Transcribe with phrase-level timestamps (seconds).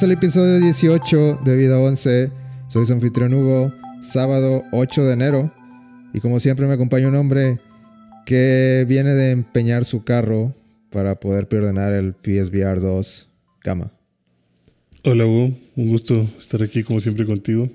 [0.00, 2.30] Bienvenidos episodio 18 de Vida 11.
[2.68, 5.52] Soy su anfitrión Hugo, sábado 8 de enero.
[6.14, 7.58] Y como siempre me acompaña un hombre
[8.24, 10.54] que viene de empeñar su carro
[10.90, 13.28] para poder perdonar el PSVR 2
[13.64, 13.90] Gama.
[15.02, 17.68] Hola Hugo, un gusto estar aquí como siempre contigo.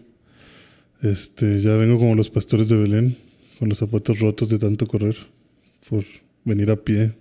[1.02, 3.18] Este, ya vengo como los pastores de Belén,
[3.60, 5.18] con los zapatos rotos de tanto correr,
[5.90, 6.06] por
[6.46, 7.12] venir a pie,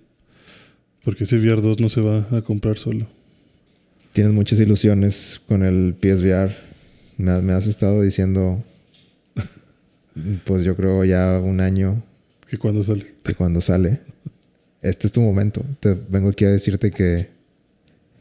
[1.03, 3.09] porque ese VR 2 no se va a comprar solo.
[4.13, 6.55] Tienes muchas ilusiones con el PSVR.
[7.17, 8.63] Me, has- me has estado diciendo,
[10.45, 12.03] pues yo creo ya un año
[12.49, 13.07] Que cuando sale.
[13.23, 14.01] que cuando sale,
[14.83, 15.65] este es tu momento.
[15.81, 17.29] Te vengo aquí a decirte que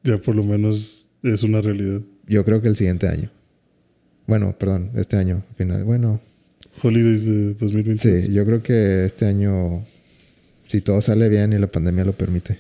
[0.04, 2.02] Ya por lo menos es una realidad.
[2.28, 3.30] yo creo que el siguiente año.
[4.28, 5.84] Bueno, perdón, este año, al final.
[5.84, 6.22] Bueno,
[6.82, 7.98] Holidays de 2020.
[8.28, 9.84] sí, yo creo que este año,
[10.68, 12.60] si todo sale bien y la pandemia lo permite,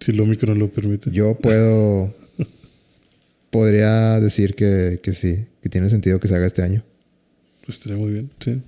[0.00, 1.10] Si el Omicron lo permite.
[1.12, 2.12] yo puedo,
[3.56, 6.84] podría decir que, que sí, que tiene sentido que se haga este año.
[7.64, 8.60] Pues estaría muy bien, sí.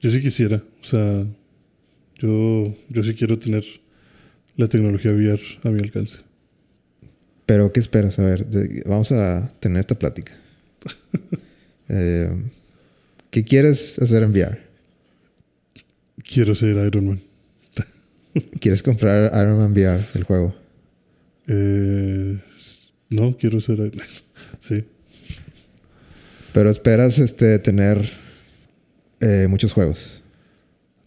[0.00, 1.24] Yo sí quisiera, o sea,
[2.18, 3.64] yo, yo sí quiero tener
[4.56, 6.18] la tecnología VR a mi alcance.
[7.46, 8.18] Pero, ¿qué esperas?
[8.18, 8.44] A ver,
[8.86, 10.32] vamos a tener esta plática.
[11.86, 12.30] Eh,
[13.30, 14.58] ¿Qué quieres hacer en VR?
[16.26, 17.20] Quiero ser Iron Man.
[18.58, 20.54] ¿Quieres comprar Iron Man VR, el juego?
[21.46, 22.38] Eh,
[23.14, 24.06] no, quiero ser Iron Man.
[24.60, 24.84] Sí.
[26.52, 28.10] Pero esperas este, tener
[29.20, 30.22] eh, muchos juegos.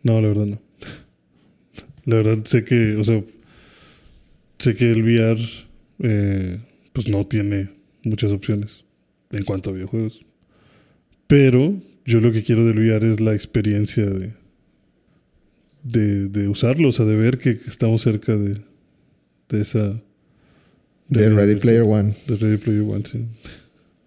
[0.04, 0.62] No, la verdad no.
[2.06, 3.24] La verdad sé que, o sea,
[4.60, 5.42] sé que el VR
[6.00, 6.60] eh,
[6.94, 7.70] pues no tiene
[8.04, 8.84] muchas opciones
[9.32, 10.26] en cuanto a videojuegos.
[11.28, 14.34] Pero yo lo que quiero del VR es la experiencia de,
[15.84, 18.62] de, de usarlo, o sea, de ver que estamos cerca de,
[19.50, 20.02] de esa...
[21.10, 21.56] De Ready.
[21.56, 23.26] Player One, De Ready Player One, sí.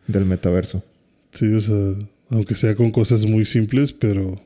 [0.07, 0.85] del metaverso.
[1.33, 1.95] Sí, o sea,
[2.29, 4.41] aunque sea con cosas muy simples, pero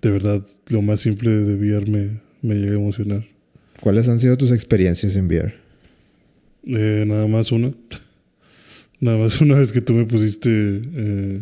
[0.00, 3.24] de verdad lo más simple de VR me, me llega a emocionar.
[3.80, 5.54] ¿Cuáles han sido tus experiencias en VR?
[6.64, 7.72] Eh, nada más una.
[9.00, 11.40] nada más una vez que tú me pusiste eh,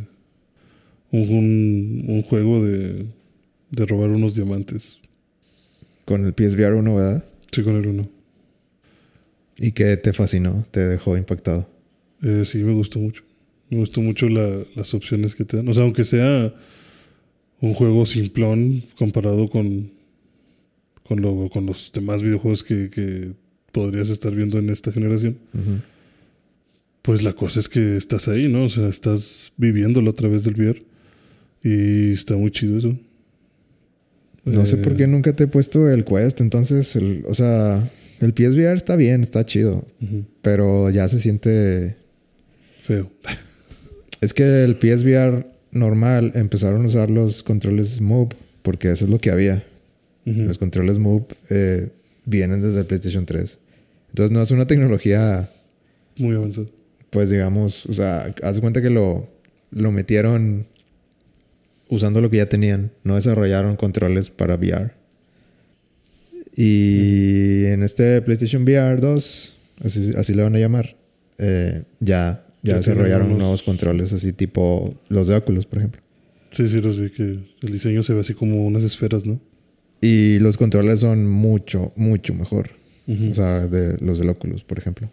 [1.11, 3.07] un, un, juego de,
[3.71, 4.99] de robar unos diamantes.
[6.05, 7.25] Con el PSVR 1, ¿verdad?
[7.53, 8.18] Sí, con el uno.
[9.59, 10.67] ¿Y qué te fascinó?
[10.71, 11.69] ¿Te dejó impactado?
[12.23, 13.23] Eh, sí, me gustó mucho.
[13.71, 15.69] Me gustó mucho la- las opciones que te dan.
[15.69, 16.55] O sea, aunque sea
[17.61, 19.91] un juego simplón comparado con,
[21.03, 23.33] con, lo- con los demás videojuegos que, que
[23.73, 25.39] podrías estar viendo en esta generación,
[27.03, 28.65] pues la cosa es que estás ahí, ¿no?
[28.65, 30.83] O sea, estás viviéndolo a través del VR.
[31.65, 32.97] Y está muy chido eso.
[34.45, 36.41] No sé Eh, por qué nunca te he puesto el Quest.
[36.41, 37.91] Entonces, el- o sea,
[38.21, 39.87] el PSVR está bien, está chido.
[40.43, 41.97] Pero ya se siente...
[42.83, 43.11] Feo.
[44.21, 48.31] Es que el PSVR normal empezaron a usar los controles Move.
[48.63, 49.65] Porque eso es lo que había.
[50.25, 51.89] Los controles Move eh,
[52.27, 53.59] vienen desde el PlayStation 3.
[54.11, 55.51] Entonces no es una tecnología,
[56.19, 56.69] Muy avanzado.
[57.11, 59.29] pues digamos, o sea, haz cuenta que lo,
[59.71, 60.67] lo metieron
[61.89, 62.91] usando lo que ya tenían.
[63.05, 64.93] No desarrollaron controles para VR.
[66.61, 70.97] Y en este PlayStation VR 2, así, así le van a llamar,
[71.39, 76.03] eh, ya, ya Ya desarrollaron unos- nuevos controles así tipo los de Oculus, por ejemplo.
[76.51, 79.41] Sí, sí, los vi que el diseño se ve así como unas esferas, ¿no?
[80.01, 82.71] Y los controles son mucho, mucho mejor.
[83.31, 85.09] O sea, de los del Oculus, por ejemplo.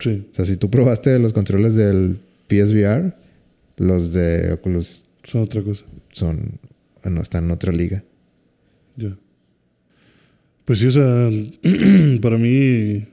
[0.00, 2.18] sí, O sea, si tú probaste los controles del
[2.48, 3.14] PSVR,
[3.76, 5.84] los de Oculus son otra cosa.
[6.12, 6.58] son,
[7.04, 8.02] no están en otra liga.
[8.96, 9.16] Ya.
[10.70, 11.28] Pues sí, o sea,
[12.22, 13.04] para mí,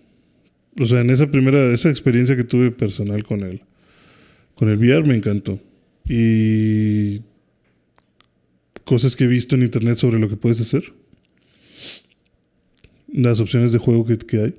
[0.80, 3.64] o sea, en esa primera, esa experiencia que tuve personal con el,
[4.54, 5.60] con el VR me encantó.
[6.08, 7.22] Y
[8.84, 10.94] cosas que he visto en internet sobre lo que puedes hacer.
[13.12, 14.56] Las opciones de juego que, que hay.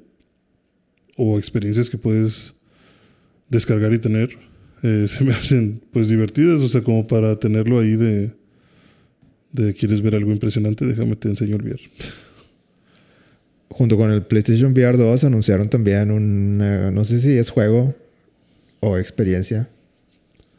[1.16, 2.54] O experiencias que puedes
[3.48, 4.36] descargar y tener.
[4.82, 8.32] eh, se me hacen pues divertidas, o sea, como para tenerlo ahí de,
[9.52, 11.80] de quieres ver algo impresionante, déjame te enseño el VR.
[13.70, 17.94] Junto con el PlayStation VR 2 anunciaron también un, eh, no sé si es juego
[18.80, 19.68] o experiencia,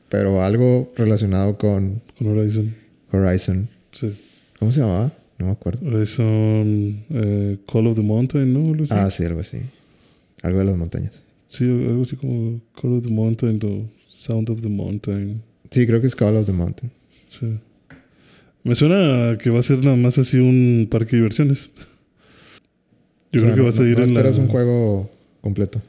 [0.09, 2.75] pero algo relacionado con Con Horizon.
[3.11, 3.69] Horizon.
[3.91, 4.13] Sí.
[4.59, 5.11] ¿Cómo se llamaba?
[5.39, 5.87] No me acuerdo.
[5.87, 8.85] Horizon eh, Call of the Mountain, ¿no?
[8.89, 9.57] Ah, sí, algo así.
[10.43, 11.23] Algo de las montañas.
[11.47, 15.41] Sí, algo así como Call of the Mountain o Sound of the Mountain.
[15.71, 16.91] Sí, creo que es Call of the Mountain.
[17.29, 17.57] Sí.
[18.63, 21.69] Me suena a que va a ser nada más así un parque de diversiones.
[23.31, 24.19] Yo O sea, creo que no- vas a no- ir no en la...
[24.19, 25.09] esperas un juego
[25.41, 25.81] completo.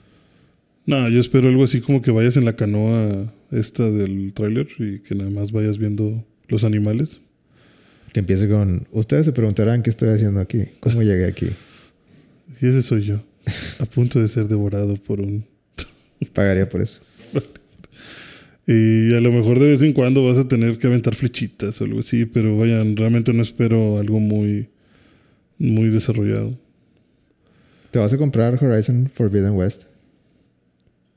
[0.87, 4.99] No, yo espero algo así como que vayas en la canoa esta del tráiler y
[5.01, 7.19] que nada más vayas viendo los animales.
[8.13, 8.89] Que empiece con.
[8.91, 10.65] Ustedes se preguntarán qué estoy haciendo aquí.
[10.81, 11.47] ¿Cómo llegué aquí?
[12.61, 13.23] Y ese soy yo.
[13.79, 15.45] A punto de ser devorado por un.
[16.35, 17.01] Pagaría por eso.
[18.67, 21.85] Y a lo mejor de vez en cuando vas a tener que aventar flechitas o
[21.85, 24.69] algo así, pero vayan, realmente no espero algo muy,
[25.59, 26.57] muy desarrollado.
[27.91, 29.85] ¿Te vas a comprar Horizon Forbidden West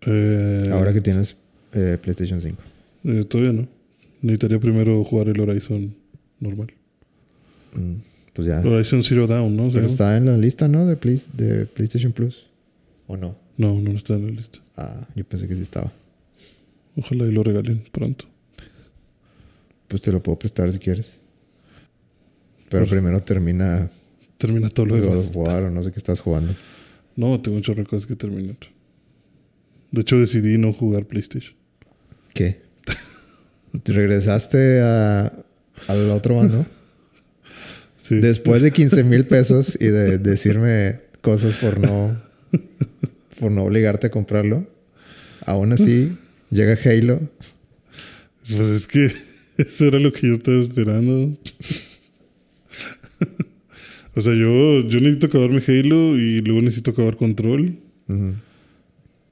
[0.05, 1.37] Eh, ahora que tienes
[1.73, 2.61] eh, PlayStation 5?
[3.05, 3.67] eh, todavía no.
[4.21, 5.95] Necesitaría primero jugar el Horizon
[6.39, 6.73] normal.
[7.73, 7.95] Mm,
[8.33, 8.59] pues ya.
[8.61, 9.69] Horizon Zero Dawn, ¿no?
[9.71, 10.85] Pero está en la lista, ¿no?
[10.85, 12.47] De, Play- de PlayStation Plus.
[13.07, 13.35] ¿O no?
[13.57, 14.59] No, no está en la lista.
[14.77, 15.91] Ah, yo pensé que sí estaba.
[16.95, 18.25] Ojalá y lo regalen pronto.
[19.87, 21.17] Pues te lo puedo prestar si quieres.
[22.69, 23.89] Pero Pues- primero termina
[24.43, 25.31] Termina todo lo demás.
[25.33, 26.53] War o no sé qué estás jugando.
[27.15, 28.57] No, tengo de cosas que terminar.
[29.89, 31.55] De hecho, decidí no jugar PlayStation.
[32.33, 32.59] ¿Qué?
[33.83, 35.31] ¿Te ¿Regresaste a,
[35.87, 36.65] al otro bando?
[37.95, 38.15] Sí.
[38.15, 42.13] Después de 15 mil pesos y de decirme cosas por no,
[43.39, 44.67] por no obligarte a comprarlo.
[45.45, 46.11] Aún así,
[46.49, 47.21] llega Halo.
[48.49, 49.09] Pues es que
[49.57, 51.37] eso era lo que yo estaba esperando.
[54.15, 57.77] O sea, yo, yo necesito acabarme Halo y luego necesito acabar Control.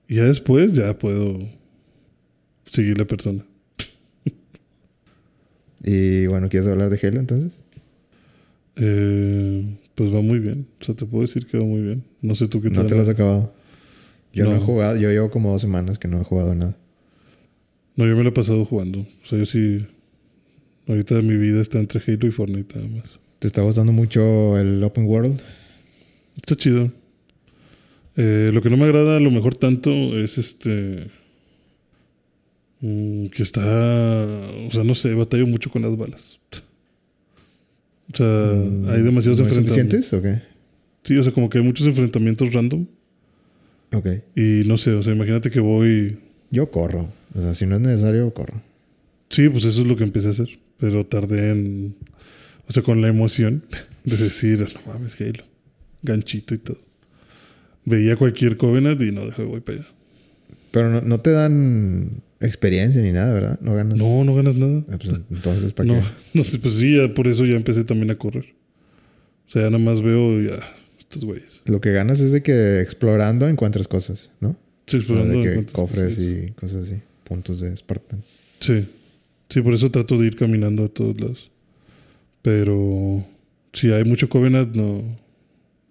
[0.08, 1.40] Y ya después ya puedo
[2.66, 3.46] seguir la persona.
[5.84, 7.60] Y bueno, ¿quieres hablar de Halo entonces?
[8.76, 10.68] Eh, pues va muy bien.
[10.80, 12.04] O sea, te puedo decir que va muy bien.
[12.22, 12.88] No sé tú qué No tal.
[12.88, 13.54] te lo has acabado.
[14.34, 14.52] Yo no.
[14.52, 14.58] No.
[14.58, 16.78] he jugado, yo llevo como dos semanas que no he jugado nada.
[17.96, 19.00] No, yo me lo he pasado jugando.
[19.00, 19.86] O sea, yo sí.
[20.88, 23.20] Ahorita mi vida está entre Halo y Fortnite nada más.
[23.42, 25.42] ¿Te está gustando mucho el Open World?
[26.38, 26.92] Está chido.
[28.16, 31.08] Eh, lo que no me agrada a lo mejor tanto es este.
[32.82, 33.62] mm, que está.
[34.68, 36.40] O sea, no sé, batallo mucho con las balas.
[38.14, 40.06] O sea, Mm, hay demasiados ¿No enfrentamientos.
[40.06, 40.42] suficientes o qué?
[41.04, 42.86] Sí, o sea, como que hay muchos enfrentamientos random.
[43.92, 44.08] Ok.
[44.36, 46.20] Y no sé, o sea, imagínate que voy.
[46.52, 47.10] Yo corro.
[47.34, 48.62] O sea, si no es necesario, corro.
[49.30, 50.50] Sí, pues eso es lo que empecé a hacer.
[50.78, 51.96] Pero tardé en.
[52.68, 53.64] O sea, con la emoción
[54.04, 55.44] de decir, no mames, Halo.
[56.04, 56.80] Ganchito y todo.
[57.86, 59.88] Veía cualquier Covenant y no dejé, voy para allá.
[60.72, 63.60] Pero no, no te dan experiencia ni nada, ¿verdad?
[63.62, 63.98] No ganas.
[63.98, 64.84] No, no ganas nada.
[64.92, 66.06] Ah, pues, entonces, ¿para No, qué?
[66.38, 68.46] no sé, pues sí, ya por eso ya empecé también a correr.
[69.48, 70.60] O sea, ya nada más veo ya
[70.98, 71.62] estos güeyes.
[71.66, 74.56] Lo que ganas es de que explorando encuentras cosas, ¿no?
[74.88, 75.40] Sí, O sea, explorando.
[75.42, 77.02] de que cofres y cosas así.
[77.26, 78.24] Puntos de Spartan.
[78.60, 78.88] Sí.
[79.50, 81.51] Sí, por eso trato de ir caminando a todos lados.
[82.42, 83.24] Pero
[83.74, 85.04] si hay mucho Covenant, no.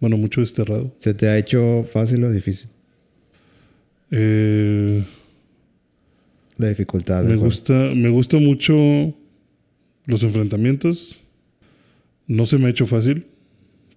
[0.00, 0.94] Bueno, mucho desterrado.
[0.98, 2.68] ¿Se te ha hecho fácil o difícil?
[4.10, 5.04] Eh,
[6.56, 7.24] La dificultad.
[7.24, 9.14] me gusta, me gusta mucho
[10.06, 11.16] los enfrentamientos.
[12.26, 13.26] No se me ha hecho fácil,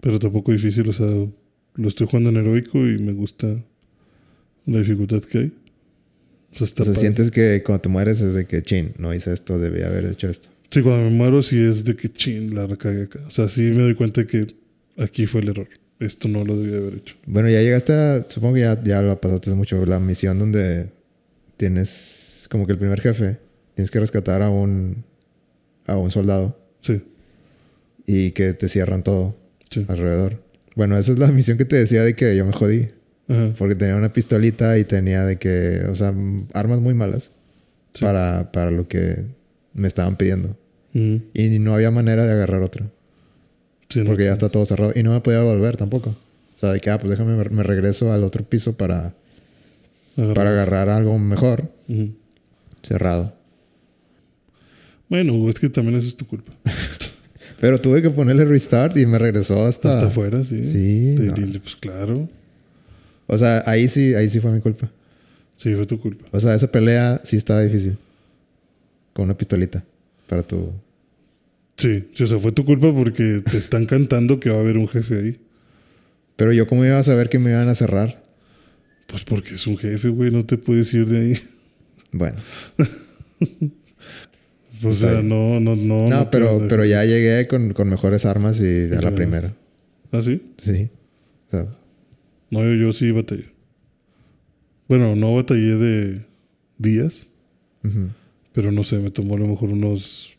[0.00, 0.88] pero tampoco difícil.
[0.88, 3.46] O sea, lo estoy jugando en heroico y me gusta
[4.66, 5.52] la dificultad que hay.
[6.52, 9.32] O sea, O sea, sientes que cuando te mueres es de que, chin, no hice
[9.32, 10.48] esto, debía haber hecho esto.
[10.74, 13.20] Sí, cuando me muero sí es de que chin, la recagué acá.
[13.28, 14.46] O sea, sí me doy cuenta de que
[14.98, 15.68] aquí fue el error.
[16.00, 17.14] Esto no lo debía haber hecho.
[17.26, 20.90] Bueno, ya llegaste a, supongo que ya, ya lo pasaste mucho, la misión donde
[21.56, 23.38] tienes como que el primer jefe,
[23.76, 25.04] tienes que rescatar a un,
[25.86, 27.02] a un soldado Sí,
[28.06, 29.36] y que te cierran todo
[29.70, 29.86] sí.
[29.88, 30.42] alrededor.
[30.74, 32.88] Bueno, esa es la misión que te decía de que yo me jodí.
[33.28, 33.54] Ajá.
[33.56, 36.12] Porque tenía una pistolita y tenía de que, o sea,
[36.52, 37.30] armas muy malas
[37.94, 38.04] Sí.
[38.04, 39.24] para, para lo que
[39.72, 40.58] me estaban pidiendo.
[40.94, 42.88] Y no había manera de agarrar otra.
[43.88, 44.92] Sí, no, Porque ya está todo cerrado.
[44.94, 46.10] Y no me podía volver tampoco.
[46.10, 49.14] O sea, de que, ah, pues déjame, me regreso al otro piso para,
[50.16, 50.34] agarra.
[50.34, 51.68] para agarrar algo mejor.
[52.82, 53.34] Cerrado.
[55.08, 56.52] Bueno, es que también eso es tu culpa.
[57.60, 59.90] Pero tuve que ponerle restart y me regresó hasta...
[59.90, 60.62] Hasta afuera, sí.
[60.64, 61.60] Sí, Te- no.
[61.60, 62.28] Pues claro.
[63.26, 64.90] O sea, ahí sí, ahí sí fue mi culpa.
[65.56, 66.24] Sí, fue tu culpa.
[66.32, 67.96] O sea, esa pelea sí estaba difícil.
[69.12, 69.84] Con una pistolita.
[70.28, 70.70] Para tu...
[71.76, 74.88] Sí, o sea, fue tu culpa porque te están cantando que va a haber un
[74.88, 75.40] jefe ahí.
[76.36, 78.22] Pero yo cómo iba a saber que me iban a cerrar.
[79.06, 81.38] Pues porque es un jefe, güey, no te puedes ir de ahí.
[82.12, 82.36] Bueno.
[84.82, 86.08] O sea, no, no, no.
[86.08, 89.54] No, no pero, pero ya llegué con, con mejores armas y a la primera.
[90.12, 90.42] ¿Ah, sí?
[90.58, 90.90] Sí.
[91.48, 91.66] O sea,
[92.50, 93.46] No, yo, yo sí batallé.
[94.88, 96.26] Bueno, no batallé de
[96.76, 97.26] días,
[98.52, 100.33] pero no sé, me tomó a lo mejor unos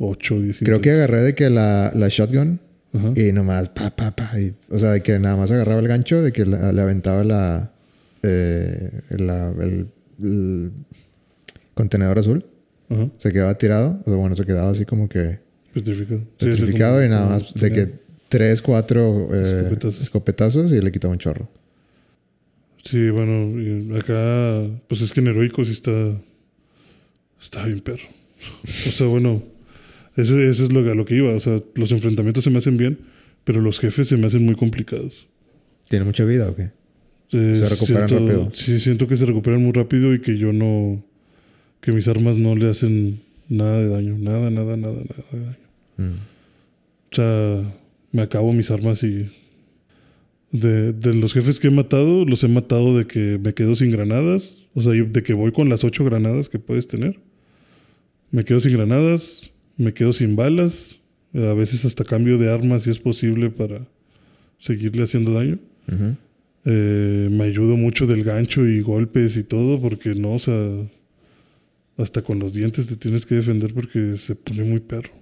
[0.00, 2.58] 8 o 10 Creo que agarré de que la, la shotgun
[2.92, 3.12] Ajá.
[3.14, 4.32] y nomás pa, pa, pa.
[4.40, 7.22] y- o sea, de que nada más agarraba el gancho, de que la- le aventaba
[7.22, 7.72] la,
[8.22, 9.86] eh, la- el,
[10.22, 10.72] el
[11.74, 12.44] contenedor azul
[12.88, 13.08] Ajá.
[13.18, 14.00] se quedaba tirado.
[14.04, 15.38] O sea, bueno, se quedaba así como que
[15.72, 16.22] Petrificado.
[16.38, 17.92] Petrificado y nada más de que
[18.28, 20.00] tres, cuatro eh, Escopetazos.
[20.00, 21.48] escopetazos y le quitaba un chorro.
[22.82, 25.90] Sí, bueno, acá, pues es que en Heroico sí está.
[27.40, 28.02] Está bien perro.
[28.88, 29.42] O sea, bueno,
[30.20, 31.32] ese, ese es lo, a lo que iba.
[31.32, 32.98] O sea, los enfrentamientos se me hacen bien,
[33.44, 35.26] pero los jefes se me hacen muy complicados.
[35.88, 36.70] ¿Tiene mucha vida o qué?
[37.32, 38.50] Eh, Se recuperan siento- rápido.
[38.54, 41.04] Sí, siento que se recuperan muy rápido y que yo no.
[41.80, 44.16] que mis armas no le hacen nada de daño.
[44.18, 45.56] Nada, nada, nada, nada de daño.
[45.96, 46.16] Mm.
[47.12, 47.74] O sea,
[48.12, 49.30] me acabo mis armas y.
[50.52, 53.90] De, de los jefes que he matado, los he matado de que me quedo sin
[53.92, 54.52] granadas.
[54.74, 57.20] O sea, de que voy con las ocho granadas que puedes tener.
[58.32, 59.50] Me quedo sin granadas,
[59.80, 60.96] me quedo sin balas.
[61.34, 63.86] A veces hasta cambio de armas si es posible para
[64.58, 65.58] seguirle haciendo daño.
[66.64, 70.54] Eh, me ayudo mucho del gancho y golpes y todo, porque no, o sea,
[71.96, 75.12] hasta con los dientes te tienes que defender porque se pone muy perro.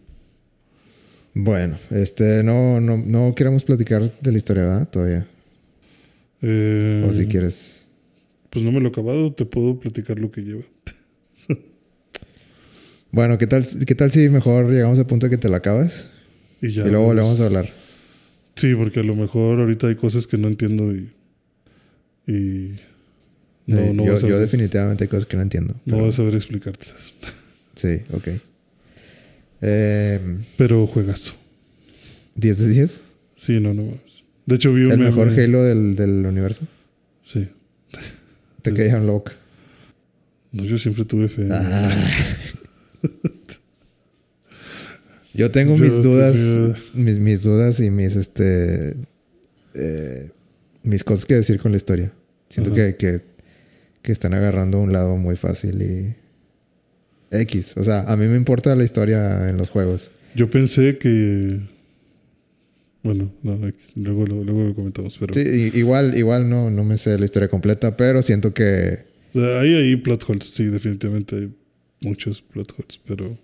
[1.34, 4.88] Bueno, este, no, no, no queremos platicar de la historia, ¿verdad?
[4.90, 5.26] Todavía.
[6.42, 7.86] Eh, O si quieres.
[8.50, 10.62] Pues no me lo he acabado, te puedo platicar lo que lleva.
[13.10, 16.10] Bueno, ¿qué tal, ¿qué tal si mejor llegamos al punto de que te la acabas?
[16.60, 16.82] Y ya.
[16.86, 17.68] y luego pues, volvemos a hablar.
[18.56, 21.10] Sí, porque a lo mejor ahorita hay cosas que no entiendo y.
[22.26, 22.76] Y.
[23.66, 25.74] No, Eh, no yo yo definitivamente hay cosas que no entiendo.
[25.74, 27.12] No pero- voy a saber explicártelas.
[27.74, 28.28] Sí, ok.
[29.60, 31.32] Eh, Pero juegazo.
[32.34, 33.00] 10 de 10.
[33.36, 34.00] Sí, no, no mames.
[34.46, 34.90] De hecho, vi un.
[34.90, 36.66] El mejor Halo del, del universo.
[37.24, 37.48] Sí.
[38.62, 39.30] Te quedan loca.
[40.50, 41.46] No, yo siempre tuve fe.
[41.52, 41.88] Ah.
[45.34, 48.96] Yo tengo Yo mis dudas, tenía- mis, mis dudas y mis este
[49.74, 50.30] eh,
[50.82, 52.12] mis cosas que decir con la historia.
[52.48, 53.20] Siento que, que,
[54.02, 56.14] que están agarrando un lado muy fácil y
[57.30, 57.74] X.
[57.76, 60.10] O sea, a mí me importa la historia en los juegos.
[60.34, 61.60] Yo pensé que.
[63.02, 65.16] Bueno, no, X, luego, lo- luego lo comentamos.
[65.18, 69.74] Pero Sí, igual, igual no, no me sé la historia completa, pero siento que hay
[69.74, 70.48] ahí plot holes.
[70.50, 71.54] Sí, definitivamente hay
[72.00, 73.00] muchos plot holes.
[73.06, 73.36] Pero.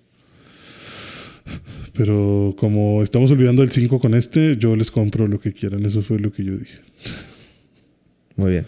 [1.92, 5.84] Pero como estamos olvidando el 5 con este, yo les compro lo que quieran.
[5.84, 6.78] Eso fue lo que yo dije.
[8.36, 8.66] muy bien.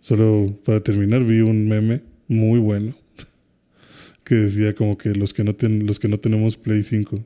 [0.00, 2.94] Solo para terminar, vi un meme muy bueno
[4.24, 7.24] que decía como que los que no, ten- los que no tenemos Play 5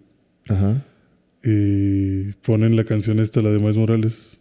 [0.48, 0.84] Ajá.
[1.42, 4.38] y ponen la canción esta, la de Miles Morales.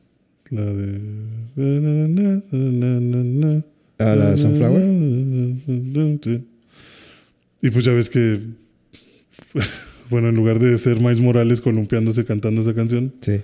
[0.52, 1.00] La de.
[4.00, 4.84] Ah, la de Sunflower.
[6.24, 6.44] Sí.
[7.62, 8.40] Y pues ya ves que.
[10.10, 13.42] Bueno, en lugar de ser Miles Morales columpiándose cantando esa canción, Sí.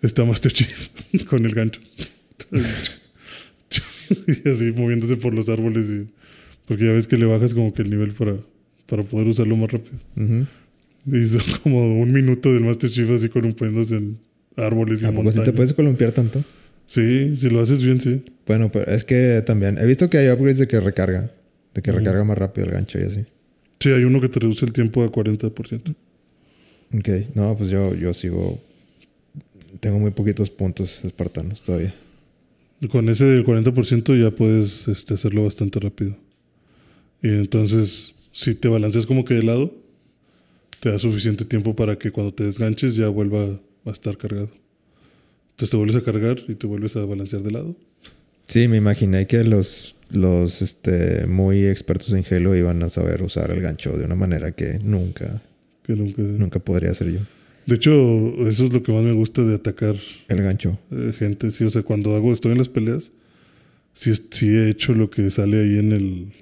[0.00, 0.88] está Master Chief
[1.28, 1.82] con el gancho.
[4.44, 5.88] y así moviéndose por los árboles.
[5.90, 6.06] Y,
[6.66, 8.36] porque ya ves que le bajas como que el nivel para,
[8.86, 9.96] para poder usarlo más rápido.
[10.16, 10.46] Ujú.
[11.14, 14.18] Y son como un minuto del Master Chief así columpiándose en
[14.56, 15.52] árboles y ¿A si te montañas.
[15.52, 16.42] puedes columpiar tanto?
[16.86, 18.22] Sí, si lo haces bien, sí.
[18.46, 21.30] Bueno, pero es que también he visto que hay upgrades de que recarga,
[21.74, 21.98] de que Ujú.
[21.98, 23.26] recarga más rápido el gancho y así.
[23.80, 25.94] Sí, hay uno que te reduce el tiempo a 40%.
[26.94, 28.60] Ok, no, pues yo, yo sigo.
[29.80, 31.94] Tengo muy poquitos puntos espartanos todavía.
[32.90, 36.16] Con ese del 40% ya puedes este, hacerlo bastante rápido.
[37.22, 39.72] Y entonces, si te balanceas como que de lado,
[40.80, 44.50] te da suficiente tiempo para que cuando te desganches ya vuelva a estar cargado.
[45.50, 47.76] Entonces te vuelves a cargar y te vuelves a balancear de lado.
[48.46, 53.50] Sí, me imaginé que los, los este, muy expertos en Halo iban a saber usar
[53.50, 55.42] el gancho de una manera que nunca,
[55.82, 56.22] Que nunca...
[56.22, 57.20] nunca podría hacer yo.
[57.66, 57.92] De hecho,
[58.48, 59.94] eso es lo que más me gusta de atacar
[60.28, 60.78] El gancho.
[60.90, 61.50] eh, gente.
[61.50, 63.10] Sí, o sea, cuando hago, estoy en las peleas,
[63.92, 66.32] sí, sí he hecho lo que sale ahí en el,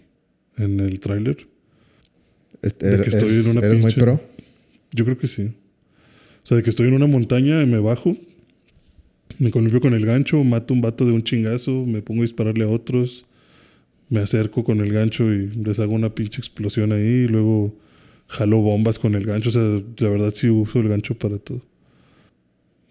[0.58, 1.36] en el tráiler.
[2.62, 4.20] Este, De que estoy eres, en una eres muy pro.
[4.92, 5.50] Yo creo que sí.
[6.44, 8.16] O sea, de que estoy en una montaña y me bajo,
[9.40, 12.64] me columpio con el gancho, mato un vato de un chingazo, me pongo a dispararle
[12.64, 13.26] a otros,
[14.08, 17.74] me acerco con el gancho y les hago una pinche explosión ahí, y luego
[18.28, 19.48] jalo bombas con el gancho.
[19.48, 19.62] O sea,
[19.98, 21.60] la verdad sí uso el gancho para todo.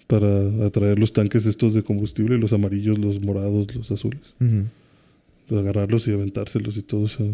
[0.07, 4.21] Para atraer los tanques estos de combustible, los amarillos, los morados, los azules.
[5.49, 7.01] Agarrarlos y aventárselos y todo.
[7.01, 7.25] O sea,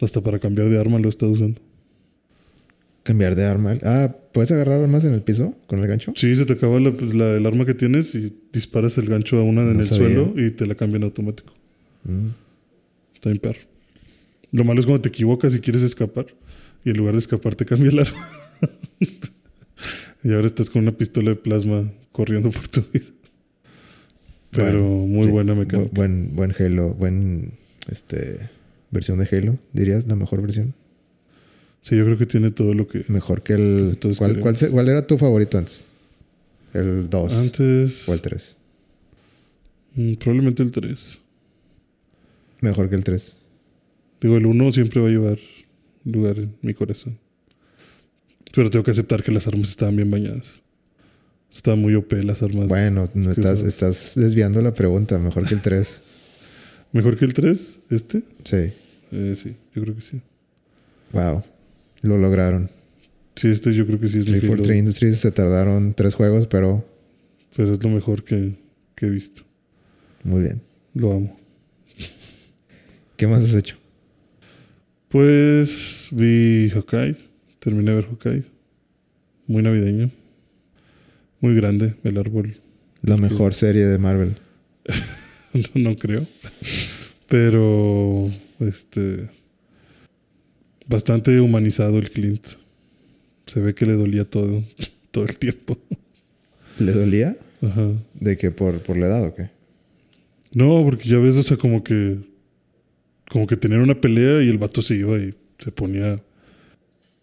[0.00, 1.60] hasta para cambiar de arma lo he estado usando.
[3.02, 3.78] Cambiar de arma.
[3.82, 6.12] Ah, ¿puedes agarrar armas en el piso con el gancho?
[6.16, 9.38] Sí, se te acaba la- pues, la- el arma que tienes y disparas el gancho
[9.38, 10.08] a una en el sabía.
[10.16, 11.54] suelo y te la cambian automático.
[12.04, 12.28] Mm.
[13.18, 13.60] Está bien perro.
[14.52, 16.26] Lo malo es cuando te equivocas y quieres escapar
[16.84, 18.28] y en lugar de escapar te cambia el arma.
[20.24, 23.04] y ahora estás con una pistola de plasma corriendo por tu vida.
[24.50, 25.90] Pero muy buena bu- mecánica.
[25.92, 27.52] Buen, buen Halo, buen
[27.90, 28.48] este
[28.90, 30.74] versión de Halo, dirías, la mejor versión.
[31.82, 33.04] Sí, yo creo que tiene todo lo que.
[33.08, 33.98] Mejor que el.
[34.16, 35.84] ¿cuál, cuál era tu favorito antes?
[36.74, 38.08] ¿El 2 Antes.
[38.08, 38.56] o el 3?
[39.94, 41.18] mm, Probablemente el 3.
[42.60, 43.36] Mejor que el 3.
[44.20, 45.38] Digo, el 1 siempre va a llevar
[46.04, 47.18] lugar en mi corazón.
[48.52, 50.60] Pero tengo que aceptar que las armas estaban bien bañadas.
[51.52, 52.68] Estaban muy OP las armas.
[52.68, 55.18] Bueno, no estás, estás desviando la pregunta.
[55.18, 56.02] Mejor que el 3.
[56.92, 57.78] ¿Mejor que el 3?
[57.90, 58.22] ¿Este?
[58.44, 58.72] sí.
[59.10, 60.20] Eh, sí, yo creo que sí.
[61.12, 61.42] Wow.
[62.02, 62.68] Lo lograron.
[63.36, 66.84] Sí, este yo creo que sí es 343 Halo, Industries se tardaron tres juegos, pero
[67.56, 68.56] Pero es lo mejor que,
[68.94, 69.42] que he visto.
[70.24, 70.60] muy bien.
[70.92, 71.37] Lo amo.
[73.18, 73.76] ¿Qué más has hecho?
[75.08, 77.16] Pues vi Hawkeye.
[77.58, 78.44] Terminé de ver Hawkeye.
[79.48, 80.12] Muy navideño.
[81.40, 82.60] Muy grande el árbol.
[83.02, 84.36] La mejor serie de Marvel.
[85.74, 86.24] no, no creo.
[87.26, 89.28] Pero, este.
[90.86, 92.46] Bastante humanizado el Clint.
[93.46, 94.62] Se ve que le dolía todo,
[95.10, 95.76] todo el tiempo.
[96.78, 97.36] ¿Le dolía?
[97.62, 97.94] Ajá.
[98.14, 99.50] ¿De que por, por la edad o qué?
[100.52, 102.27] No, porque ya ves, o sea, como que.
[103.30, 106.22] Como que tenían una pelea y el vato se iba y se ponía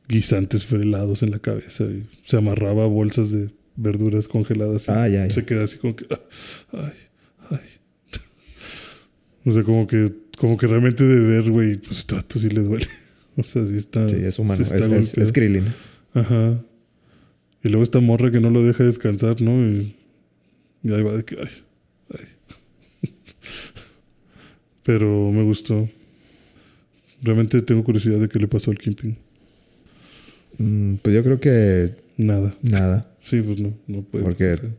[0.08, 4.88] guisantes frelados en la cabeza y se amarraba a bolsas de verduras congeladas.
[4.88, 5.34] y Ah, ya, ya.
[5.34, 6.06] Se queda así como que.
[6.12, 6.20] ah,
[6.72, 6.92] Ay,
[7.52, 8.20] ay.
[9.46, 12.62] o sea, como que, como que realmente de ver, güey, pues este vato sí le
[12.62, 12.88] duele.
[13.38, 14.08] o sea, sí está.
[14.10, 14.62] Sí, es humano.
[14.62, 15.24] Es, es, golpeado.
[15.24, 15.66] es Krillin.
[16.14, 16.64] Ajá.
[17.64, 19.52] Y luego esta morra que no lo deja descansar, ¿no?
[19.68, 19.96] Y,
[20.84, 21.50] y ahí va de que, ay,
[22.12, 22.26] ay.
[24.86, 25.90] Pero me gustó.
[27.22, 29.18] Realmente tengo curiosidad de qué le pasó al Kingpin.
[30.58, 32.56] Mm, pues yo creo que Nada.
[32.62, 33.12] nada.
[33.20, 34.70] Sí, pues no, no puede Porque- pasar.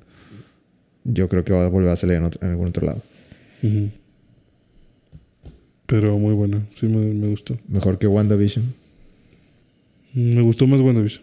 [1.04, 3.02] Yo creo que va a volver a salir en, otro- en algún otro lado.
[5.86, 6.66] Pero muy buena.
[6.78, 7.56] Sí, me, me gustó.
[7.68, 8.74] Mejor que WandaVision.
[10.14, 11.22] Me gustó más WandaVision.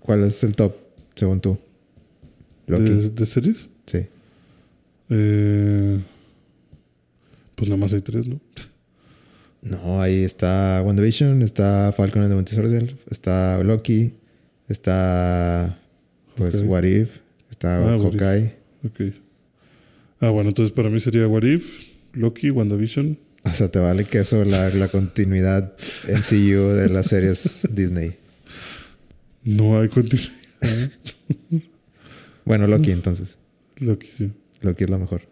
[0.00, 0.74] ¿Cuál es el top,
[1.14, 1.58] según tú?
[2.66, 3.68] ¿De, de series?
[3.86, 4.06] Sí.
[5.10, 6.00] Eh,
[7.60, 8.40] pues nada más hay tres, ¿no?
[9.60, 14.14] No, ahí está WandaVision, está Falcon and the Winter Soldier, está Loki,
[14.66, 15.78] está
[16.36, 16.68] pues Hawkeye.
[16.70, 17.10] What If,
[17.50, 18.20] está Ah, What If.
[18.22, 18.54] Hawkeye.
[18.86, 19.14] Ok.
[20.20, 23.18] Ah, bueno, entonces para mí sería What If, Loki, WandaVision.
[23.44, 25.74] O sea, te vale que eso, la, la continuidad
[26.08, 28.16] MCU de las series Disney.
[29.44, 30.30] No hay continuidad.
[32.46, 33.36] Bueno, Loki entonces.
[33.78, 34.32] Loki, sí.
[34.62, 35.22] Loki es lo mejor.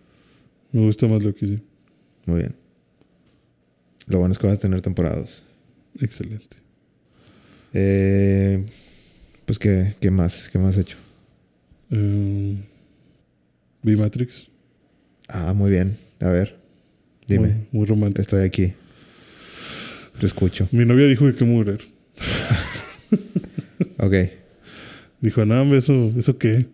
[0.73, 1.63] Me gusta más Loki, sí.
[2.29, 2.55] Muy bien.
[4.07, 5.43] Lo bueno es que vas a tener temporadas.
[5.99, 6.59] Excelente.
[7.73, 8.67] Eh,
[9.47, 10.51] pues, ¿qué, ¿qué más?
[10.51, 10.99] ¿Qué más has hecho?
[11.91, 12.55] Eh,
[13.83, 14.47] vi Matrix.
[15.27, 15.97] Ah, muy bien.
[16.21, 16.55] A ver,
[17.27, 17.49] dime.
[17.49, 18.21] Muy, muy romántico.
[18.21, 18.75] Estoy aquí.
[20.21, 20.69] Te escucho.
[20.71, 21.81] Mi novia dijo que qué mujer.
[24.01, 24.15] Ok.
[25.21, 26.67] Dijo, no, eso, ¿eso qué?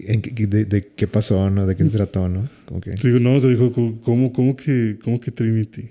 [0.00, 1.66] ¿En qué- de, de qué pasó, no?
[1.66, 2.48] ¿De qué se trató, no?
[2.66, 2.92] Como que...
[2.92, 5.88] Digo, no, se dijo, ¿cómo, cómo, que, ¿cómo que Trinity?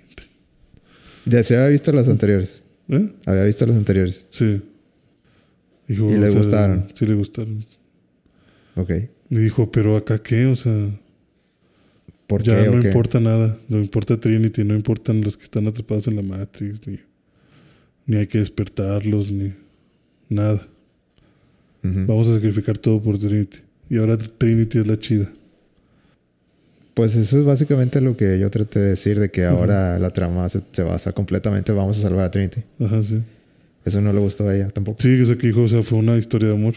[1.26, 2.64] Ya se había visto las anteriores.
[2.90, 3.12] ¿Eh?
[3.26, 4.26] Había visto las anteriores.
[4.30, 4.62] Sí.
[5.90, 6.88] Dijo, ¿Y le sea, gustaron?
[6.94, 7.66] Sí, le gustaron.
[8.76, 8.92] Ok.
[9.30, 10.46] Y dijo, ¿pero acá qué?
[10.46, 10.90] O sea,
[12.28, 12.70] ¿Por ya qué?
[12.72, 12.88] no qué?
[12.88, 13.58] importa nada.
[13.68, 17.00] No importa Trinity, no importan los que están atrapados en la Matrix, ni,
[18.06, 19.54] ni hay que despertarlos, ni
[20.30, 20.66] nada.
[21.84, 23.60] Vamos a sacrificar todo por Trinity.
[23.90, 25.32] Y ahora Trinity es la chida.
[26.94, 30.50] Pues eso es básicamente lo que yo traté de decir, de que ahora la trama
[30.50, 32.62] se, se basa completamente, vamos a salvar a Trinity.
[32.80, 33.22] Ajá, sí.
[33.86, 35.02] Eso no le gustó a ella tampoco.
[35.02, 36.74] Sí, o sea, que dijo, o sea, fue una historia de amor.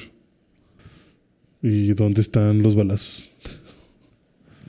[1.63, 3.29] ¿Y dónde están los balazos?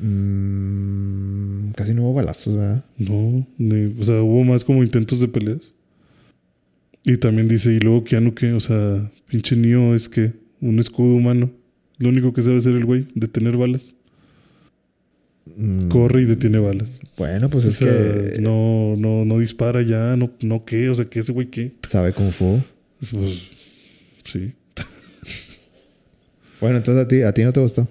[0.02, 2.84] Mm, casi no hubo balazos, ¿verdad?
[2.98, 5.72] No, ni- o sea, hubo más como intentos de peleas.
[7.06, 11.16] Y también dice, y luego Keanu que, o sea, pinche Neo es que un escudo
[11.16, 11.52] humano.
[12.02, 13.94] Lo único que sabe hacer el güey, detener balas.
[15.56, 17.00] Mm, Corre y detiene balas.
[17.16, 20.96] Bueno, pues o es sea, que no, no, no dispara ya, no, no qué, o
[20.96, 21.74] sea, que ese güey qué.
[21.88, 22.60] sabe Kung Fu.
[23.00, 23.40] Pues,
[24.24, 24.54] sí,
[26.60, 27.88] Bueno, entonces a ti, a ti no te gustó.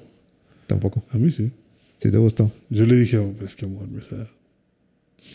[0.66, 1.04] Tampoco.
[1.10, 1.52] a mí sí.
[1.98, 2.50] Sí te gustó.
[2.68, 4.28] Yo le dije, oh, pues que amor, o sea,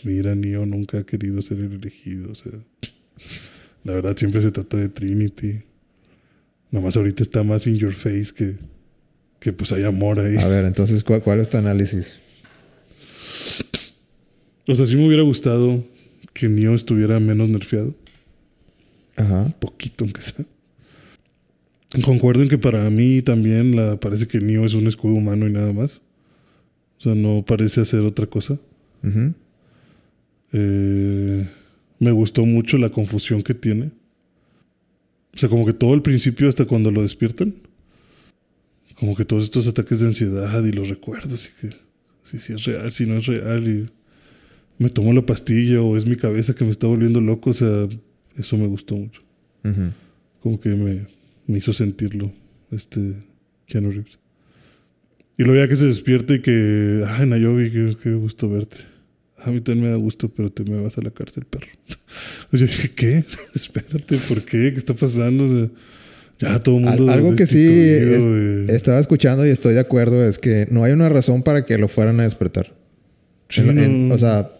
[0.04, 2.52] mira, Neo nunca ha querido ser el elegido, o sea,
[3.84, 5.62] la verdad siempre se trata de Trinity.
[6.70, 8.56] Nomás ahorita está más in your face que,
[9.40, 10.36] que pues hay amor ahí.
[10.36, 12.20] A ver, entonces, ¿cuál, cuál es tu análisis?
[14.68, 15.84] O sea, sí me hubiera gustado
[16.32, 17.94] que Neo estuviera menos nerfeado,
[19.16, 19.54] Ajá.
[19.60, 20.44] poquito aunque sea.
[22.04, 25.52] Concuerdo en que para mí también la, parece que Neo es un escudo humano y
[25.52, 26.00] nada más.
[26.98, 28.58] O sea, no parece hacer otra cosa.
[30.52, 31.48] Eh,
[31.98, 33.90] me gustó mucho la confusión que tiene.
[35.36, 37.54] O sea, como que todo el principio hasta cuando lo despiertan.
[38.98, 41.76] Como que todos estos ataques de ansiedad y los recuerdos y que
[42.24, 43.86] si, si es real, si no es real y
[44.78, 47.50] me tomo la pastilla o es mi cabeza que me está volviendo loco.
[47.50, 47.86] O sea,
[48.36, 49.22] eso me gustó mucho.
[50.40, 51.06] Como que me,
[51.46, 52.32] me hizo sentirlo,
[52.70, 53.14] este
[53.66, 54.18] Keanu Reeves.
[55.36, 58.78] Y luego ya que se despierte y que, ay, Nayobi, qué, qué gusto verte.
[59.46, 61.68] A mí también me da gusto, pero te me vas a la cárcel, perro.
[62.52, 63.24] Yo dije, ¿qué?
[63.54, 64.72] Espérate, ¿por qué?
[64.72, 65.44] ¿Qué está pasando?
[65.44, 65.68] O sea,
[66.38, 67.04] ya todo el mundo.
[67.04, 70.66] Al- algo que sí destituido, es- y- estaba escuchando y estoy de acuerdo es que
[70.70, 72.74] no hay una razón para que lo fueran a despertar.
[73.48, 74.14] Sí, En- en- no.
[74.14, 74.50] o sea,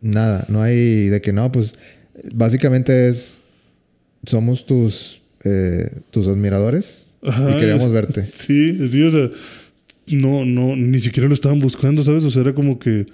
[0.00, 1.74] nada, no hay de que no, pues
[2.34, 3.40] básicamente es
[4.26, 8.28] somos tus eh, tus admiradores Ajá, y queríamos verte.
[8.34, 9.30] Sí, sí, o sea,
[10.08, 12.24] no, no, ni siquiera lo estaban buscando, ¿sabes?
[12.24, 13.06] O sea, era como que,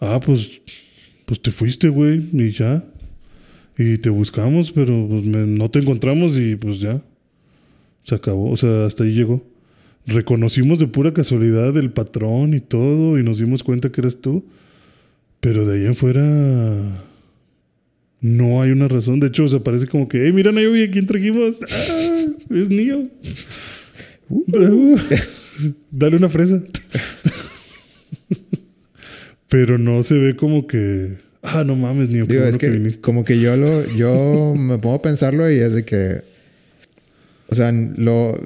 [0.00, 0.60] ah, pues,
[1.26, 2.84] pues te fuiste, güey, y ya.
[3.78, 7.02] Y te buscamos, pero pues, me- no te encontramos y pues ya.
[8.04, 9.46] Se acabó, o sea, hasta ahí llegó.
[10.06, 14.44] Reconocimos de pura casualidad el patrón y todo, y nos dimos cuenta que eras tú.
[15.40, 17.04] Pero de ahí en fuera.
[18.20, 19.20] No hay una razón.
[19.20, 21.60] De hecho, o sea, parece como que, hey, mira, Nayobi, ¿a quién trajimos?
[21.70, 23.08] Ah, es Neo.
[25.90, 26.62] Dale una fresa.
[29.50, 31.18] Pero no se ve como que.
[31.42, 33.00] Ah, no mames, qué Digo, es que, que, viniste.
[33.02, 36.22] como que yo lo yo me pongo a pensarlo y es de que
[37.48, 38.38] o sea, lo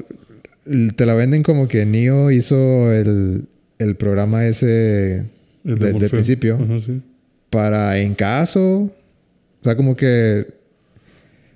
[0.96, 3.44] te la venden como que Neo hizo el,
[3.78, 5.26] el programa ese
[5.64, 6.10] El de- del Morfeo.
[6.10, 7.02] principio Ajá, sí.
[7.50, 8.92] para en caso, o
[9.64, 10.46] sea, como que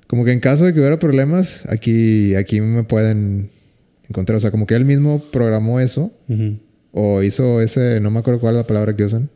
[0.08, 3.48] como que en caso de que hubiera problemas, aquí aquí me pueden
[4.10, 6.12] encontrar, o sea, como que él mismo programó eso
[6.92, 9.30] o hizo ese, no me acuerdo cuál es la palabra que usan,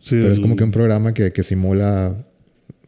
[0.00, 2.24] Sí, pero es como que un programa que, que simula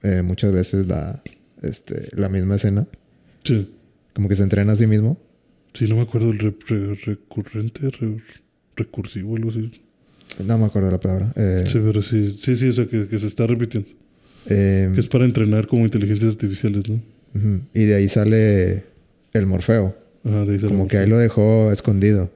[0.03, 1.23] eh, muchas veces la
[1.63, 2.87] este, la misma escena,
[3.43, 3.71] Sí.
[4.13, 5.19] como que se entrena a sí mismo.
[5.75, 8.23] Sí, no me acuerdo el re- re- recurrente, re-
[8.77, 9.71] recursivo, algo así.
[10.45, 11.33] No me acuerdo la palabra.
[11.37, 13.89] Eh, Sí, pero sí, sí, sí, o sea, que, que se está repitiendo.
[14.47, 17.01] eh, Que es para entrenar como inteligencias artificiales, ¿no?
[17.75, 18.85] Y de ahí sale
[19.33, 22.31] el Morfeo, Ajá, de ahí sale como que ahí lo dejó escondido.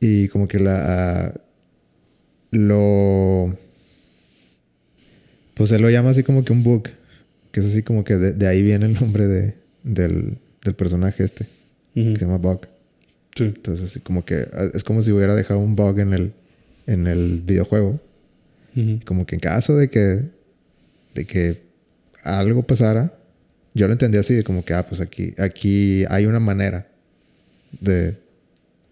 [0.00, 1.34] Y como que la...
[2.50, 3.56] lo...
[5.54, 6.88] Pues él lo llama así como que un bug.
[7.52, 11.24] Que es así como que de, de ahí viene el nombre de, del, del personaje
[11.24, 11.48] este.
[11.94, 12.66] Que se llama Bug.
[13.34, 13.44] Sí.
[13.44, 14.46] Entonces así como que...
[14.74, 16.32] Es como si hubiera dejado un bug en el,
[16.86, 18.00] en el videojuego.
[19.04, 20.24] Como que en caso de que...
[21.14, 21.62] De que
[22.22, 23.14] algo pasara...
[23.74, 26.88] Yo lo entendí así, de como que, ah, pues aquí, aquí hay una manera
[27.80, 28.18] de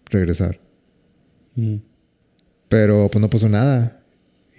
[0.05, 0.57] regresar.
[2.69, 4.01] Pero pues no pasó nada.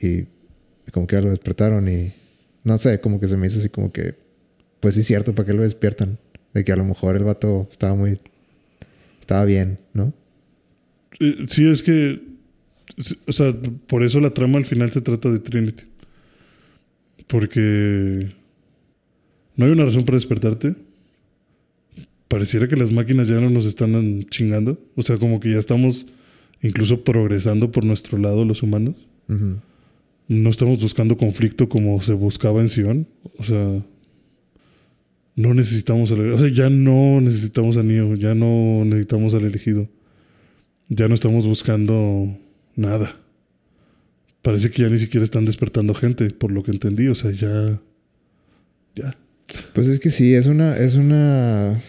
[0.01, 2.13] Y, y como que ya lo despertaron y
[2.65, 4.15] no sé, como que se me hizo así como que,
[4.81, 6.19] pues sí es cierto, ¿para qué lo despiertan?
[6.55, 8.19] De que a lo mejor el vato estaba muy,
[9.21, 10.13] estaba bien, ¿no?
[11.21, 12.21] Eh, Sí, es que.
[13.27, 13.55] O sea,
[13.87, 15.85] por eso la trama al final se trata de Trinity.
[17.27, 18.35] Porque.
[19.57, 20.75] No hay una razón para despertarte.
[22.29, 24.79] Pareciera que las máquinas ya no nos están chingando.
[24.97, 26.07] O sea, como que ya estamos
[26.63, 28.95] incluso progresando por nuestro lado los humanos.
[30.29, 33.09] No estamos buscando conflicto como se buscaba en Sion.
[33.39, 33.83] O sea,
[35.37, 39.89] no necesitamos al, o sea, ya no necesitamos a Neo, ya no necesitamos al elegido.
[40.89, 42.37] Ya no estamos buscando
[42.75, 43.15] nada.
[44.43, 47.09] Parece que ya ni siquiera están despertando gente, por lo que entendí.
[47.09, 47.81] O sea, ya.
[48.97, 49.17] Ya.
[49.75, 51.81] Pues es que sí, es una, es una...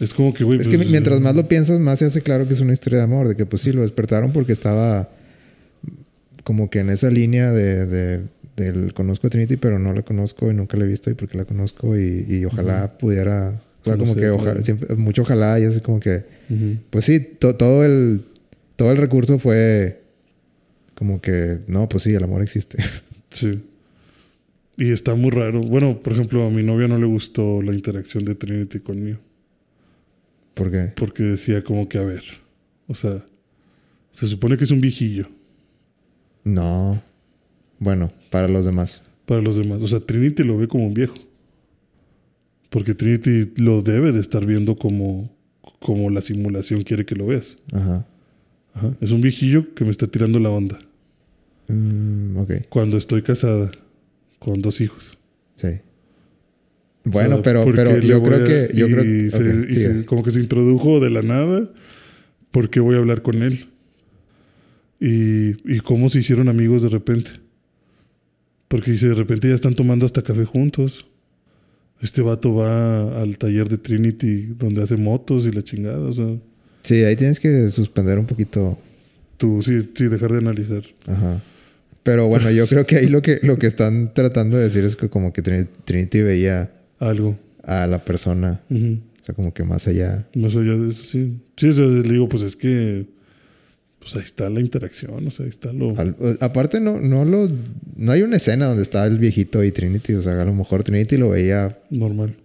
[0.00, 0.60] Es como que, güey.
[0.60, 2.72] Es que pues, mientras eh, más lo piensas, más se hace claro que es una
[2.72, 3.28] historia de amor.
[3.28, 5.08] De que pues sí, lo despertaron porque estaba
[6.44, 8.20] como que en esa línea de, de-
[8.56, 11.36] del conozco a Trinity, pero no la conozco y nunca la he visto y porque
[11.38, 13.60] la conozco y, y ojalá pudiera...
[13.82, 16.24] O sea, como que ojalá, siempre, mucho ojalá y es como que...
[16.90, 18.22] Pues sí, to- todo el
[18.74, 20.00] todo el recurso fue
[20.94, 22.78] como que no, pues sí, el amor existe.
[23.30, 23.60] Sí.
[24.78, 25.60] Y está muy raro.
[25.60, 28.96] Bueno, por ejemplo, a mi novia no le gustó la interacción de Trinity con
[30.60, 30.70] Neo.
[30.70, 32.22] Porque Porque decía como que, a ver,
[32.86, 33.24] o sea,
[34.12, 35.28] se supone que es un viejillo
[36.44, 37.02] no.
[37.78, 39.02] Bueno, para los demás.
[39.26, 39.82] para los demás.
[39.82, 41.14] O sea, Trinity lo ve como un viejo.
[42.70, 45.30] Porque Trinity lo debe de estar viendo como,
[45.78, 47.58] como la simulación quiere que lo veas.
[47.72, 48.06] Ajá.
[48.74, 48.96] Ajá.
[49.00, 50.78] Es un viejillo que me está tirando la onda.
[51.68, 53.70] Mm, ok, Cuando estoy casada
[54.38, 55.18] con dos hijos.
[55.56, 55.80] sí.
[57.04, 60.04] Bueno, O sea, pero, ¿por pero yo creo a- que yo y creo se- y
[60.04, 61.70] como que se introdujo de la nada.
[62.50, 63.66] ¿Por qué voy a hablar con él?
[65.00, 67.30] Y, y cómo se hicieron amigos de repente.
[68.68, 71.06] Porque dice, de repente ya están tomando hasta café juntos.
[72.02, 75.98] Este vato va al taller de Trinity donde hace motos y la chingada.
[76.00, 76.26] O sea,
[76.82, 78.78] Sí, ahí tienes que suspender un poquito.
[79.36, 80.82] tú sí, sí, dejar de analizar.
[81.06, 81.42] Ajá.
[82.02, 84.96] Pero bueno, yo creo que ahí lo que, lo que están tratando de decir es
[84.96, 87.38] que como que Trini- Trinity veía Algo.
[87.62, 90.26] a la persona, o sea, como que más allá.
[90.34, 91.32] Más allá de eso, sí.
[91.56, 93.06] Sí, o sea, le digo, pues es que.
[93.98, 95.92] Pues ahí está la interacción, o sea, ahí está lo.
[95.98, 97.50] Al- aparte, no, no lo.
[97.96, 100.14] No hay una escena donde está el viejito y Trinity.
[100.14, 101.76] O sea, a lo mejor Trinity lo veía.
[101.90, 102.36] normal.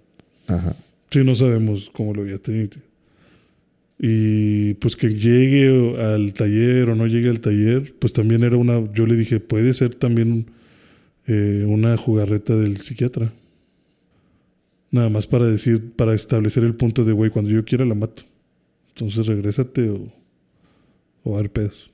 [0.47, 0.75] Ajá.
[1.11, 2.79] Sí, no sabemos cómo lo veía Trinity.
[3.99, 8.91] Y pues que llegue al taller o no llegue al taller, pues también era una.
[8.93, 10.47] Yo le dije, puede ser también
[11.27, 13.31] eh, una jugarreta del psiquiatra.
[14.93, 18.21] Nada más para decir, para establecer el punto de, güey, cuando yo quiera la mato.
[18.89, 20.13] Entonces regrésate o,
[21.23, 21.89] o a ver pedos.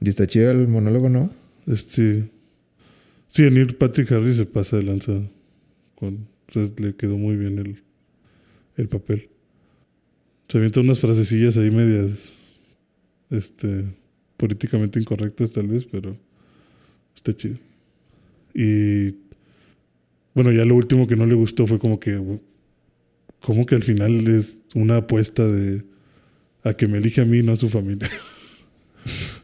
[0.00, 1.30] Y está chido el monólogo, ¿no?
[1.66, 2.30] Este.
[3.28, 5.12] Sí, en ir Patrick Harris se pasa de lanza.
[5.94, 7.82] Con, o sea, le quedó muy bien el,
[8.78, 9.28] el papel.
[10.48, 12.32] Se avienta unas frasecillas ahí medias.
[13.28, 13.84] Este.
[14.38, 16.16] Políticamente incorrectas, tal vez, pero.
[17.14, 17.58] Está chido.
[18.54, 19.10] Y.
[20.34, 22.20] Bueno, ya lo último que no le gustó fue como que.
[23.40, 25.82] Como que al final es una apuesta de.
[26.64, 28.08] A que me elige a mí, no a su familia.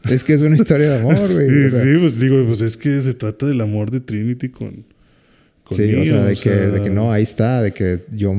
[0.08, 1.48] Es que es una historia de amor, güey.
[1.66, 4.86] O sea, sí, pues digo, pues es que se trata del amor de Trinity con.
[5.64, 8.04] con sí, o sea, de, o que, sea, de que no, ahí está, de que
[8.12, 8.32] yo.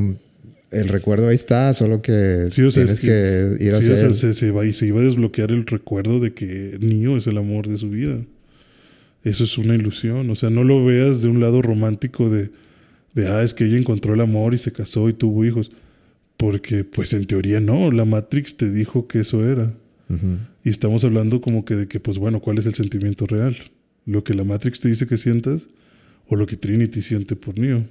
[0.72, 3.90] El recuerdo ahí está, solo que Sí, o sea, tienes es que, ir a sí,
[3.90, 4.14] o hacer.
[4.14, 7.26] sea, se, se va, y se iba a desbloquear el recuerdo de que Neo es
[7.26, 8.20] el amor de su vida.
[9.24, 10.30] Eso es una ilusión.
[10.30, 12.52] O sea, no lo veas de un lado romántico de,
[13.14, 15.72] de ah, es que ella encontró el amor y se casó y tuvo hijos.
[16.38, 17.92] Porque, pues en teoría no.
[17.92, 19.74] La Matrix te dijo que eso era.
[20.64, 23.56] Y estamos hablando como que de que, pues bueno, ¿cuál es el sentimiento real?
[24.06, 25.68] ¿Lo que la Matrix te dice que sientas
[26.28, 27.84] o lo que Trinity siente por Neo?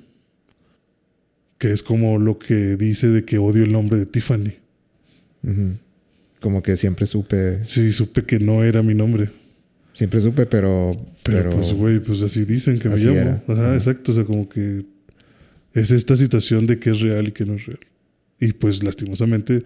[1.58, 4.54] Que es como lo que dice de que odio el nombre de Tiffany.
[6.40, 7.64] Como que siempre supe.
[7.64, 9.30] Sí, supe que no era mi nombre.
[9.98, 10.92] Siempre supe, pero.
[11.24, 13.16] Pero, Pero, pues, güey, pues así dicen que me llamo.
[13.16, 13.42] era.
[13.48, 13.74] Ajá, Ajá.
[13.74, 14.12] exacto.
[14.12, 14.84] O sea, como que
[15.74, 17.80] es esta situación de que es real y que no es real.
[18.38, 19.58] Y pues lastimosamente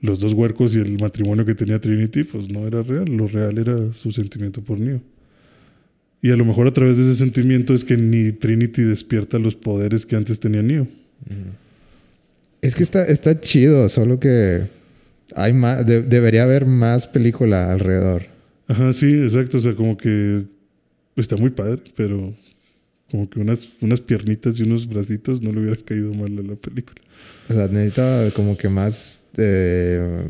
[0.00, 3.04] los dos huercos y el matrimonio que tenía Trinity, pues no era real.
[3.04, 5.00] Lo real era su sentimiento por Neo.
[6.20, 9.54] Y a lo mejor a través de ese sentimiento es que ni Trinity despierta los
[9.54, 10.88] poderes que antes tenía Neo.
[12.60, 14.64] Es que está, está chido, solo que
[15.36, 18.22] hay más, de- debería haber más película alrededor.
[18.68, 19.58] Ajá, sí, exacto.
[19.58, 20.46] O sea, como que
[21.16, 22.34] está muy padre, pero
[23.10, 26.56] como que unas, unas piernitas y unos bracitos no le hubieran caído mal a la
[26.56, 27.00] película.
[27.48, 29.26] O sea, necesita como que más.
[29.36, 30.24] eh,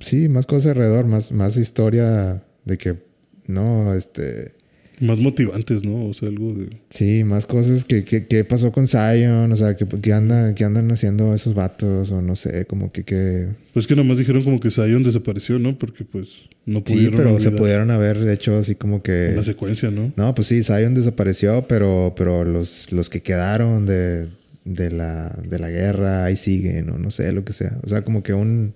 [0.00, 3.02] sí, más cosas alrededor, más, más historia de que.
[3.46, 4.52] No, este.
[5.00, 6.06] Más motivantes, ¿no?
[6.06, 6.68] O sea, algo de...
[6.90, 10.64] Sí, más cosas que, que, que pasó con Zion, o sea, que, que, anda, que
[10.64, 13.02] andan haciendo esos vatos, o no sé, como que.
[13.02, 13.48] que...
[13.72, 15.76] Pues que nada más dijeron como que Zion desapareció, ¿no?
[15.76, 16.28] Porque pues
[16.64, 19.30] no Sí, pudieron pero se pudieron haber hecho así como que.
[19.32, 20.12] una secuencia, ¿no?
[20.16, 24.28] No, pues sí, Zion desapareció, pero, pero los, los que quedaron de,
[24.64, 27.78] de, la, de la guerra ahí siguen, o no sé, lo que sea.
[27.82, 28.74] O sea, como que un,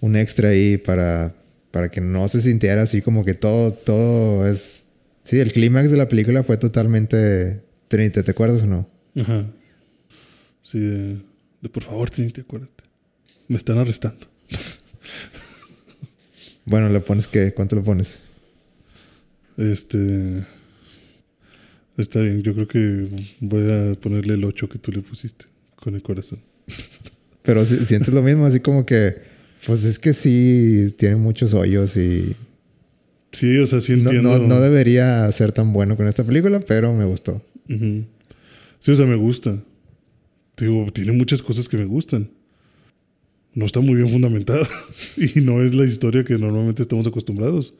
[0.00, 1.34] un extra ahí para,
[1.76, 4.88] para que no se sintiera así como que todo, todo es...
[5.22, 7.62] Sí, el clímax de la película fue totalmente...
[7.88, 8.88] Trinity, ¿te acuerdas o no?
[9.20, 9.46] Ajá.
[10.62, 11.18] Sí, de,
[11.60, 12.82] de, por favor, Trinity, acuérdate.
[13.46, 14.26] Me están arrestando.
[16.64, 17.52] Bueno, ¿le pones qué?
[17.54, 18.20] ¿Cuánto le pones?
[19.58, 20.44] Este...
[21.96, 23.06] Está bien, yo creo que
[23.40, 26.40] voy a ponerle el 8 que tú le pusiste con el corazón.
[27.42, 29.35] Pero si- sientes lo mismo, así como que...
[29.66, 32.36] Pues es que sí, tiene muchos hoyos y...
[33.32, 34.38] Sí, o sea, sí entiendo.
[34.38, 37.42] no, no debería ser tan bueno con esta película, pero me gustó.
[37.68, 39.62] Sí, o sea, me gusta.
[40.56, 42.30] Digo, tiene muchas cosas que me gustan.
[43.52, 44.66] No está muy bien fundamentada.
[45.16, 47.74] y no es la historia que normalmente estamos acostumbrados.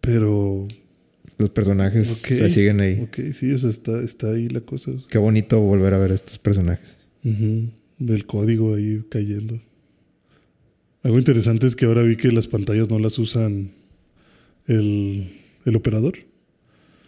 [0.00, 0.66] Pero,
[1.38, 3.00] Los personajes se siguen ahí.
[3.00, 4.90] ok, sí, o sea, está, está ahí la cosa.
[5.08, 6.96] Qué bonito volver a ver estos personajes.
[7.24, 7.70] Ujú.
[8.00, 9.60] El código ahí cayendo.
[11.06, 13.70] Algo interesante es que ahora vi que las pantallas no las usan
[14.66, 15.30] el,
[15.64, 16.18] el operador.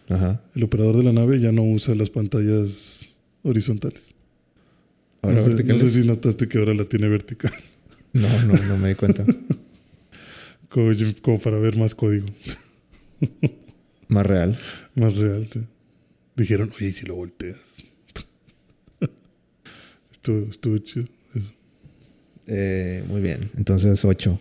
[0.08, 0.40] Ajá.
[0.54, 4.14] El operador de la nave ya no usa las pantallas horizontales.
[5.20, 7.52] Ahora no, sé, no sé si notaste que ahora la tiene vertical.
[8.12, 9.24] No, no, no me di cuenta.
[10.68, 12.26] Como, como para ver más código.
[14.06, 14.56] Más real.
[14.94, 15.60] Más real, sí.
[16.36, 17.82] Dijeron, oye, ¿y si lo volteas.
[20.12, 21.08] estuvo, estuvo chido.
[22.48, 23.50] Eh, muy bien.
[23.56, 24.40] Entonces, 8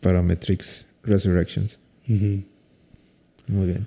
[0.00, 1.78] para Matrix Resurrections.
[2.06, 3.86] Muy bien.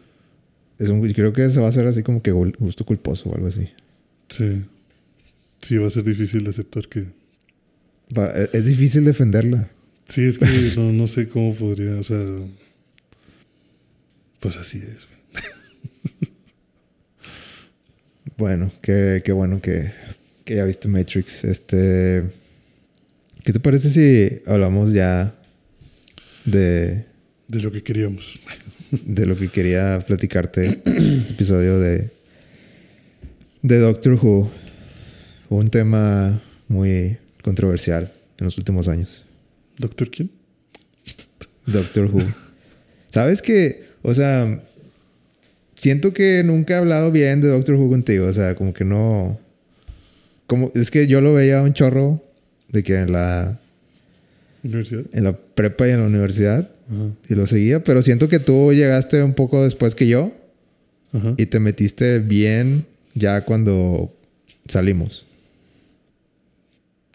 [0.79, 3.47] Es un, creo que eso va a ser así como que gusto culposo o algo
[3.47, 3.69] así.
[4.29, 4.63] Sí.
[5.61, 7.05] Sí, va a ser difícil de aceptar que.
[8.17, 9.69] Va- e- es difícil defenderla.
[10.05, 10.45] Sí, es que
[10.77, 12.25] no, no sé cómo podría, o sea.
[14.39, 15.07] Pues así es.
[18.37, 19.91] Bueno, qué, qué bueno que,
[20.45, 21.43] que ya viste Matrix.
[21.43, 22.23] Este,
[23.43, 25.35] ¿Qué te parece si hablamos ya
[26.45, 27.05] de,
[27.47, 28.39] De lo que queríamos.
[29.05, 32.09] de lo que quería platicarte este episodio de,
[33.61, 34.51] de Doctor Who?
[35.49, 39.25] Un tema muy controversial en los últimos años.
[39.77, 40.31] ¿Doctor quién?
[41.65, 42.21] Doctor Who.
[43.09, 44.63] ¿Sabes que, o sea,
[45.75, 49.39] siento que nunca he hablado bien de Doctor Who contigo, o sea, como que no
[50.45, 52.23] como es que yo lo veía un chorro
[52.71, 53.59] de que en la
[54.63, 55.03] ¿Universidad?
[55.13, 57.09] en la prepa y en la universidad Ajá.
[57.29, 60.33] y lo seguía, pero siento que tú llegaste un poco después que yo
[61.13, 61.33] Ajá.
[61.37, 64.13] y te metiste bien ya cuando
[64.67, 65.25] salimos.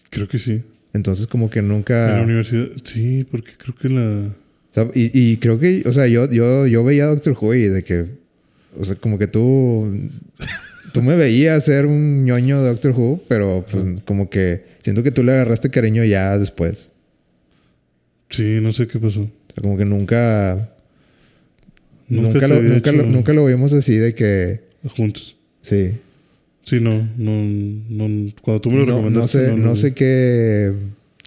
[0.09, 0.63] Creo que sí.
[0.93, 2.67] Entonces como que En la nunca universidad.
[2.83, 4.29] Sí, porque creo que la.
[4.93, 7.83] Y, y creo que, o sea, yo, yo, yo veía a Doctor Who y de
[7.83, 8.07] que,
[8.77, 10.09] o sea, como que tú,
[10.95, 15.11] tú me veías ser un ñoño de Doctor Who, pero pues como que siento que
[15.11, 16.89] tú le agarraste cariño ya después.
[18.29, 19.21] Sí, no sé qué pasó.
[19.21, 20.69] O sea, como que nunca,
[22.07, 24.61] Nunca, lo, nunca, lo, nunca lo vimos así de que,
[24.95, 25.35] Juntos.
[25.61, 25.91] sí.
[26.63, 27.43] Sí, no, no,
[27.89, 28.31] no.
[28.41, 29.37] Cuando tú me lo No, recomendaste.
[29.49, 30.73] no sé, no sé qué,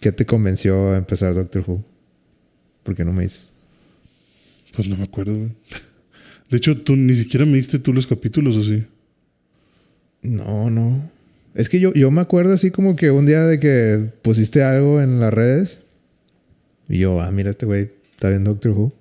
[0.00, 1.84] qué te convenció a empezar Doctor Who.
[2.82, 3.50] Porque no me dices.
[4.74, 5.34] Pues no me acuerdo.
[6.50, 8.82] De hecho, tú ni siquiera me diste tú los capítulos, ¿o sí?
[10.22, 11.10] No, no.
[11.54, 15.00] Es que yo, yo me acuerdo así como que un día de que pusiste algo
[15.00, 15.80] en las redes.
[16.88, 18.92] Y yo, ah, mira, este güey está viendo Doctor Who.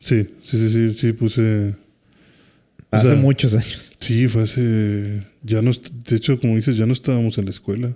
[0.00, 1.74] Sí, sí, sí, sí, sí, puse.
[2.90, 3.92] O Hace sea, muchos años.
[3.98, 5.26] Sí, fue hace.
[5.42, 5.72] Ya no.
[5.72, 7.94] De hecho, como dices, ya no estábamos en la escuela.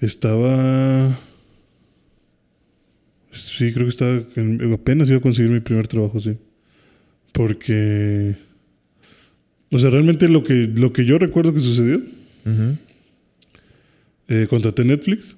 [0.00, 1.18] Estaba.
[3.32, 4.22] Sí, creo que estaba.
[4.36, 6.36] en- apenas iba a conseguir mi primer trabajo, sí.
[7.32, 8.36] Porque.
[9.72, 12.02] O sea, realmente lo que, lo que yo recuerdo que sucedió.
[14.28, 15.34] Eh, contraté Netflix.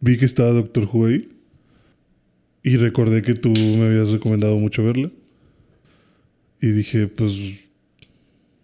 [0.00, 1.28] Vi que estaba Doctor Who ahí.
[2.62, 5.10] Y recordé que tú me habías recomendado mucho verla.
[6.62, 7.34] Y dije, pues.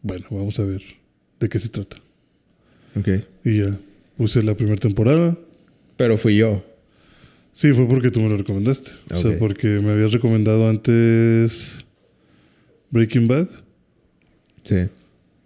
[0.03, 0.83] Bueno, vamos a ver
[1.39, 1.99] de qué se trata.
[2.97, 3.09] Ok.
[3.45, 3.79] Y ya
[4.17, 5.39] puse la primera temporada.
[5.99, 6.65] Pero fui yo.
[7.53, 8.93] Sí, fue porque tú me lo recomendaste.
[9.13, 11.85] O sea, porque me habías recomendado antes
[12.91, 13.49] Breaking Bad.
[14.65, 14.77] Sí.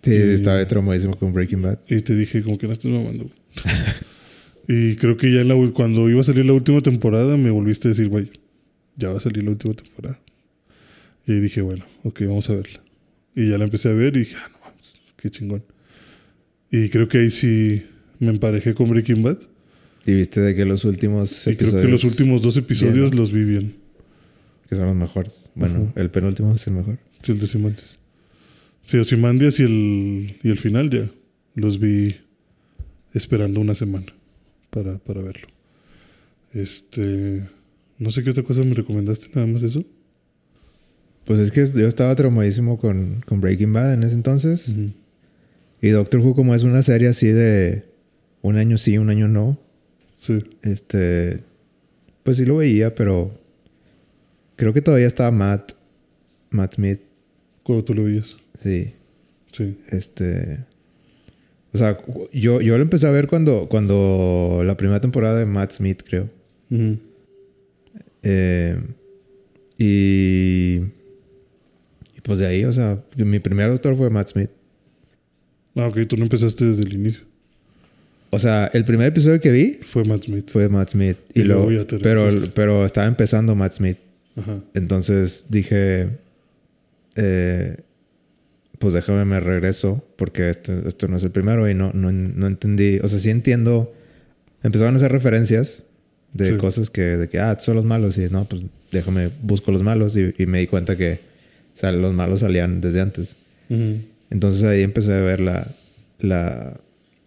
[0.02, 1.78] Sí, Y- estaba traumadísimo con Breaking Bad.
[1.88, 3.30] Y te dije, como que no estás mamando.
[4.68, 7.88] y creo que ya en la cuando iba a salir la última temporada, me volviste
[7.88, 8.30] a decir, güey,
[8.96, 10.18] ya va a salir la última temporada.
[11.26, 12.82] Y ahí dije, bueno, ok, vamos a verla.
[13.34, 15.64] Y ya la empecé a ver y dije, ah, no mames, qué chingón.
[16.70, 17.82] Y creo que ahí sí
[18.18, 19.38] me emparejé con Breaking Bad.
[20.06, 23.10] Y viste de que los últimos Y creo que episodios los últimos dos episodios Bien,
[23.10, 23.16] ¿no?
[23.16, 23.74] los vi bien.
[24.68, 25.48] que son los mejores.
[25.54, 26.00] Bueno, Ajá.
[26.02, 26.98] el penúltimo es el mejor.
[27.22, 27.98] Sí, el de Simandias.
[28.84, 31.10] Sí, Ozymandias y el, y el final ya
[31.54, 32.16] los vi
[33.12, 34.06] esperando una semana
[34.70, 35.48] para, para verlo.
[36.52, 37.48] Este.
[37.98, 39.84] No sé qué otra cosa me recomendaste, nada más eso.
[41.24, 44.70] Pues es que yo estaba traumadísimo con, con Breaking Bad en ese entonces.
[45.80, 47.84] Y Doctor Who, como es una serie así de
[48.42, 49.58] un año sí, un año no,
[50.16, 50.38] Sí.
[50.62, 51.40] este,
[52.24, 53.30] pues sí lo veía, pero
[54.56, 55.72] creo que todavía estaba Matt,
[56.50, 57.00] Matt Smith,
[57.62, 58.36] Cuando tú lo veías.
[58.64, 58.92] Sí,
[59.52, 59.76] Sí.
[59.90, 60.58] este,
[61.72, 61.96] o sea,
[62.32, 66.28] yo, yo lo empecé a ver cuando, cuando la primera temporada de Matt Smith, creo.
[68.22, 68.76] Eh,
[69.78, 70.80] y,
[72.16, 74.50] y pues de ahí, o sea, mi primer doctor fue Matt Smith.
[75.76, 77.24] Ah, ok, tú no empezaste desde el inicio.
[78.30, 80.50] O sea, el primer episodio que vi Fue Matt Smith.
[80.50, 81.18] fue Matt Smith.
[81.34, 83.98] Y, Y luego luego, ya te pero, pero estaba empezando Matt Smith.
[84.36, 84.60] Ajá.
[84.74, 86.08] Entonces dije,
[87.14, 87.76] eh,
[88.78, 92.46] pues déjame me regreso porque esto, esto no es el primero y no, no, no
[92.46, 92.98] entendí.
[93.02, 93.92] O sea, sí entiendo.
[94.62, 95.82] Empezaron a hacer referencias
[96.32, 96.56] de Sí.
[96.58, 98.18] cosas que, de que, ah, estos son los malos.
[98.18, 101.20] Y no, pues déjame, busco los malos y, y me di cuenta que
[101.74, 103.36] o sea, los malos salían desde antes.
[104.30, 105.68] Entonces ahí empecé a ver la,
[106.20, 106.80] la,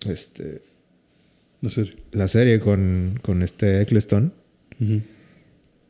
[0.06, 0.62] este,
[1.62, 1.96] La serie.
[2.12, 4.34] la serie con, con este Eccleston.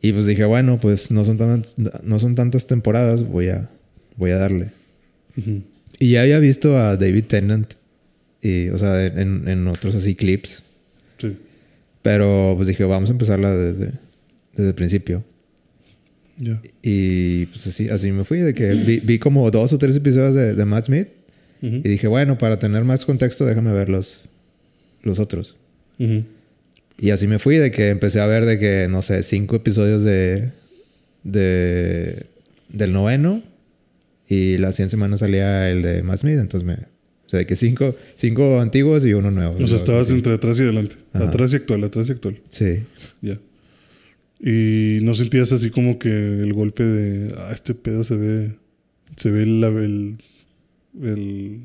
[0.01, 1.63] Y pues dije, bueno, pues no son, tan,
[2.03, 3.69] no son tantas temporadas, voy a,
[4.15, 4.71] voy a darle.
[5.99, 7.73] Y ya había visto a David Tennant,
[8.41, 10.63] y, o sea, en, en otros así clips.
[11.17, 11.37] Sí.
[12.01, 13.91] Pero pues dije, vamos a empezarla desde,
[14.55, 15.23] desde el principio.
[16.37, 16.61] Ya.
[16.83, 20.35] Y pues así, así me fui, de que vi, vi como dos o tres episodios
[20.35, 21.07] de, de Matt Smith.
[21.59, 24.25] Y dije, bueno, para tener más contexto, déjame ver los,
[25.01, 25.55] los otros.
[25.97, 30.03] Y así me fui, de que empecé a ver de que, no sé, cinco episodios
[30.03, 30.51] de,
[31.23, 32.27] de
[32.69, 33.41] del noveno.
[34.27, 36.37] Y la siguiente semana salía el de Matt Smith.
[36.39, 36.73] Entonces me...
[36.73, 39.55] O sea, de que cinco, cinco antiguos y uno nuevo.
[39.61, 40.13] O sea, estabas Sí.
[40.13, 40.95] entre atrás y adelante.
[41.13, 41.25] Ajá.
[41.27, 42.39] Atrás y actual, atrás y actual.
[42.49, 42.83] Sí.
[43.21, 43.37] Ya.
[44.39, 47.33] Y no sentías así como que el golpe de.
[47.37, 48.55] Ah, este pedo se ve.
[49.17, 49.63] Se ve el.
[49.63, 50.17] el,
[51.01, 51.61] el-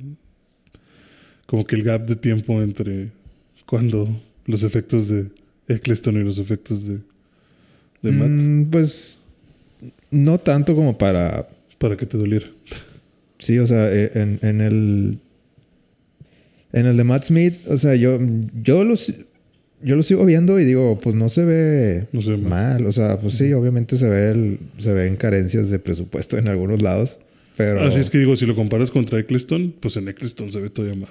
[1.46, 3.10] como que el gap de tiempo entre
[3.66, 4.08] cuando
[4.46, 5.26] los efectos de
[5.68, 6.98] Eccleston y los efectos de.
[8.02, 8.28] de Matt.
[8.30, 9.26] Mm, pues
[10.10, 11.46] no tanto como para
[11.82, 12.46] Para que te doliera.
[13.38, 15.18] Sí, o sea, eh, en, en el.
[16.72, 18.18] En el de Matt Smith, o sea, yo,
[18.62, 19.26] yo, lo, si-
[19.82, 22.50] yo lo sigo viendo y digo, pues no se ve No se ve mal.
[22.80, 22.86] mal.
[22.86, 26.80] O sea, pues sí, obviamente se, ve el- se ven carencias de presupuesto en algunos
[26.82, 27.18] lados.
[27.56, 27.82] Pero.
[27.82, 30.98] Así es que digo, si lo comparas contra Eccleston, pues en Eccleston se ve todavía
[30.98, 31.10] más.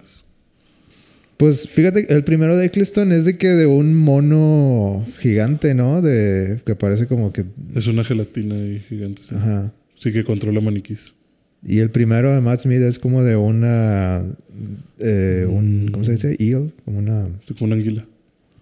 [1.37, 6.01] Pues fíjate, el primero de Eccleston es de que de un mono gigante, ¿no?
[6.01, 7.43] De que parece como que.
[7.75, 9.21] Es una gelatina ahí gigante.
[9.27, 9.73] Sí, Ajá.
[10.01, 11.13] Sí que controla maniquís.
[11.63, 14.25] Y el primero de Matt Smith es como de una.
[14.97, 16.35] eh, un, ¿Cómo se dice?
[16.39, 16.73] Eel.
[16.83, 17.27] Como una.
[17.47, 18.05] Sí, como una anguila.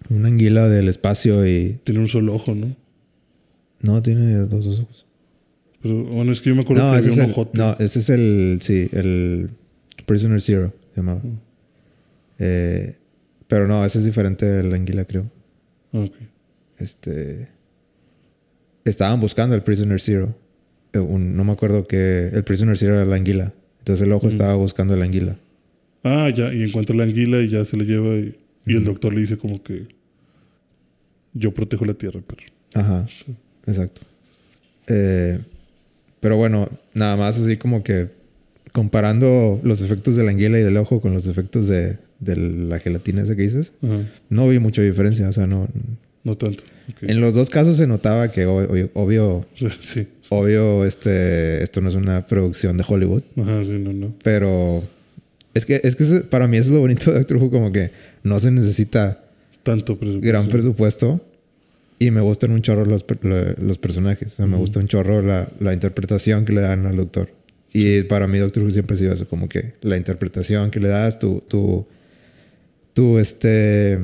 [0.09, 1.79] Una anguila del espacio y.
[1.85, 2.75] Tiene un solo ojo, ¿no?
[3.81, 5.05] No, tiene dos, dos ojos.
[5.81, 7.57] Pero bueno, es que yo me acuerdo No, que había es un el, ojote.
[7.57, 8.59] no, ese es el.
[8.61, 9.49] Sí, el.
[10.05, 11.21] Prisoner Zero se llamaba.
[11.23, 11.37] Mm.
[12.39, 12.95] Eh,
[13.47, 15.31] pero no, ese es diferente de la anguila, creo.
[15.93, 16.15] Ah, ok.
[16.79, 17.47] Este.
[18.83, 20.35] Estaban buscando el Prisoner Zero.
[20.93, 22.29] Eh, un- no me acuerdo que.
[22.33, 23.53] El Prisoner Zero era la anguila.
[23.79, 24.29] Entonces el ojo Mm.
[24.29, 25.37] estaba buscando la anguila.
[26.03, 28.35] Ah, ya, y encuentra la anguila y ya se la lleva y,
[28.65, 29.87] y el doctor le dice como que
[31.33, 32.41] yo protejo la tierra, pero
[32.73, 33.07] Ajá,
[33.67, 34.01] exacto.
[34.87, 35.39] Eh,
[36.19, 38.07] pero bueno, nada más así como que
[38.71, 42.79] comparando los efectos de la anguila y del ojo con los efectos de, de la
[42.79, 45.27] gelatina esa que dices, ajá, no vi mucha diferencia.
[45.29, 45.67] O sea, no.
[46.23, 46.63] No tanto.
[47.01, 49.45] En los dos casos se notaba que ob- ob- obvio,
[49.81, 54.13] Sí, obvio, este, esto no es una producción de Hollywood, ajá, sí, no, no.
[54.23, 54.83] pero
[55.53, 57.91] es que, es que para mí eso es lo bonito de Doctor Who, como que
[58.23, 59.23] no se necesita
[59.63, 60.27] Tanto presupuesto.
[60.27, 61.21] gran presupuesto
[61.99, 63.05] y me gustan un chorro los,
[63.59, 64.27] los personajes.
[64.33, 67.27] O sea, me gusta un chorro la, la interpretación que le dan al doctor.
[67.73, 70.87] Y para mí Doctor Who siempre ha sido eso, como que la interpretación que le
[70.87, 71.85] das, tu, tu,
[72.93, 73.99] tu este,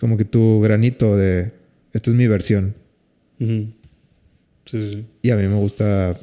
[0.00, 1.52] como que tu granito de,
[1.92, 2.74] esta es mi versión.
[3.38, 3.74] Sí,
[4.66, 5.04] sí.
[5.22, 6.16] Y a mí me gusta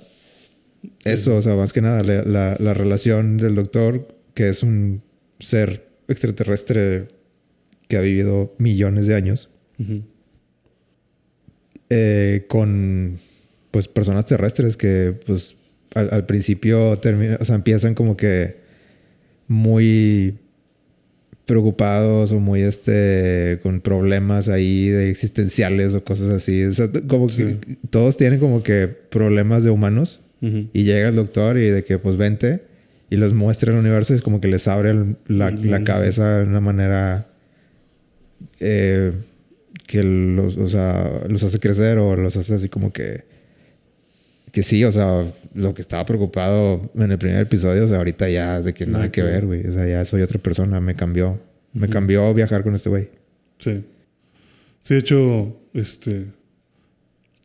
[1.06, 5.02] eso, o sea, más que nada, la, la- la relación del doctor, que es un
[5.40, 7.08] ser extraterrestre
[7.88, 9.50] que ha vivido millones de años.
[11.90, 13.18] Eh, con
[13.72, 15.56] pues personas terrestres que pues
[15.96, 18.58] al, al principio termina, o sea, empiezan como que
[19.48, 20.38] muy
[21.48, 26.64] preocupados o muy este con problemas ahí de existenciales o cosas así.
[26.66, 27.58] O sea, como que
[27.90, 30.20] todos tienen como que problemas de humanos
[30.74, 32.62] y llega el doctor y de que pues vente
[33.10, 36.38] y los muestra el universo y es como que les abre el- la, la cabeza
[36.38, 37.28] de una manera
[38.60, 39.14] eh,
[39.88, 43.24] que los, o sea, los hace crecer o los hace así como que
[44.52, 48.30] que sí, o sea, lo que estaba preocupado en el primer episodio, o sea, ahorita
[48.30, 49.66] ya es de que nada, que ver, güey.
[49.66, 51.40] O sea, ya soy otra persona, me cambió.
[51.74, 53.10] Me cambió viajar con este güey.
[53.60, 53.84] Sí.
[54.82, 56.28] Sí, de hecho, este.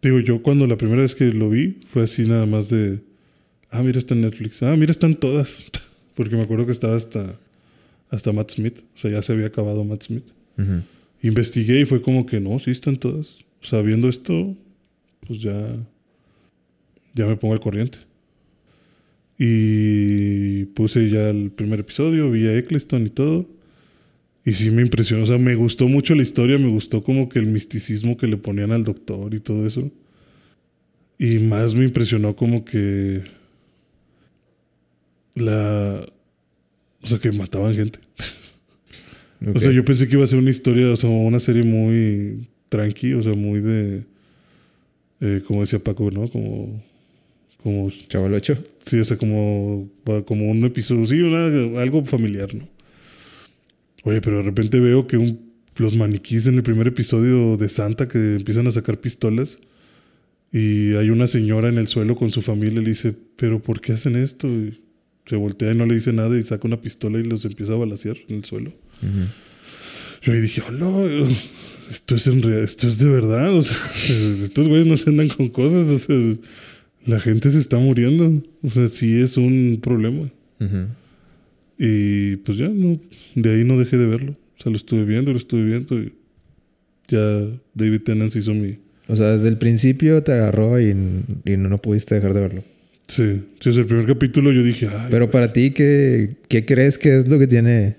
[0.01, 3.01] Digo, yo cuando la primera vez que lo vi fue así nada más de.
[3.71, 4.63] Ah, mira, está en Netflix.
[4.63, 5.65] Ah, mira, están todas.
[6.15, 7.35] Porque me acuerdo que estaba hasta.
[8.11, 8.81] Hasta Matt Smith.
[8.95, 10.27] O sea, ya se había acabado Matt Smith.
[11.23, 13.39] Investigué y fue como que no, sí están todas.
[13.63, 14.57] O sea, viendo esto,
[15.27, 15.77] pues ya.
[17.15, 17.99] Ya me pongo al corriente.
[19.39, 23.49] Y puse ya el primer episodio, vi a Eccleston y todo.
[24.45, 25.25] Y sí me impresionó.
[25.25, 28.37] O sea, me gustó mucho la historia, me gustó como que el misticismo que le
[28.37, 29.91] ponían al doctor y todo eso.
[31.19, 33.23] Y más me impresionó como que.
[35.35, 36.05] La.
[37.03, 37.99] O sea, que mataban gente.
[39.55, 42.47] O sea, yo pensé que iba a ser una historia, o sea, una serie muy
[42.69, 44.05] tranqui, o sea, muy de.
[45.21, 46.29] eh, como decía Paco, ¿no?
[46.29, 46.81] Como.
[47.63, 47.91] Como.
[48.09, 48.63] Chaval 8.
[48.87, 49.89] Sí, o sea, como.
[50.27, 52.69] Como un episodio, sí, una- algo familiar, ¿no?
[54.05, 58.09] Oye, pero de repente veo que un, los maniquís en el primer episodio de Santa
[58.09, 59.59] que empiezan a sacar pistolas.
[60.51, 63.81] Y hay una señora en el suelo con su familia y le dice, ¿pero por
[63.81, 64.49] qué hacen esto?
[64.49, 64.83] Y
[65.25, 67.77] se voltea y no le dice nada y saca una pistola y los empieza a
[67.77, 68.73] balasear en el suelo.
[70.21, 71.27] Yo ahí dije, hola,
[71.91, 73.55] esto es, en rea- esto es de verdad.
[73.55, 73.77] O sea,
[74.45, 75.89] estos güeyes no se andan con cosas.
[75.89, 76.17] O sea,
[77.07, 78.43] la gente se está muriendo.
[78.63, 80.31] O sea, sí es un problema.
[81.79, 83.01] Y pues ya, no,
[83.35, 84.33] de ahí no dejé de verlo.
[84.33, 86.01] O sea, lo estuve viendo, lo estuve viendo.
[86.01, 86.13] Y
[87.09, 87.21] ya
[87.75, 88.79] David Tennant hizo mi.
[89.09, 92.63] O sea, desde el principio te agarró y, y no, no pudiste dejar de verlo.
[93.09, 96.99] Sí, sí, sea, el primer capítulo yo dije, ay, Pero para ti, ¿qué, qué crees
[96.99, 97.97] que es lo que tiene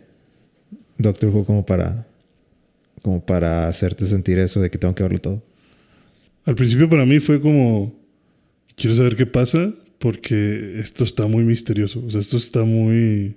[0.97, 2.08] Doctor Who como para,
[3.01, 5.43] como para hacerte sentir eso de que tengo que verlo todo?
[6.45, 7.93] Al principio para mí fue como,
[8.76, 12.04] quiero saber qué pasa porque esto está muy misterioso.
[12.06, 13.36] O sea, esto está muy...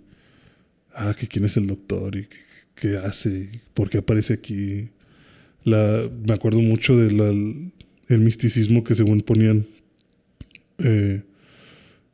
[0.92, 2.38] Ah, que quién es el doctor y qué,
[2.74, 4.88] qué hace, por qué aparece aquí.
[5.64, 7.72] La, me acuerdo mucho del
[8.08, 9.66] el misticismo que según ponían
[10.78, 11.22] eh,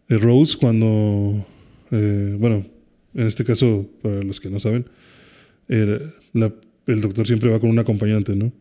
[0.08, 1.46] eh, Rose cuando...
[1.90, 2.66] eh, bueno,
[3.14, 4.86] en este caso, para los que no saben,
[5.68, 8.52] el doctor siempre va con un acompañante, ¿no?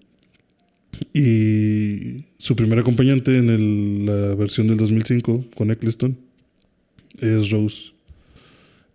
[1.13, 6.17] Y su primer acompañante en el- la versión del 2005 con Eccleston
[7.19, 7.91] es Rose.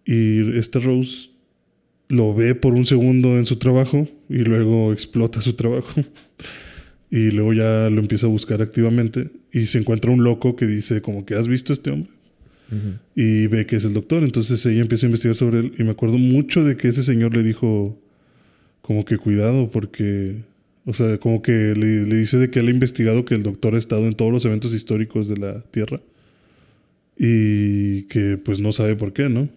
[0.04, 1.30] Y esta Rose
[2.08, 5.88] lo ve por un segundo en su trabajo y luego explota su trabajo.
[7.08, 11.00] Y luego ya lo empieza a buscar activamente y se encuentra un loco que dice
[11.02, 12.10] como que has visto a este hombre
[13.14, 14.24] y ve que es el doctor.
[14.24, 17.34] Entonces ella empieza a investigar sobre él y me acuerdo mucho de que ese señor
[17.36, 17.96] le dijo
[18.82, 20.42] como que cuidado porque,
[20.86, 23.74] o sea, como que le, le dice de que él ha investigado que el doctor
[23.74, 26.00] ha estado en todos los eventos históricos de la Tierra
[27.18, 29.48] y que pues no sabe por qué, ¿no?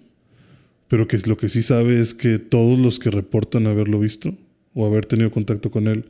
[0.88, 4.36] Pero que lo que sí sabe es que todos los que reportan haberlo visto
[4.74, 6.06] o haber tenido contacto con él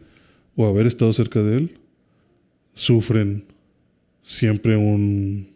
[0.56, 1.78] o haber estado cerca de él
[2.74, 3.44] sufren
[4.24, 5.48] siempre un...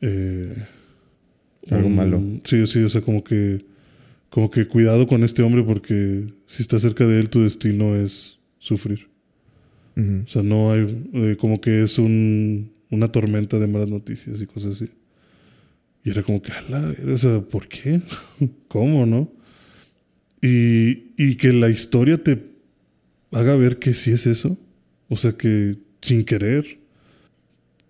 [0.00, 0.54] eh,
[1.70, 2.22] Algo un- malo.
[2.44, 3.64] Sí, sí, o sea, como que,
[4.30, 8.37] como que cuidado con este hombre porque si estás cerca de él tu destino es
[8.58, 9.08] sufrir.
[9.96, 10.22] Ujú.
[10.24, 14.46] O sea, no hay, eh, como que es un, una tormenta de malas noticias y
[14.46, 14.90] cosas así.
[16.04, 18.00] Y era como que, ala, o sea, ¿por qué?
[18.68, 19.32] ¿Cómo, no?
[20.40, 22.38] Y, y que la historia te
[23.32, 24.56] haga ver que sí es eso.
[25.08, 26.78] O sea, que sin querer,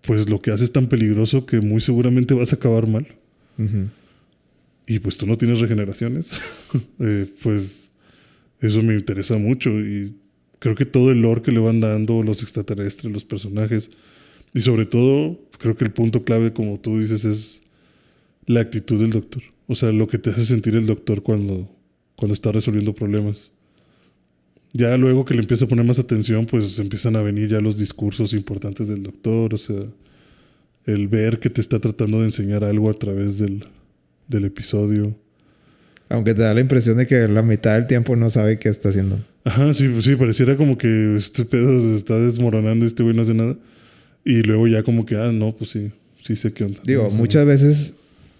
[0.01, 3.07] pues lo que haces es tan peligroso que muy seguramente vas a acabar mal.
[3.57, 3.89] Ujú.
[4.87, 6.31] Y pues tú no tienes regeneraciones.
[6.99, 7.91] Eh, pues
[8.59, 9.71] eso me interesa mucho.
[9.71, 10.15] Y
[10.59, 13.89] creo que todo el lore que le van dando, los extraterrestres, los personajes.
[14.53, 17.61] Y sobre todo, creo que el punto clave, como tú dices, es
[18.45, 19.43] la actitud del doctor.
[19.67, 21.69] O sea, lo que te hace sentir el doctor cuando,
[22.15, 23.51] cuando está resolviendo problemas.
[24.73, 27.77] Ya luego que le empieza a poner más atención, pues empiezan a venir ya los
[27.77, 29.53] discursos importantes del doctor.
[29.53, 29.81] O sea,
[30.85, 33.65] el ver que te está tratando de enseñar algo a través del,
[34.27, 35.15] del episodio.
[36.09, 38.89] Aunque te da la impresión de que la mitad del tiempo no sabe qué está
[38.89, 39.23] haciendo.
[39.43, 43.35] Ajá, sí, sí, pareciera como que este pedo se está desmoronando, este güey no hace
[43.35, 43.55] nada.
[44.25, 45.91] Y luego ya como que, ah, no, pues sí,
[46.23, 46.79] sí sé qué onda.
[46.83, 47.95] Digo, O sea, muchas veces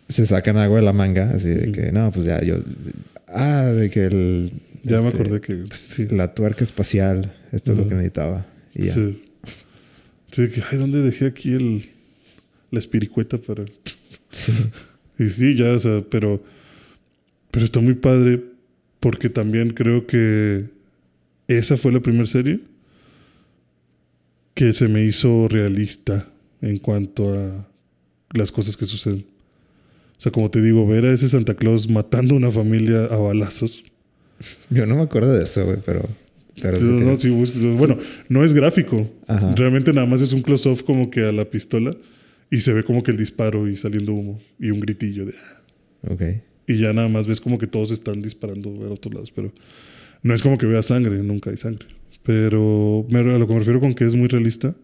[0.08, 2.56] se sacan algo de la manga, así de que, no, pues ya yo...
[3.28, 4.52] Ah, de que el...
[4.84, 6.08] Ya me este, acordé que sí.
[6.10, 8.46] La tuerca espacial, esto es lo que necesitaba.
[8.74, 8.94] Y ya.
[8.94, 9.22] Sí.
[10.32, 11.90] Sí, que, ay, ¿dónde dejé aquí el,
[12.72, 13.66] la espiricueta para...?
[14.32, 14.54] Sí.
[15.20, 16.42] Y sí, ya, o sea, pero...
[17.52, 18.44] Pero está muy padre
[19.00, 20.70] porque también creo que
[21.48, 22.60] esa fue la primera serie
[24.54, 26.28] que se me hizo realista
[26.62, 27.68] en cuanto a
[28.34, 29.26] las cosas que suceden.
[30.18, 33.16] O sea, como te digo, ver a ese Santa Claus matando a una familia a
[33.16, 33.84] balazos.
[34.70, 36.02] Yo no me acuerdo de eso, güey, pero...
[36.62, 37.30] pero No, sí,
[37.78, 37.98] bueno,
[38.28, 39.10] no es gráfico.
[39.28, 39.56] Ajá.
[39.56, 41.92] Realmente nada más es un close-off como que a la pistola
[42.52, 45.34] y se ve como que el disparo y saliendo humo y un gritillo de...
[46.02, 46.22] Ok.
[46.70, 49.52] Y ya nada más ves como que todos están disparando a otros lados, pero
[50.24, 51.88] no es como que vea sangre, nunca hay sangre.
[52.24, 54.76] Pero me- a lo que me refiero con que es muy realista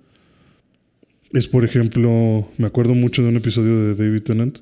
[1.31, 4.59] es, por ejemplo, me acuerdo mucho de un episodio de David Tennant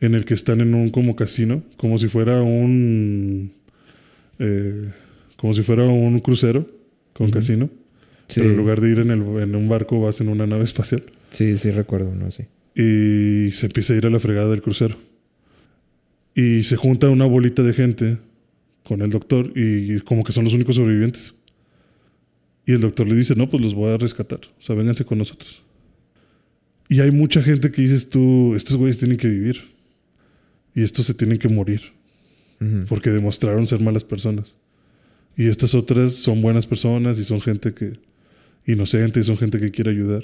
[0.00, 3.50] en el que están en un como casino, como si fuera un...
[4.38, 4.90] eh,
[5.36, 6.66] como si fuera un crucero
[7.12, 7.68] con casino.
[8.28, 10.64] Sí, Pero en lugar de ir en, el, en un barco vas en una nave
[10.64, 11.02] espacial.
[11.30, 12.44] sí, sí recuerdo uno así.
[12.74, 14.96] Y se empieza a ir a la fregada del crucero.
[16.40, 18.18] Y se junta una bolita de gente
[18.84, 21.34] con el doctor y como que son los únicos sobrevivientes.
[22.64, 24.40] Y el doctor le dice, no, pues los voy a rescatar.
[24.58, 25.62] O sea, vénganse con nosotros.
[26.88, 29.60] Y hay mucha gente que dices tú, estos güeyes tienen que vivir.
[30.74, 31.82] Y estos se tienen que morir.
[32.88, 34.56] Porque demostraron ser malas personas.
[35.36, 37.92] Y estas otras son buenas personas y son gente que
[38.64, 40.22] inocente y son gente que quiere ayudar.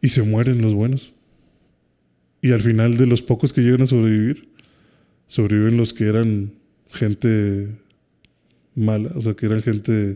[0.00, 1.14] Y se mueren los buenos.
[2.40, 4.53] Y al final de los pocos que llegan a sobrevivir,
[5.26, 6.52] sobreviven los que eran
[6.90, 7.68] gente
[8.74, 10.14] mala, o sea, que eran gente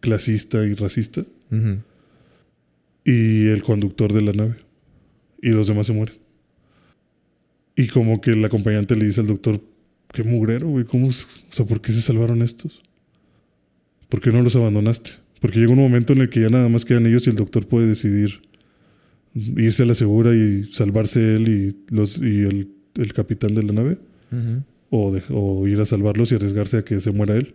[0.00, 1.24] clasista y racista,
[3.04, 4.56] y el conductor de la nave.
[5.40, 6.16] Y los demás se mueren.
[7.76, 9.62] Y como que el acompañante le dice al doctor,
[10.12, 11.08] qué mugrero, güey, ¿cómo?
[11.08, 12.82] O sea, ¿por qué se salvaron estos?
[14.08, 15.12] ¿Por qué no los abandonaste?
[15.40, 17.66] Porque llega un momento en el que ya nada más quedan ellos y el doctor
[17.66, 18.40] puede decidir
[19.34, 23.72] irse a la segura y salvarse él y, los, y el, el capitán de la
[23.72, 23.98] nave.
[24.90, 27.54] O, de- o ir a salvarlos y arriesgarse a que se muera él.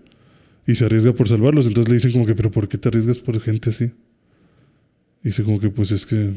[0.68, 1.68] Y se arriesga por salvarlos.
[1.68, 3.86] Entonces le dicen como que, pero ¿por qué te arriesgas por gente así?
[5.24, 6.34] Y dice como que, pues es que,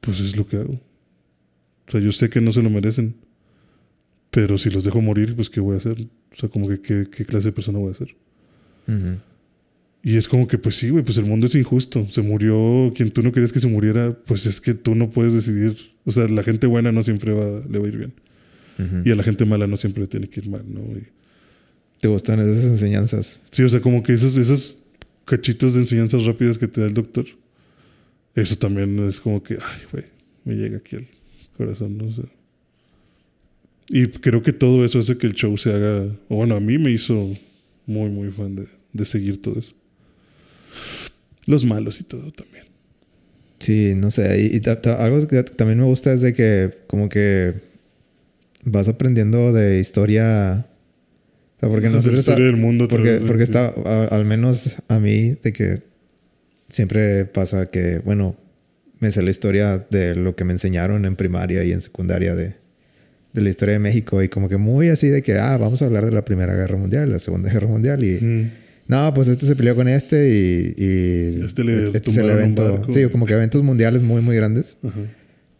[0.00, 0.74] pues es lo que hago.
[0.74, 3.14] O sea, yo sé que no se lo merecen.
[4.30, 6.08] Pero si los dejo morir, pues ¿qué voy a hacer?
[6.32, 8.16] O sea, como que, ¿qué, qué clase de persona voy a ser?
[10.02, 12.08] Y es como que, pues sí, güey, pues el mundo es injusto.
[12.10, 15.32] Se murió quien tú no querías que se muriera, pues es que tú no puedes
[15.34, 15.76] decidir.
[16.04, 18.14] O sea, la gente buena no siempre va, le va a ir bien.
[18.84, 19.02] Ujú.
[19.08, 20.80] Y a la gente mala no siempre le tiene que ir mal, ¿no?
[20.80, 21.06] Y-
[22.00, 23.40] ¿Te gustan esas enseñanzas?
[23.52, 24.76] Sí, o sea, como que esos, esos
[25.24, 27.26] cachitos de enseñanzas rápidas que te da el doctor,
[28.34, 30.04] eso también es como que, ay, güey,
[30.44, 31.06] me llega aquí al
[31.56, 32.22] corazón, no sé.
[33.88, 36.78] Y creo que todo eso hace que el show se haga, o bueno, a mí
[36.78, 37.36] me hizo
[37.86, 39.72] muy, muy fan de, de seguir todo eso.
[41.46, 42.64] Los malos y todo también.
[43.58, 44.40] Sí, no sé.
[44.40, 47.54] Y, y algo que también me gusta es de que como que
[48.62, 50.66] vas aprendiendo de historia.
[51.56, 52.20] O sea, porque nosotros...
[52.20, 52.88] historia del mundo.
[52.88, 53.52] Porque, de- porque sí.
[53.52, 55.82] está, a- al menos a mí, de que
[56.68, 58.36] siempre pasa que, bueno,
[58.98, 62.54] me sé la historia de lo que me enseñaron en primaria y en secundaria de,
[63.32, 65.86] de la historia de México y como que muy así de que, ah, vamos a
[65.86, 68.50] hablar de la Primera Guerra Mundial, la Segunda Guerra Mundial y, Mm.
[68.88, 72.38] no, pues este se peleó con este y, y Este le es el tumbaron un
[72.38, 75.00] evento, sí, como que eventos mundiales muy, muy grandes, Ajá.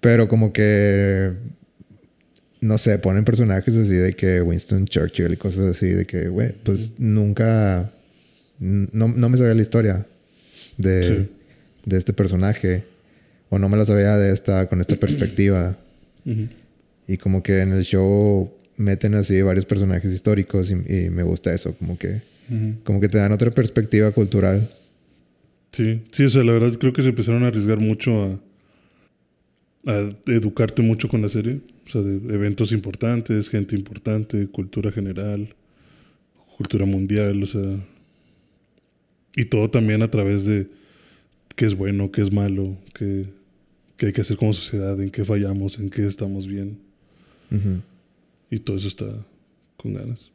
[0.00, 1.32] pero como que
[2.62, 6.52] no sé, ponen personajes así de que Winston Churchill y cosas así, de que, güey,
[6.62, 7.92] pues nunca,
[8.58, 10.06] no, no me sabía la historia
[10.78, 11.28] de, Sí.
[11.84, 12.84] de este personaje,
[13.50, 15.76] o no me la sabía de esta, con esta perspectiva,
[17.08, 20.74] y como que en el show meten así varios personajes históricos y,
[21.06, 22.22] y me gusta eso, como que,
[22.84, 24.70] como que te dan otra perspectiva cultural.
[25.72, 28.40] Sí, sí, o sea, la verdad creo que se empezaron a arriesgar mucho a,
[29.86, 31.60] a educarte mucho con la serie.
[31.86, 35.54] O sea, de eventos importantes, gente importante, cultura general,
[36.56, 37.78] cultura mundial, o sea.
[39.34, 40.68] Y todo también a través de
[41.56, 43.26] qué es bueno, qué es malo, qué,
[43.96, 46.78] qué hay que hacer como sociedad, en qué fallamos, en qué estamos bien.
[48.50, 49.06] Y todo eso está
[49.76, 50.30] con ganas.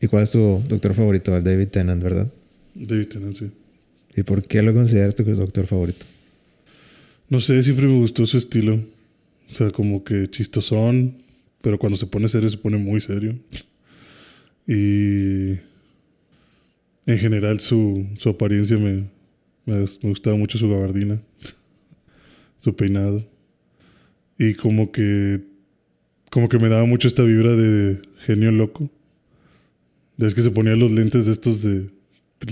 [0.00, 1.40] ¿Y cuál es tu doctor favorito?
[1.40, 2.30] David Tennant, ¿verdad?
[2.74, 3.50] David Tennant, sí.
[4.14, 6.04] ¿Y por qué lo consideras tu doctor favorito?
[7.28, 8.74] No sé, siempre me gustó su estilo.
[9.50, 11.22] O sea, como que chistosón,
[11.60, 13.36] pero cuando se pone serio se pone muy serio.
[14.66, 15.58] Y
[17.06, 19.08] en general su, su apariencia me,
[19.64, 21.20] me, gustaba mucho su gabardina,
[22.58, 23.24] su peinado.
[24.38, 25.40] Y como que
[26.30, 28.90] como que me daba mucho esta vibra de genio loco.
[30.18, 31.88] Es que se ponía los lentes de estos de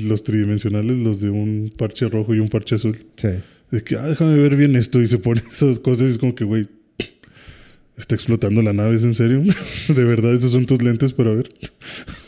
[0.01, 3.05] los tridimensionales, los de un parche rojo y un parche azul.
[3.17, 3.29] Sí.
[3.75, 5.03] De que, ah, déjame ver bien esto.
[5.03, 6.69] Y se pone esas cosas y es como que, güey,
[7.97, 9.43] está explotando la nave, ¿es en serio?
[9.89, 11.53] de verdad, esos son tus lentes para ver.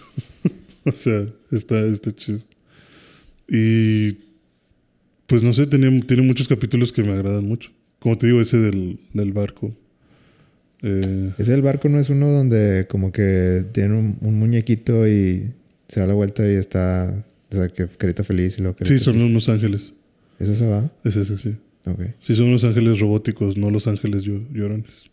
[0.85, 2.41] o sea, está, está chido.
[3.49, 4.19] Y
[5.29, 7.71] pues no sé, tiene, tiene muchos capítulos que me agradan mucho.
[8.01, 9.73] Como te digo, ese del, del barco.
[10.83, 15.53] Eh, Ese del barco no es uno donde como que tiene un, un muñequito y
[15.87, 18.99] se da la vuelta y está, o sea, que carita feliz y lo que sí,
[18.99, 19.93] son unos ángeles.
[20.39, 20.91] ¿Eso se va?
[21.05, 21.57] Es ese, sí.
[21.87, 22.01] Ok.
[22.21, 25.05] Sí, son unos ángeles robóticos, no los ángeles llo- llorones.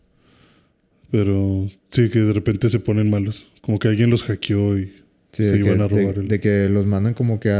[1.10, 3.46] Pero sí, que de repente se ponen malos.
[3.60, 4.86] Como que alguien los hackeó y
[5.32, 6.28] Sí, se de, iban que, a de- robar el...
[6.28, 7.50] de que los mandan como que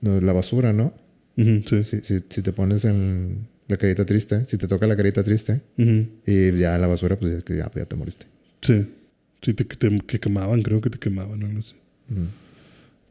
[0.00, 0.94] no, la basura, ¿no?
[1.36, 1.62] Sí.
[1.84, 5.62] Si, si, si te pones en la carita triste, si te toca la carita triste
[6.26, 8.26] y ya la basura, pues ya, que ya, ya te moriste.
[8.62, 8.86] sí.
[9.42, 11.72] Sí, te, te- que quemaban, creo que te quemaban, así.
[12.10, 12.26] Ujú.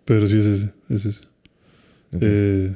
[0.06, 1.20] Pero sí es ese, es ese.
[2.22, 2.76] Eh,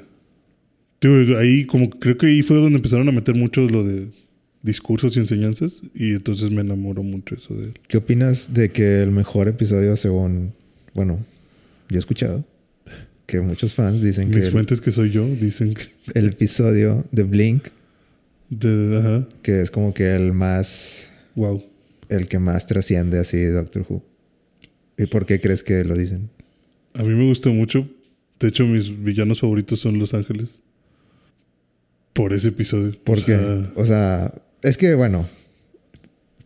[1.40, 4.08] ahí como creo que ahí fue donde empezaron a meter mucho lo de
[4.62, 7.74] discursos y enseñanzas y entonces me enamoró mucho eso de él.
[7.88, 10.54] ¿Qué opinas de que el mejor episodio según,
[10.94, 11.20] bueno,
[11.90, 12.46] yo he escuchado
[13.26, 15.84] que muchos fans dicen que Mis el, fuentes que soy yo dicen que...
[16.14, 17.68] el episodio de Blink,
[18.50, 21.64] de- ajá, que es como que el más, wow.
[22.10, 24.04] el que más trasciende así Doctor Who.
[24.98, 26.30] ¿Y por qué crees que lo dicen?
[26.94, 27.88] A mí me gusta mucho.
[28.40, 30.60] De hecho, mis villanos favoritos son Los Ángeles.
[32.14, 32.92] Por ese episodio.
[33.04, 33.36] ¿Por O qué?
[33.38, 35.28] sea, O sea, es que bueno,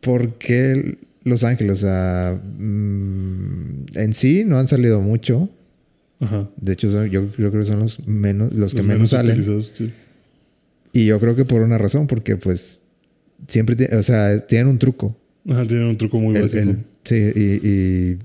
[0.02, 1.80] ¿por qué Los Ángeles?
[1.84, 5.50] O sea, mm, en sí no han salido mucho.
[6.20, 6.50] Ajá.
[6.58, 9.44] De hecho, son- yo creo que son los menos, los que menos, salen.
[9.74, 9.92] sí.
[10.94, 12.82] Y yo creo que por una razón, porque pues
[13.48, 15.16] siempre, o sea, tienen un truco.
[15.48, 16.60] Ajá, tienen un truco muy El- básico.
[16.62, 18.18] el- sí, y, y,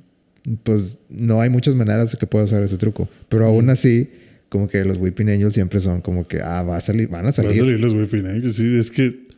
[0.62, 3.08] pues no hay muchas maneras de que pueda usar ese truco.
[3.28, 4.10] Pero aún así,
[4.52, 7.22] como que los Weeping Angels siempre son como que, ah, va a salir, van a
[7.22, 7.56] Va a salir.
[7.56, 8.76] salir los Weeping Angels, sí.
[8.76, 9.28] Es que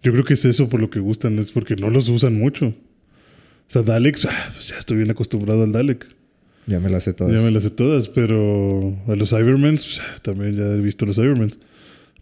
[0.00, 2.68] yo creo que es eso por lo que gustan, es porque no los usan mucho.
[2.68, 2.74] O
[3.66, 6.06] sea, Daleks, ah, pues ya estoy bien acostumbrado al Dalek.
[6.68, 7.34] Ya me las sé todas.
[7.34, 11.04] Ya me las sé todas, pero a los Cybermans, pues, ah, también ya he visto
[11.04, 11.58] los Cybermans.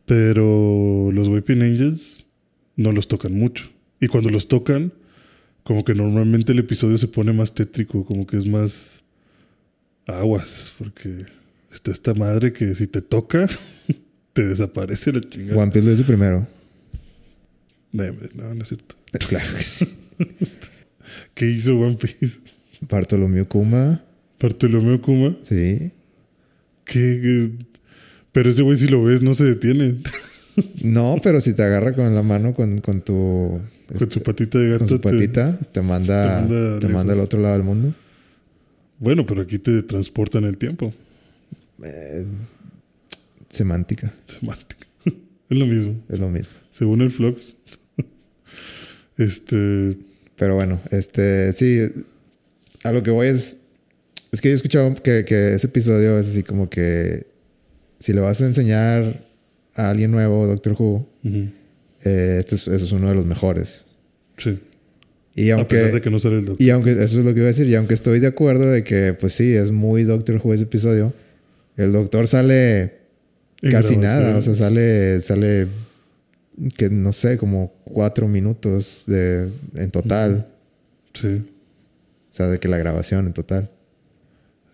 [0.07, 2.25] Pero los Weeping Angels
[2.77, 3.69] no los tocan mucho.
[4.01, 4.95] Y cuando los tocan,
[5.65, 9.05] como que normalmente el episodio se pone más tétrico, como que es más
[10.07, 11.27] aguas, porque
[11.79, 13.49] está esta madre que si te toca,
[14.33, 15.61] te desaparece la chingada.
[15.63, 16.47] One Piece lo hizo primero.
[17.93, 18.05] No,
[18.35, 18.97] no, no es cierto.
[19.13, 19.89] Eh, Claro que sí.
[21.35, 22.41] ¿Qué hizo One Piece?
[22.89, 24.05] Bartolomeo Kuma,
[24.41, 25.37] Bartolomeo Kuma.
[25.43, 25.93] sí.
[26.85, 27.21] ¿Qué?
[27.23, 27.51] qué?
[28.33, 29.97] Pero ese güey, si lo ves, no se detiene.
[30.83, 33.61] No, pero si te agarra con la mano con, con tu...
[33.87, 34.87] Con este, su patita de gato.
[34.89, 37.95] con te- patita, te manda, te manda te manda al otro lado del mundo.
[38.99, 40.93] Bueno, pero aquí te transportan el tiempo.
[41.83, 42.27] Eh,
[43.49, 44.87] semántica, Semántica.
[45.05, 46.03] es lo mismo.
[46.09, 46.53] es lo mismo.
[46.71, 47.57] Según el Flux.
[49.17, 49.97] este.
[50.37, 51.81] Pero bueno, este, sí,
[52.85, 53.57] a lo que voy es,
[54.31, 57.27] es que yo he escuchado que, que ese episodio es así como que
[57.99, 59.27] si le vas a enseñar
[59.75, 61.09] a alguien nuevo Doctor Who,
[62.05, 63.85] eh, este es, eso es uno de los mejores.
[64.37, 64.59] Sí.
[65.35, 66.67] Y a pesar aunque, de que no sale el doctor.
[66.67, 68.83] y aunque, eso es lo que iba a decir, y aunque estoy de acuerdo de
[68.85, 71.13] que, pues sí, es muy Doctor Who ese episodio,
[71.79, 72.99] el doctor sale
[73.73, 75.67] casi nada, o sea, sale, sale,
[76.77, 80.47] que no sé, como cuatro minutos de, en total,
[81.15, 81.45] Sí.
[82.31, 83.71] o sea, de que la grabación en total.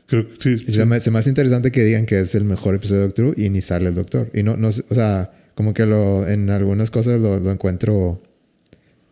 [0.07, 0.51] Creo que sí.
[0.55, 0.73] Y sí.
[0.73, 3.35] se, me, se me hace interesante que digan que es el mejor episodio de Doctor
[3.39, 4.31] y ni sale el doctor.
[4.35, 8.21] Y no, no o sea, como que lo, en algunas cosas lo, lo encuentro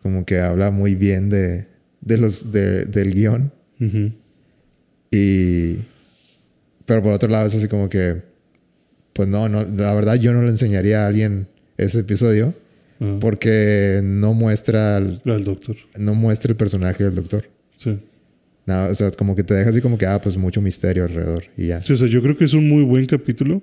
[0.03, 1.65] como que habla muy bien de,
[2.01, 3.51] de los, de- del guion.
[5.11, 5.77] Y,
[6.85, 8.21] pero por otro lado es así como que,
[9.13, 12.53] pues no, no, la verdad yo no le enseñaría a alguien ese episodio
[13.19, 15.75] porque no muestra, el- Al doctor.
[15.99, 17.49] no muestra el personaje del doctor.
[17.75, 17.99] Sí.
[18.65, 21.43] Nada, o sea, como que te deja así como que, ah, pues mucho misterio alrededor
[21.57, 21.81] y ya.
[21.81, 23.61] Sí, o sea, yo creo que es un muy buen capítulo.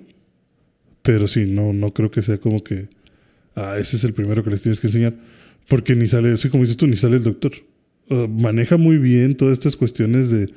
[1.01, 2.87] Pero sí, no, no creo que sea como que.
[3.55, 5.15] Ah, ese es el primero que les tienes que enseñar.
[5.67, 7.51] Porque ni sale, sí, como dices tú, ni sale el doctor.
[8.29, 10.47] Maneja muy bien todas estas cuestiones de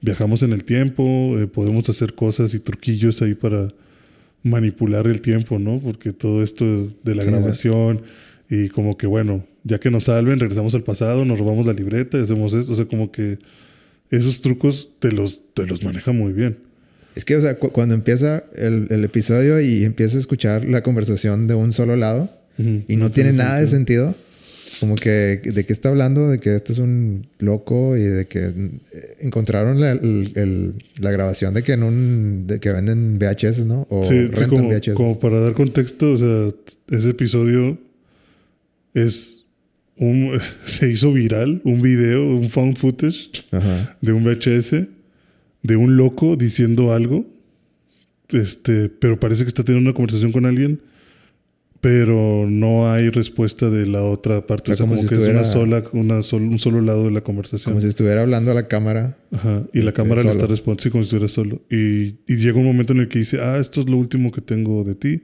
[0.00, 3.68] viajamos en el tiempo, eh, podemos hacer cosas y truquillos ahí para
[4.42, 5.78] manipular el tiempo, ¿no?
[5.78, 8.02] Porque todo esto de la Sí, grabación
[8.48, 12.18] y como que, bueno, ya que nos salven, regresamos al pasado, nos robamos la libreta
[12.18, 12.72] hacemos esto.
[12.72, 13.38] O sea, como que
[14.10, 16.58] esos trucos te los, te los maneja muy bien.
[17.14, 20.82] Es que, o sea, cu- cuando empieza el, el episodio y empieza a escuchar la
[20.82, 22.84] conversación de un solo lado Ujú.
[22.86, 24.14] y no, tiene nada de sentido,
[24.80, 28.38] como que de qué está hablando, de que este es un loco y de que
[28.46, 33.66] eh, encontraron la, el- el- la grabación de que en un de que venden VHS,
[33.66, 33.86] ¿no?
[33.90, 34.94] O Sí, como, VHS.
[34.94, 36.52] como para dar contexto, o sea,
[36.96, 37.78] ese episodio
[38.94, 39.44] es
[39.96, 43.96] un se hizo viral, un video, un found footage Ajá.
[44.00, 44.86] de un VHS
[45.62, 47.26] de un loco diciendo algo.
[48.30, 50.80] Este, pero parece que está teniendo una conversación con alguien,
[51.80, 54.72] pero no hay respuesta de la otra parte.
[54.72, 56.80] O O sea, como como, si que es una estuviera- sola, una sol- un solo
[56.80, 57.72] lado de la conversación.
[57.72, 59.16] Como si estuviera hablando a la cámara.
[59.30, 61.62] Ajá, y la Este, cámara le está respondiendo, sí, como si estuviera solo.
[61.70, 64.40] Y, y llega un momento en el que dice, ah, esto es lo último que
[64.40, 65.22] tengo de ti.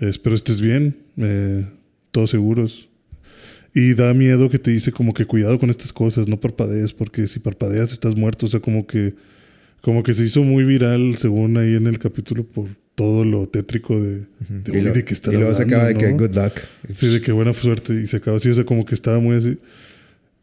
[0.00, 1.66] Espero estés bien, eh,
[2.10, 2.88] todos seguros.
[3.74, 7.28] Y da miedo que te dice como que cuidado con estas cosas, no parpadees, porque
[7.28, 8.46] si parpadeas estás muerto.
[8.46, 9.14] O sea, como que,
[9.82, 14.00] como que se hizo muy viral, según ahí en el capítulo, por todo lo tétrico
[14.00, 16.22] de, de, y, "Uy, lo- de que estar y luego se acaba de que hablando,
[16.28, 16.28] ¿no?".
[16.28, 16.52] good luck.
[16.94, 17.94] Sí, de que buena suerte.
[18.00, 19.58] Y se acaba así, o sea, como que estaba muy así.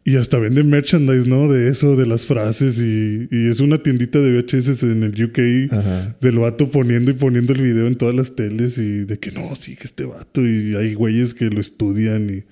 [0.04, 1.48] Y hasta venden merchandise, ¿no?
[1.48, 2.80] De eso, de las frases.
[2.80, 5.72] Y, y es una tiendita de VHS en el UK.
[5.72, 6.16] Ajá.
[6.20, 8.80] Del vato poniendo y poniendo el video en todas las teles.
[8.80, 10.42] Y de que no, sí, que este vato.
[10.46, 12.30] Y hay güeyes que lo estudian.
[12.32, 12.44] Y,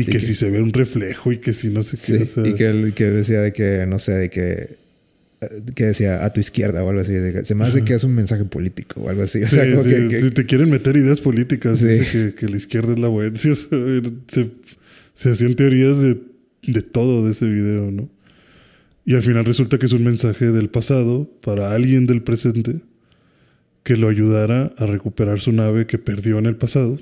[0.00, 2.02] y que, que- si se ve un reflejo y que si no sé qué.
[2.02, 4.70] Sí, o sea, y que, que decía de que, no sé, de que,
[5.74, 7.12] que decía a tu izquierda o algo así.
[7.44, 9.42] se me hace que es un mensaje político o algo así.
[9.42, 11.86] O Sí, sea, como sí, que, que- si te quieren meter ideas políticas, Sí.
[11.86, 13.36] dice que, que la izquierda es la buena.
[13.36, 13.68] Sí, o sea,
[14.28, 14.50] se,
[15.14, 16.20] se hacían teorías de,
[16.66, 18.08] de todo de ese video, ¿no?
[19.04, 22.80] Y al final resulta que es un mensaje del pasado para alguien del presente
[23.84, 26.98] que lo ayudara a recuperar su nave que perdió en el pasado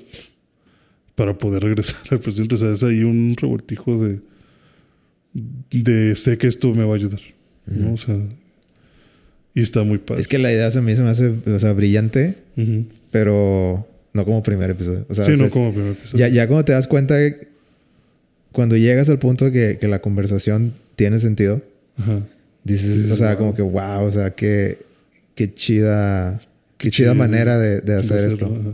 [1.15, 2.55] para poder regresar al presente.
[2.55, 4.19] O sea, es ahí un revoltijo de,
[5.71, 7.19] de sé que esto me va a ayudar.
[7.67, 7.93] ¿No?
[7.93, 8.15] O sea,
[9.53, 10.21] Y está muy padre.
[10.21, 12.35] Es que la idea se me, se me hace, o sea, brillante,
[13.11, 15.05] pero no como primer episodio.
[15.09, 16.17] O sea, sí, no es- como primer episodio.
[16.27, 17.47] ya, ya cuando te das cuenta, que-
[18.51, 21.61] cuando llegas al punto que, que la conversación tiene sentido,
[21.97, 22.21] Ajá.
[22.63, 23.37] dices, o sea, wow.
[23.37, 24.77] como que wow, o sea, qué,
[25.35, 26.39] qué chida,
[26.77, 28.45] qué, Qué chida manera de, de hacer esto.
[28.45, 28.71] ajá.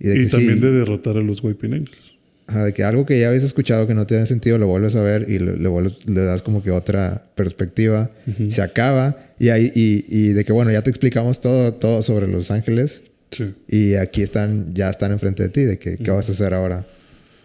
[0.00, 2.03] Y, de Y que también sí, de derrotar a los Wiping Angels.
[2.46, 5.02] Ajá, de que algo que ya habías escuchado que no tiene sentido, lo vuelves a
[5.02, 8.10] ver y le, le vuelves- le das como que otra perspectiva.
[8.26, 8.50] Ujú.
[8.50, 12.26] Se acaba y, ahí, y, y de que, bueno, ya te explicamos todo, todo sobre
[12.28, 13.02] Los Ángeles.
[13.30, 13.52] Sí.
[13.66, 16.86] Y aquí están, ya están enfrente de ti, de que, ¿qué vas a hacer ahora?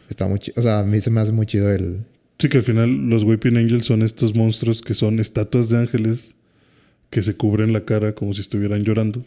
[0.10, 0.40] Está muy.
[0.56, 2.00] O sea, a mí se me hace muy chido el...
[2.38, 6.36] Sí, que al final los Weeping Angels son estos monstruos que son estatuas de ángeles
[7.10, 9.26] que se cubren la cara como si estuvieran llorando.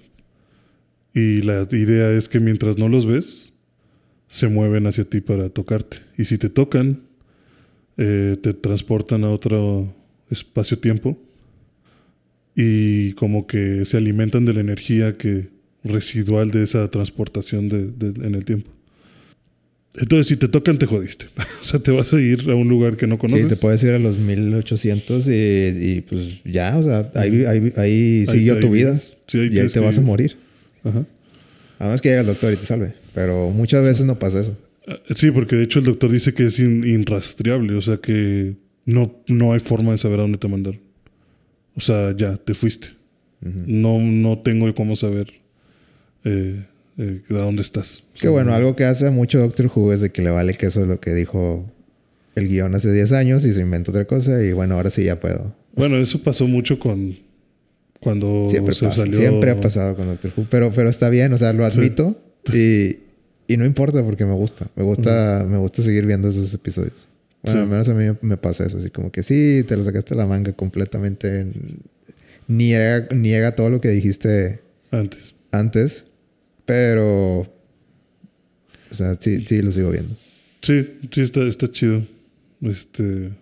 [1.12, 3.51] Y la idea es que mientras no los ves,
[4.32, 5.98] se mueven hacia ti para tocarte.
[6.16, 7.00] Y si te tocan,
[7.98, 9.94] eh, te transportan a otro
[10.30, 11.18] espacio-tiempo
[12.56, 15.48] y como que se alimentan de la energía que
[15.84, 18.70] residual de esa transportación de- de- en el tiempo.
[19.98, 21.26] Entonces, si te tocan, te jodiste.
[21.62, 23.42] o sea, te vas a ir a un lugar que no conoces.
[23.44, 25.32] Sí, te puedes ir a los 1800 y,
[25.96, 28.96] y pues ya, o sea, ahí, ahí, ahí siguió ahí tu vida.
[29.26, 30.36] Sí, ahí y ahí te vas a morir.
[30.84, 31.04] Ajá.
[31.78, 32.94] A menos que llegue el doctor y te salve.
[33.14, 34.56] Pero muchas veces no pasa eso.
[34.86, 38.56] Ah, Sí, porque de hecho el doctor dice que es in- inrastreable, o sea que
[38.84, 40.80] no, no hay forma de saber a dónde te mandaron.
[41.76, 42.88] O sea, ya, te fuiste.
[43.40, 45.28] no, no tengo cómo saber
[46.24, 46.64] eh,
[46.98, 47.98] eh, a dónde estás.
[48.16, 50.66] O Que bueno, algo que hace mucho Doctor Who es de que le vale que
[50.66, 51.64] eso es lo que dijo
[52.34, 55.18] el guion hace 10 años y se inventa otra cosa y bueno, ahora sí ya
[55.20, 55.54] puedo.
[55.74, 57.16] Bueno, eso pasó mucho con
[58.00, 59.18] cuando Siempre se pasa, salió.
[59.18, 62.20] siempre ha pasado con Doctor Who, pero, pero está bien, o sea, lo admito
[62.52, 62.98] y,
[63.46, 67.08] y no importa porque me gusta, me gusta, me gusta seguir viendo esos episodios.
[67.42, 67.62] Bueno, Sí.
[67.64, 70.20] al menos a mí me pasa eso, así como que sí, te lo sacaste de
[70.20, 71.46] la manga completamente,
[72.46, 75.34] niega, niega todo lo que dijiste Antes.
[75.50, 76.04] antes,
[76.64, 80.14] pero, o sea, sí, sí lo sigo viendo.
[80.62, 82.02] Sí, sí, está, está chido.
[82.60, 83.32] Este.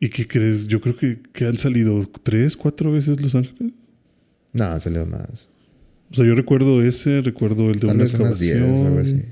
[0.00, 0.66] ¿Y qué crees?
[0.66, 3.72] Yo creo que, que han salido tres, cuatro veces Los Ángeles.
[4.54, 5.48] No, han salido más.
[6.12, 8.76] O sea, yo recuerdo ese, recuerdo el de Tal una vez unas 10 o algo
[8.76, 9.20] excavación.
[9.20, 9.26] así.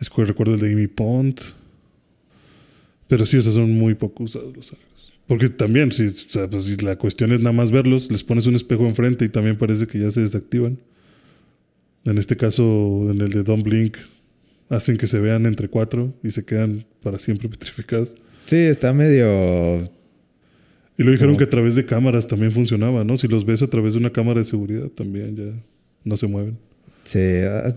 [0.00, 1.38] Es que recuerdo el de Amy Pond.
[3.06, 4.90] Pero sí, sea, son muy poco usados los ángeles.
[5.28, 8.46] Porque también, si, o sea, pues, si la cuestión es nada más verlos, les pones
[8.46, 10.78] un espejo enfrente y también parece que ya se desactivan.
[12.04, 13.96] En este caso, en el de Don't Blink,
[14.70, 18.16] hacen que se vean entre cuatro y se quedan para siempre petrificados.
[18.46, 19.88] Sí, está medio
[21.00, 23.16] Y lo dijeron que a través de cámaras también funcionaba, ¿no?
[23.16, 25.44] Si los ves a través de una cámara de seguridad, también ya
[26.04, 26.58] no se mueven.
[27.04, 27.74] Sí, ah,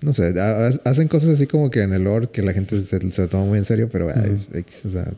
[0.00, 3.10] no sé, ah, hacen cosas así como que en el lore que la gente se,
[3.10, 5.12] se lo toma muy en serio, pero o sea,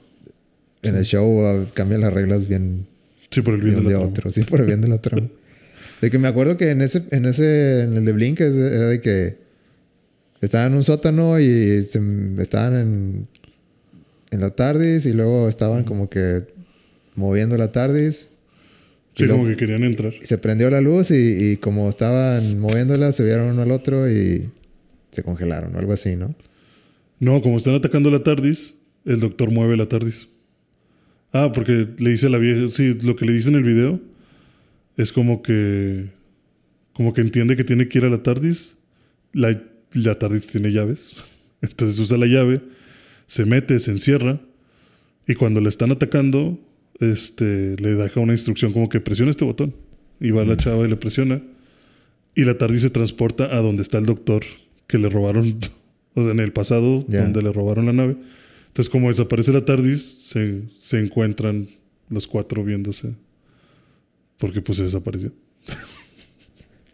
[0.82, 2.84] en el show ah, cambian las reglas bien
[3.30, 4.06] Sí, por el de bien de a trama.
[4.06, 5.28] otro, sí, por el bien de la trama.
[6.00, 8.88] De que me acuerdo que en ese, en ese, en el de Blink de- era
[8.88, 9.36] de que
[10.40, 12.00] estaban en un sótano y se-
[12.38, 13.26] estaban en,
[14.32, 16.44] en la TARDIS y luego estaban como que
[17.18, 18.30] moviendo la TARDIS
[19.14, 20.14] Sí, lo- como que querían entrar.
[20.22, 21.14] y se prendió la luz y,
[21.52, 24.48] y como estaban moviéndola se vieron uno al otro y
[25.10, 26.34] se congelaron o algo así, ¿no?
[27.18, 30.28] No, como están atacando la TARDIS, el doctor mueve la TARDIS.
[31.32, 34.00] Ah, porque le dice a la vieja, sí, lo que le dice en el video
[34.96, 36.10] es como que
[36.92, 38.76] como que entiende que tiene que ir a la TARDIS.
[39.32, 39.60] La,
[39.94, 41.14] la TARDIS tiene llaves.
[41.60, 42.60] Entonces usa la llave,
[43.26, 44.40] se mete, se encierra
[45.26, 46.58] y cuando le están atacando,
[47.00, 49.74] este le deja una instrucción como que presiona este botón.
[50.20, 51.40] Y va la chava y le presiona
[52.38, 54.44] y la TARDIS se transporta a donde está el doctor
[54.86, 55.58] que le robaron
[56.14, 58.16] o sea, en el pasado, donde le robaron la nave.
[58.68, 61.66] Entonces, como desaparece la TARDIS, se, se encuentran
[62.08, 63.14] los cuatro viéndose.
[64.36, 65.32] Porque pues se desapareció.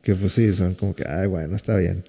[0.01, 2.05] Que pues sí, son como que, ay, bueno, está bien.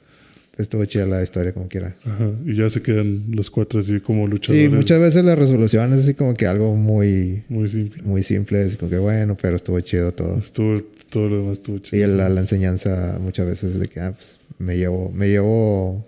[0.58, 1.96] Estuvo chida la historia como quiera.
[2.06, 2.32] Ajá.
[2.46, 4.64] Y ya se quedan los cuatro así como luchadores.
[4.70, 8.02] Sí, muchas veces la resolución es así como que algo muy, Muy simple.
[8.04, 10.38] muy simple, así como que bueno, pero estuvo chido todo.
[10.38, 12.02] Estuvo, todo lo demás estuvo chido.
[12.02, 16.06] Y la, la enseñanza muchas veces de que, ah, pues me llevo, me llevo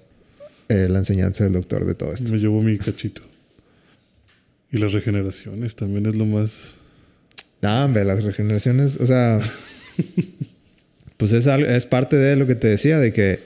[0.70, 2.32] eh, la enseñanza del doctor de todo esto.
[2.32, 3.22] Me llevó mi cachito.
[4.72, 6.74] Y las regeneraciones también es lo más...
[7.62, 9.42] No, hombre, las regeneraciones, o sea,
[11.18, 13.40] pues es, es parte de lo que te decía, de que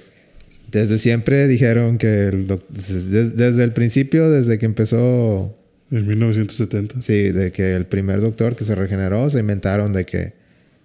[0.72, 5.57] desde siempre dijeron que el doc- des- desde, el principio, desde que empezó,
[5.91, 7.01] En 1970.
[7.01, 10.34] sí, de que el primer doctor que se regeneró, se inventaron de que,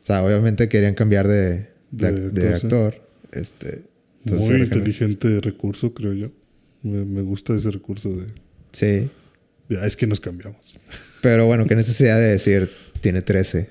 [0.02, 3.00] o sea, obviamente querían cambiar de, de, De de actor.
[3.32, 3.82] Este,
[4.24, 6.30] Muy inteligente recurso, creo yo.
[6.82, 8.24] Me, me gusta ese recurso de,
[8.72, 9.08] Sí,
[9.70, 10.74] "Ah, es que nos cambiamos.
[11.22, 12.70] pero bueno, qué necesidad de decir,
[13.00, 13.68] tiene 13.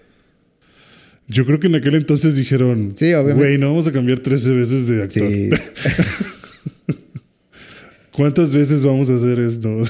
[1.28, 3.34] Yo creo que en aquel entonces dijeron, Sí, obviamente.
[3.48, 5.28] güey, no vamos a cambiar 13 veces de actor.
[5.28, 5.50] Sí,
[8.12, 9.84] ¿Cuántas veces vamos a hacer esto?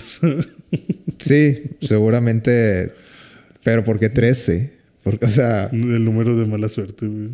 [1.19, 2.91] sí, seguramente.
[3.63, 4.71] Pero ¿por qué 13?
[5.03, 7.29] Porque, o sea, El número de mala suerte, güey.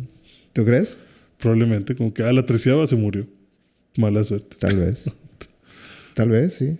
[0.52, 0.98] ¿tú crees?
[1.38, 3.26] Probablemente, como que a la treceava se murió.
[3.96, 4.56] Mala suerte.
[4.58, 5.04] Tal vez.
[6.14, 6.76] Tal vez, sí.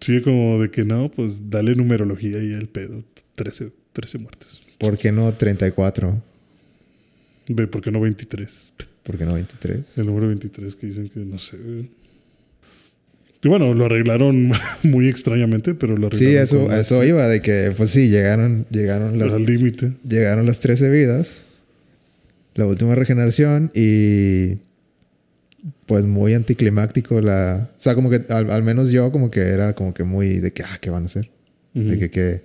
[0.00, 3.02] Sí, como de que no, pues dale numerología y el pedo.
[3.34, 4.60] 13, 13 muertes.
[4.78, 6.22] ¿Por qué no 34?
[7.54, 8.72] Ve, ¿por qué no 23?
[9.02, 9.80] ¿Por qué no 23?
[9.98, 11.56] El número 23 que dicen que no sé.
[13.44, 14.52] Y bueno, lo arreglaron
[14.84, 16.32] muy extrañamente, pero lo arreglaron.
[16.32, 19.94] Sí, eso, con eso iba, de que, pues sí, llegaron, llegaron las, Al límite.
[20.08, 21.46] llegaron las 13 vidas,
[22.54, 24.58] la última regeneración y
[25.86, 27.68] pues muy anticlimáctico la...
[27.78, 30.52] O sea, como que al, al menos yo como que era como que muy de
[30.52, 31.28] que, ah, ¿qué van a hacer?
[31.74, 31.98] De Ujú.
[31.98, 32.40] que, que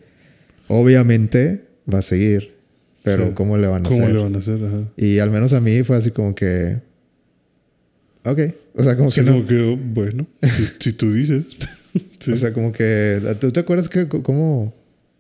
[0.68, 2.56] obviamente va a seguir,
[3.08, 3.34] pero Sí.
[3.34, 4.16] ¿cómo le van a ¿Cómo hacer?
[4.16, 4.64] le van a hacer?
[4.64, 4.82] Ajá.
[4.98, 6.78] Y al menos a mí fue así como que...
[8.26, 8.40] Ok,
[8.76, 9.34] o sea, como Sí, que no...
[9.38, 11.46] como que, oh, bueno, si, si tú dices.
[12.20, 12.32] Sí.
[12.34, 13.20] O sea, como que...
[13.40, 14.74] ¿Tú te acuerdas que, cómo,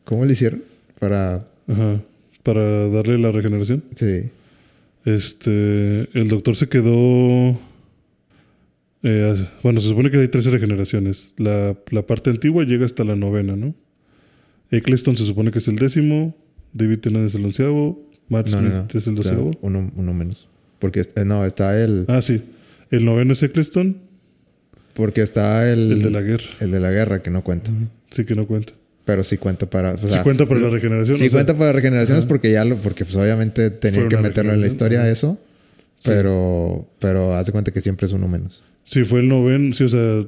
[0.03, 0.61] cómo le hicieron?
[0.99, 1.47] Para...
[1.67, 2.01] Ajá.
[2.43, 3.83] Para darle la regeneración.
[3.95, 4.29] Sí.
[5.05, 7.57] Este, el doctor se quedó.
[9.03, 11.33] eh, bueno, se supone que hay 13 regeneraciones.
[11.37, 13.73] La, la parte antigua llega hasta la novena, ¿no?
[14.69, 16.35] Eccleston se supone que es el décimo.
[16.77, 18.07] David Tennant es el onceavo.
[18.29, 18.87] Matt No, Smith no, no.
[18.93, 19.51] es el O sea, doceavo.
[19.61, 20.47] uno, uno menos.
[20.79, 22.05] Porque eh, no, está el.
[22.07, 22.41] Ah, sí.
[22.91, 23.97] El noveno es Eccleston,
[24.93, 25.91] Porque está el.
[25.91, 26.45] el de la guerra.
[26.59, 27.71] el de la guerra que no cuenta.
[28.11, 28.73] Sí que no cuenta.
[29.05, 29.93] Pero sí cuenta para.
[29.93, 31.17] o sí cuenta para la regeneración.
[31.17, 32.27] Sí o sea, cuenta para regeneraciones ajá.
[32.29, 32.75] porque ya lo.
[32.75, 35.39] Porque pues obviamente tenía que meterlo en la historia eso.
[35.99, 36.09] Sí.
[36.11, 36.87] Pero.
[36.99, 38.63] Pero haz de cuenta que siempre es uno menos.
[38.83, 39.73] Sí, fue el noveno.
[39.73, 40.21] Sí, o sea,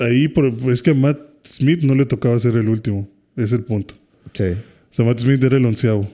[0.00, 3.08] ahí por- es que a Matt Smith no le tocaba ser el último.
[3.36, 3.94] Es el punto.
[4.34, 4.54] Sí.
[4.92, 6.08] Sea, Matt Smith era el onceavo.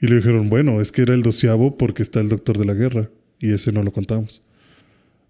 [0.00, 2.74] Y le dijeron, bueno, es que era el doceavo porque está el doctor de la
[2.74, 3.10] guerra.
[3.40, 4.42] Y ese no lo contamos.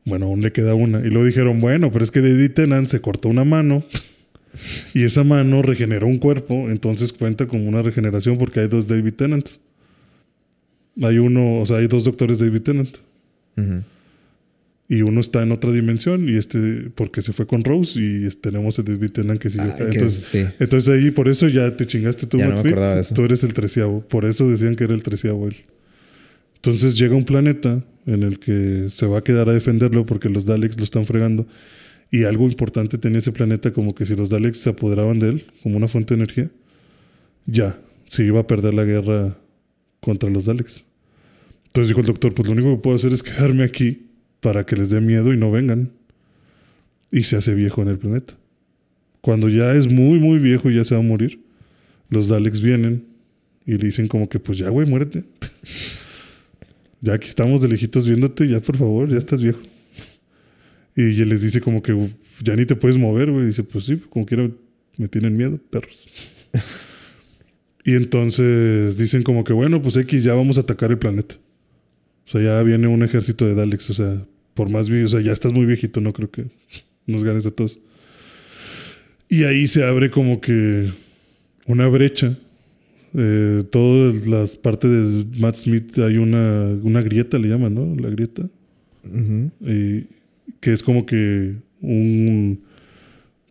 [0.05, 0.99] Bueno, aún le queda una.
[1.01, 3.85] Y luego dijeron, bueno, pero es que David Tennant se cortó una mano.
[4.95, 6.71] y esa mano regeneró un cuerpo.
[6.71, 9.49] Entonces cuenta como una regeneración porque hay dos David Tennant.
[11.03, 12.97] Hay uno, o sea, hay dos doctores David Tennant.
[13.57, 13.83] Ujú.
[14.87, 18.79] Y uno está en otra dimensión y este, porque se fue con Rose y tenemos
[18.79, 19.85] el David Tennant que sigue Ah, acá.
[19.91, 20.45] Entonces, sí.
[20.59, 22.55] entonces ahí por eso ya te chingaste tú, no.
[23.15, 24.07] Tú eres el treceavo.
[24.07, 25.57] Por eso decían que era el treceavo él.
[26.57, 30.45] Entonces llega un planeta en el que se va a quedar a defenderlo porque los
[30.45, 31.47] Daleks lo están fregando.
[32.11, 35.47] Y algo importante tenía ese planeta, como que si los Daleks se apoderaban de él,
[35.63, 36.51] como una fuente de energía,
[37.47, 39.37] ya, se iba a perder la guerra
[40.01, 40.85] contra los Daleks.
[41.67, 44.11] Entonces dijo el doctor, pues lo único que puedo hacer es quedarme aquí
[44.45, 45.91] para que les dé miedo y no vengan.
[47.11, 48.35] Y se hace viejo en el planeta.
[49.23, 51.41] Cuando ya es muy, muy viejo y ya se va a morir,
[52.11, 53.07] los Daleks vienen
[53.65, 55.25] y le dicen como que, pues ya, güey, muérete.
[57.01, 59.63] ya aquí estamos de lejitos viéndote, ya por favor, ya estás viejo.
[60.95, 62.11] Y él les dice como que
[62.43, 63.47] ya ni te puedes mover, güey.
[63.47, 64.51] Dice, pues sí, como quiera
[64.99, 66.07] me tienen miedo, perros.
[67.83, 71.37] y entonces dicen como que, bueno, pues X, ya vamos a atacar el planeta.
[72.27, 75.21] O sea, ya viene un ejército de Daleks, o sea, por más bien, o sea,
[75.21, 76.47] ya estás muy viejito, no creo que
[77.07, 77.79] nos ganes a todos.
[79.29, 80.91] Y ahí se abre como que
[81.67, 82.39] una brecha.
[83.17, 87.95] Eh, todas las partes de Matt Smith hay una, una grieta, le llaman, ¿no?
[87.97, 88.49] La grieta.
[89.61, 90.07] Y
[90.61, 92.61] que es como que un.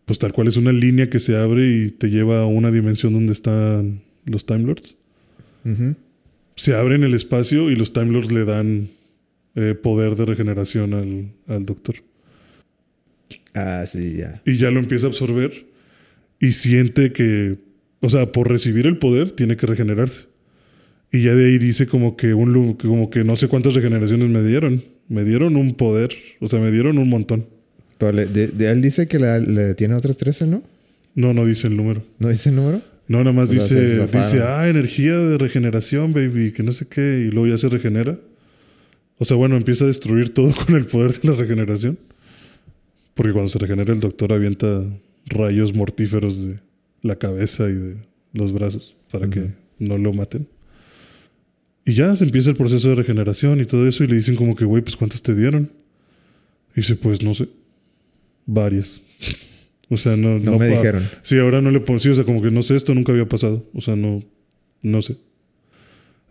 [0.05, 3.13] Pues tal cual es una línea que se abre y te lleva a una dimensión
[3.13, 4.95] donde están los Time Lords.
[5.63, 5.95] Ujú.
[6.55, 8.89] Se abre en el espacio y los Time Lords le dan
[9.55, 11.95] eh, poder de regeneración al, al doctor.
[13.53, 14.41] Ah, sí, ya.
[14.45, 15.65] Y ya lo empieza a absorber
[16.39, 17.57] y siente que,
[18.01, 20.25] o sea, por recibir el poder tiene que regenerarse.
[21.11, 24.41] Y ya de ahí dice como que un como que no sé cuántas regeneraciones me
[24.41, 24.83] dieron.
[25.09, 27.45] Me dieron un poder, o sea, me dieron un montón.
[27.99, 30.63] Pero le- de- de- él dice que le, le tiene otras 13, ¿no?
[31.13, 32.03] No, no dice el número.
[32.17, 32.81] ¿No dice el número?
[33.07, 33.75] No, nada más O sea, se
[34.05, 37.69] dice, dice, ah, energía de regeneración, baby, que no sé qué, y luego ya se
[37.69, 38.17] regenera.
[39.19, 41.97] O sea, bueno, empieza a destruir todo con el poder de la regeneración.
[43.13, 44.83] Porque cuando se regenera el doctor avienta
[45.27, 46.59] rayos mortíferos de
[47.03, 47.95] la cabeza y de
[48.33, 50.47] los brazos para que no lo maten.
[51.85, 54.55] Y ya se empieza el proceso de regeneración y todo eso y le dicen como
[54.55, 55.69] que, güey, pues ¿cuántas te dieron?
[56.75, 57.49] Y dice, pues no sé,
[58.47, 59.01] varias.
[59.89, 61.07] o sea, no, No, me pa- dijeron.
[61.21, 63.27] Sí, ahora no le pongo, sí, o sea, como que no sé, esto nunca había
[63.27, 63.63] pasado.
[63.75, 64.23] O sea, no,
[64.81, 65.17] no sé.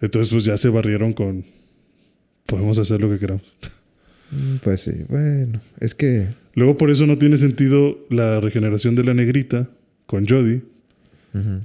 [0.00, 1.44] Entonces, pues ya se barrieron con,
[2.46, 3.42] podemos hacer lo que queramos.
[4.30, 5.60] Mm, Pues sí, bueno.
[5.80, 6.28] Es que.
[6.54, 9.68] Luego, por eso no tiene sentido la regeneración de la negrita
[10.06, 10.62] con Jodie,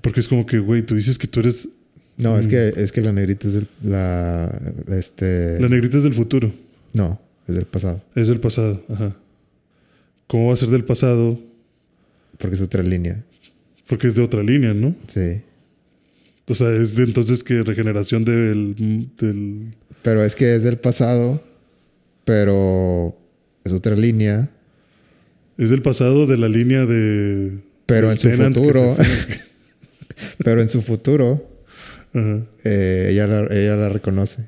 [0.01, 1.67] porque es como que, güey, tú dices que tú eres
[2.15, 6.13] No, es que es que la negrita es del, la este La negrita es del
[6.13, 6.51] futuro.
[6.93, 8.81] no, es del pasado, Es del pasado.
[8.89, 9.15] Ajá.
[10.27, 11.37] ¿Cómo va a ser del pasado?
[12.37, 13.23] porque es otra línea.
[13.87, 14.95] Porque es de otra línea, ¿no?
[15.07, 15.41] Sí.
[16.47, 18.75] O sea, es de entonces que regeneración del,
[19.17, 19.73] del...
[20.07, 21.43] Pero es que es del pasado,
[22.23, 23.13] pero
[23.65, 24.49] es otra línea,
[25.57, 27.59] Es del pasado de la línea de...
[27.85, 28.95] pero en su futuro,
[30.45, 31.45] pero en su futuro
[32.13, 32.39] Ajá.
[32.63, 34.47] eh, ella la, ella la reconoce.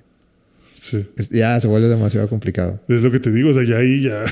[0.77, 1.05] Sí.
[1.31, 2.79] Ya se vuelve demasiado complicado.
[2.87, 4.23] Es lo que te digo, o sea, ya ahí ya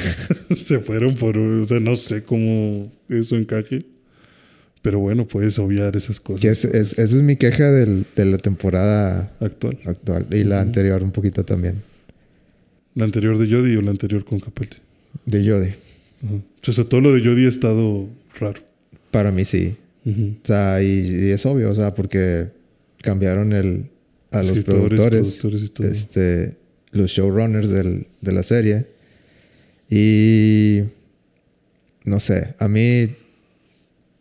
[0.56, 3.86] se fueron por, o sea, no sé cómo eso encaje.
[4.82, 6.44] Pero bueno, puedes obviar esas cosas.
[6.44, 9.78] Es, es- esa es mi queja del- de la temporada Actual.
[9.86, 11.82] actual y la anterior un poquito también
[12.94, 14.76] La anterior de Jodie o la anterior con Capaldi.
[15.24, 15.74] de Jodie.
[16.24, 16.34] Ajá.
[16.68, 18.08] O sea, todo lo de Jodie ha estado
[18.38, 18.60] raro.
[19.10, 19.76] Para mí sí.
[20.04, 20.86] O sea, y,
[21.26, 22.48] y es obvio, o sea, porque
[23.02, 23.86] cambiaron el,
[24.32, 25.86] a los productores, productores y todo.
[25.88, 26.56] este,
[26.90, 28.86] los showrunners del- de la serie.
[29.88, 30.82] Y
[32.04, 33.14] no sé, a mí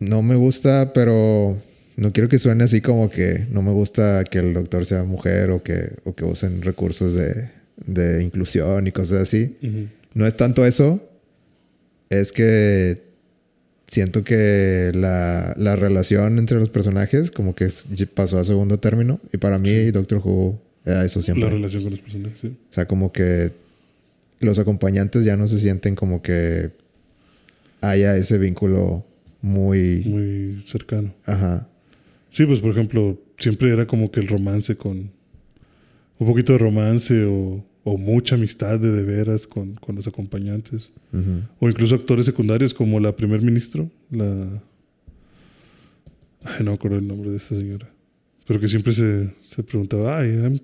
[0.02, 1.56] no me gusta, pero
[1.96, 5.52] no quiero que suene así como que no me gusta que el doctor sea mujer
[5.52, 7.50] o que, o que usen recursos de,
[7.86, 9.56] de inclusión y cosas así.
[10.16, 11.08] No es tanto eso,
[12.10, 13.04] es que
[13.86, 17.68] siento que la, la relación entre los personajes como que
[18.16, 21.44] pasó a segundo término y para mí Doctor Who era eso siempre.
[21.44, 22.48] La relación con los personajes, sí.
[22.48, 23.52] O sea, como que
[24.40, 26.72] los acompañantes ya no se sienten como que
[27.82, 29.06] haya ese vínculo
[29.42, 30.04] muy...
[30.06, 31.14] Muy cercano.
[31.26, 31.68] Ajá.
[32.30, 35.12] Sí, pues por ejemplo, siempre era como que el romance con.
[36.18, 40.92] Un poquito de romance o, o mucha amistad de de veras con, con los acompañantes.
[41.60, 44.64] O incluso actores secundarios como la primer ministro, la.
[46.44, 47.90] Ay, no me acuerdo el nombre de esa señora.
[48.48, 50.60] Pero que siempre se, se preguntaba, ay, I'm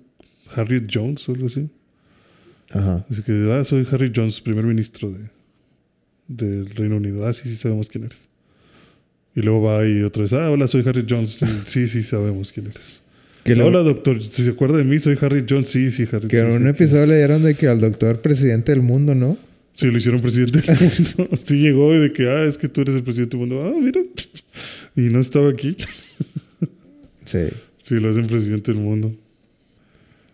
[0.54, 1.68] Harriet Jones o algo así.
[2.70, 3.04] Ajá.
[3.08, 5.30] Dice que, ah, soy Harry Jones, primer ministro de,
[6.28, 7.26] del Reino Unido.
[7.26, 8.28] Ah, sí, sí, sabemos quién eres.
[9.38, 11.38] Y luego va y otra vez, ah, hola, soy Harry Jones.
[11.64, 13.00] Sí, sí, sabemos quién eres.
[13.44, 14.20] Que, lo- Hola, doctor.
[14.20, 15.68] Si se acuerda de mí, soy Harry Jones.
[15.68, 16.68] Sí, sí, Harry que en sí, un sí.
[16.70, 19.38] episodio le dieron de que al doctor presidente del mundo, ¿no?
[19.74, 20.76] Sí, lo hicieron presidente del
[21.16, 21.36] mundo.
[21.40, 23.64] Sí llegó y de que, ah, es que tú eres el presidente del mundo.
[23.64, 24.00] Ah, mira.
[24.96, 25.76] Y no estaba aquí.
[27.24, 27.40] Sí.
[27.76, 29.14] Sí, lo hacen presidente del mundo.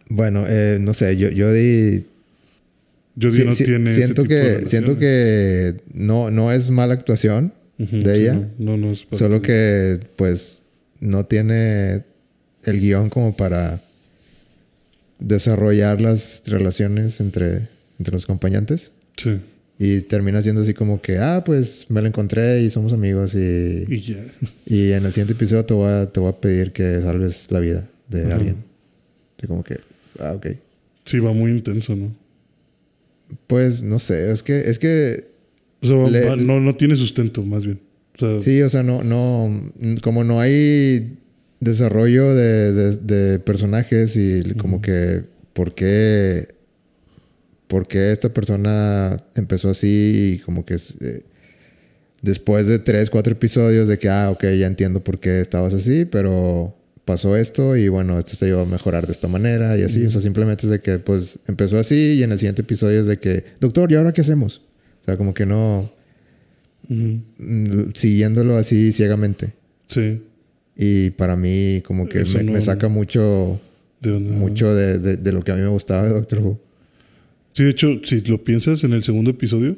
[0.09, 2.05] Bueno, eh, no sé, yo, yo di...
[3.17, 8.15] Yo no tiene ese siento tipo que siento que no, no es mala actuación, De
[8.15, 10.63] sí, ella, No, no, no es solo que pues
[11.01, 12.05] no tiene
[12.65, 13.83] el guion como para
[15.19, 17.69] desarrollar las relaciones entre,
[17.99, 18.93] entre los acompañantes.
[19.17, 19.41] Sí.
[19.79, 23.85] Y termina siendo así como que, ah, pues me la encontré y somos amigos y,
[23.89, 24.25] Y ya.
[24.67, 27.61] y en el siguiente episodio te voy a, te voy a pedir que salves la
[27.61, 28.37] vida de Ajá.
[28.37, 28.57] alguien.
[29.37, 29.79] Así como que,
[30.21, 30.47] ah, ok.
[31.05, 32.15] Sí, va muy intenso, ¿no?
[33.49, 35.27] Pues no sé, es que, es que
[35.85, 37.81] O sea, va- Le- va- no, no tiene sustento, más bien.
[38.17, 41.19] O sea, Sí, o sea, no, no, como no hay
[41.61, 46.49] desarrollo de, de- de personajes y como que por qué,
[47.69, 51.23] por qué esta persona empezó así y como que eh,
[52.23, 56.05] después de tres, cuatro episodios de que, ah, ok, ya entiendo por qué estabas así,
[56.05, 60.05] pero pasó esto y bueno, esto se llevó a mejorar de esta manera y así,
[60.07, 63.07] o sea, simplemente es de que pues empezó así y en el siguiente episodio es
[63.07, 64.63] de que, doctor, ¿y ahora qué hacemos?
[65.05, 65.93] O sea, como que no
[66.89, 69.53] mm, siguiéndolo así ciegamente.
[69.87, 70.21] sí.
[70.77, 73.61] Y para mí como que me, no- me saca mucho,
[74.01, 74.33] De onda.
[74.33, 76.61] mucho de, de- de lo que a mí me gustaba de Doctor Who.
[77.53, 79.77] Sí, de hecho, si lo piensas en el segundo episodio,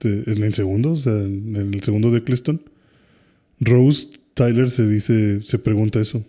[0.00, 2.60] de- en el segundo, o sea, en el segundo de Cliston,
[3.60, 6.24] Rose Tyler se dice, se pregunta eso.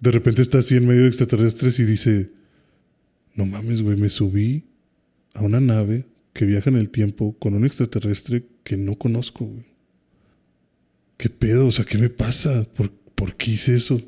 [0.00, 2.30] De repente está así en medio de extraterrestres y dice,
[3.36, 4.64] no mames, güey, me subí
[5.34, 6.06] a una nave
[6.38, 9.64] que viaja en el tiempo con un extraterrestre que no conozco, güey.
[11.16, 11.66] ¿Qué pedo?
[11.66, 12.62] O sea, ¿qué me pasa?
[12.76, 14.00] ¿Por, por qué hice eso?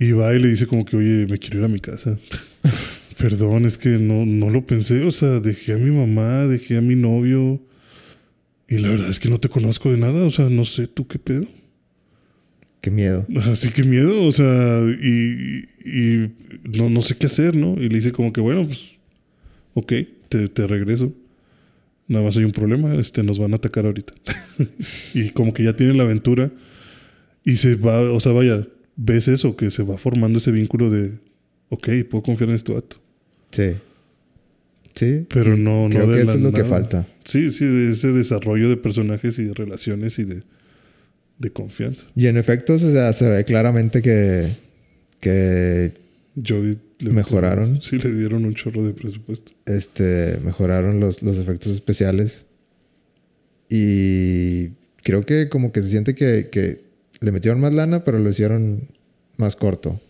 [0.00, 2.18] Y va y le dice como que, oye, me quiero ir a mi casa.
[3.18, 5.04] Perdón, es que no, no lo pensé.
[5.04, 7.64] O sea, dejé a mi mamá, dejé a mi novio.
[8.68, 10.24] Y la verdad es que no te conozco de nada.
[10.24, 11.46] O sea, no sé tú qué pedo.
[12.80, 13.28] Qué miedo.
[13.48, 14.26] Así que miedo.
[14.26, 16.32] O sea, y, y
[16.64, 17.80] no, no sé qué hacer, ¿no?
[17.80, 18.80] Y le dice como que, bueno, pues,
[19.74, 19.92] ok,
[20.32, 21.12] te, te regreso.
[22.08, 24.14] Nada más hay un problema, este, nos van a atacar ahorita.
[25.14, 26.50] y como que ya tienen la aventura.
[27.44, 31.18] Y se va, o sea, vaya, ves eso, que se va formando ese vínculo de,
[31.68, 32.96] ok, puedo confiar en este vato.
[33.50, 33.74] Sí.
[34.94, 35.26] Sí.
[35.28, 37.06] Pero no, no Creo de que la eso es lo que falta.
[37.24, 40.42] Sí, sí, de ese desarrollo de personajes y de relaciones y de,
[41.38, 42.04] de confianza.
[42.16, 44.54] Y en efectos, o sea, se ve claramente que,
[45.20, 45.92] que
[46.36, 47.80] Jodie le ¿Mejoraron?
[47.82, 49.52] Sí, le dieron un chorro de presupuesto.
[49.66, 52.46] este, mejoraron los, los efectos especiales.
[53.68, 54.68] Y
[55.02, 56.82] creo que como que se siente que, que
[57.20, 58.88] le metieron más lana, pero lo hicieron
[59.36, 60.00] más corto.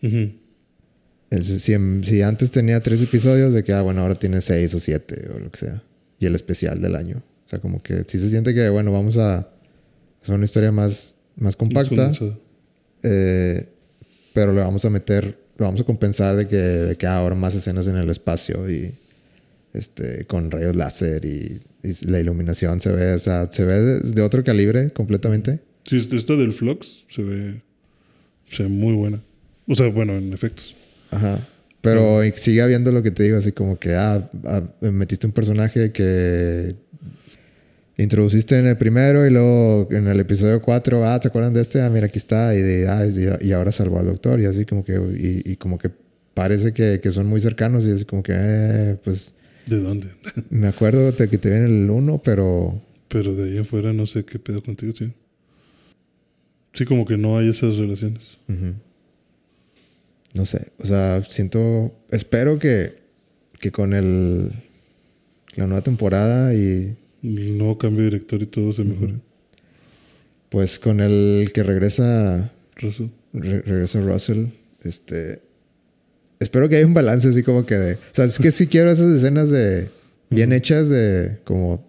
[0.00, 1.60] El- si,
[2.04, 5.38] si antes tenía tres episodios, de que, ah, bueno, ahora tiene seis o siete o
[5.38, 5.82] lo que sea.
[6.18, 7.22] Y el especial del año.
[7.46, 9.48] O sea, como que sí se siente que, bueno, vamos a
[10.20, 12.12] hacer una historia más, más compacta.
[13.02, 13.66] Eh,
[14.32, 17.54] pero le vamos a meter, lo vamos a compensar de que, de que ahora más
[17.54, 18.94] escenas en el espacio y
[19.72, 24.00] este, con rayos láser y, y la iluminación se ve, o sea, se ve de,
[24.00, 25.60] de otro calibre completamente.
[25.84, 27.62] Sí, esta del Flux se ve,
[28.48, 29.20] se ve muy buena.
[29.66, 30.76] O sea, bueno, en efectos.
[31.10, 31.46] Ajá.
[31.80, 35.90] Pero sigue habiendo lo que te digo, así como que, ah, ah, metiste un personaje
[35.90, 36.76] que
[37.96, 41.82] introduciste en el primero y luego en el episodio 4, ah, ¿se acuerdan de este?
[41.82, 42.54] Ah, mira, aquí está.
[42.54, 43.06] Y, de, ah,
[43.40, 45.90] y, ahora salvó al doctor y así como que, y, y como que
[46.34, 49.34] parece que, que son muy cercanos y así como que, eh, pues
[49.66, 50.08] ¿De dónde?
[50.50, 54.24] me acuerdo de que te viene el 1, pero Pero de ahí afuera no sé
[54.24, 55.12] qué pedo contigo, sí.
[56.74, 58.38] Sí, como que no hay esas relaciones.
[60.34, 63.02] No sé, o sea, siento, espero que,
[63.60, 64.50] que con el,
[65.54, 69.14] la nueva temporada y El nuevo cambio de director y todo se mejora.
[70.48, 73.06] pues con el que regresa, Russell.
[73.32, 74.46] re- regresa Russell,
[74.82, 75.40] este,
[76.40, 78.90] espero que haya un balance así como que de, o sea, es que sí quiero
[78.90, 79.88] esas escenas de,
[80.30, 81.82] bien hechas de, como,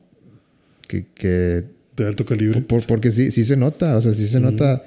[0.87, 1.63] que, que
[1.97, 2.61] De alto calibre.
[2.61, 4.83] por- porque sí, sí se nota, o sea, sí se nota.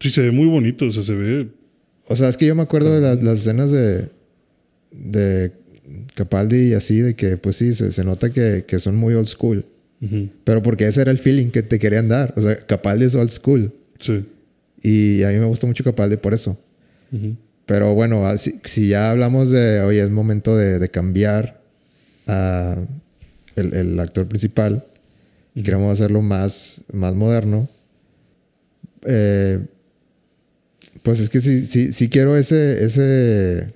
[0.00, 0.86] Sí, se ve muy bonito.
[0.86, 1.48] O sea, se ve...
[2.06, 4.08] O sea, es que yo me acuerdo de las, las escenas de,
[4.92, 5.52] de
[6.14, 9.28] Capaldi y así, de que pues sí, se, se nota que, que son muy old
[9.28, 9.64] school.
[10.44, 12.32] Pero porque ese era el feeling que te querían dar.
[12.36, 13.72] O sea, Capaldi es old school.
[13.98, 14.24] Sí.
[14.82, 16.56] Y a mí me gusta mucho Capaldi por eso.
[17.66, 21.60] Pero bueno, así- si ya hablamos de, oye, es momento de, de cambiar
[22.26, 22.76] a
[23.56, 24.84] el, el actor principal
[25.54, 27.68] y queremos hacerlo más, más moderno,
[29.04, 29.58] eh,
[31.02, 33.72] pues es que sí, sí, sí quiero ese, ese,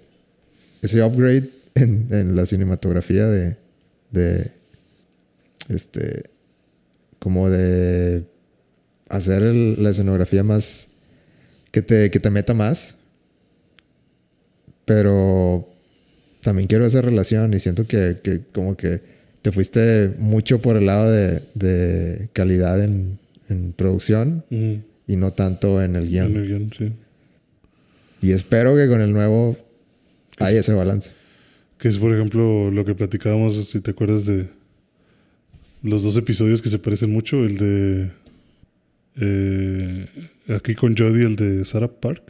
[0.82, 3.57] ese upgrade en, en la cinematografía de,
[4.11, 4.51] de,
[5.69, 6.23] este,
[7.19, 8.24] como de
[9.09, 10.89] hacer el- la escenografía más,
[11.70, 12.97] que te, que te meta más.
[14.85, 15.66] Pero
[16.43, 19.01] también quiero esa relación y siento que, que como que
[19.43, 23.19] te fuiste mucho por el lado de, de calidad en,
[23.49, 26.36] en producción y no tanto en el En guion.
[26.36, 26.93] el guion, sí.
[28.23, 29.57] Y espero que con el nuevo
[30.39, 31.11] haya ese balance.
[31.82, 34.46] Que es, por ejemplo, lo que platicábamos, si te acuerdas de
[35.82, 38.10] los dos episodios que se parecen mucho, el de
[39.16, 40.06] eh,
[40.56, 42.22] aquí con Jodie, el de Sarah Park.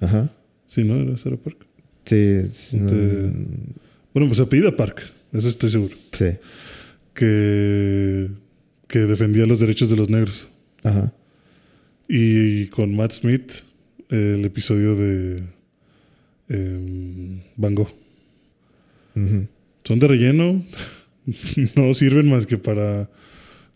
[0.00, 0.32] Ajá.
[0.68, 0.96] Sí, ¿no?
[0.96, 1.66] Era Sarah Park.
[2.06, 3.30] Sí, es- no- De-
[4.14, 5.02] Bueno, pues apellida Park,
[5.34, 5.94] eso estoy seguro.
[6.12, 6.28] sí.
[7.12, 8.30] Que,
[8.88, 10.48] que defendía los derechos de los negros.
[10.82, 11.12] Ajá.
[12.08, 13.52] Y con Matt Smith,
[14.08, 15.42] el episodio de
[17.56, 17.90] Van Gogh.
[19.14, 20.64] Son de relleno,
[21.76, 23.10] no sirven más que para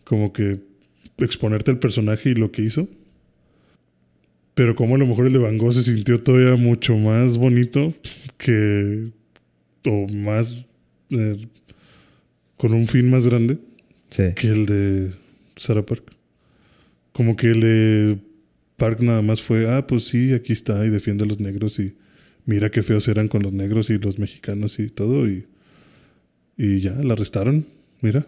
[0.03, 0.59] como que
[1.17, 2.87] exponerte el personaje y lo que hizo.
[4.53, 7.93] Pero como a lo mejor el de Van Gogh se sintió todavía mucho más bonito
[8.37, 9.11] que...
[9.85, 10.65] o más...
[11.11, 11.37] eh,
[12.55, 13.59] con un fin más grande
[14.09, 14.23] Sí.
[14.35, 15.11] que el de
[15.57, 16.11] Sarah Park.
[17.11, 18.17] Como que el de
[18.77, 21.95] Park nada más fue, ah, pues sí, aquí está y defiende a los negros y
[22.47, 25.45] mira qué feos eran con los negros y los mexicanos y todo y,
[26.57, 27.65] y ya, la arrestaron,
[28.01, 28.25] mira.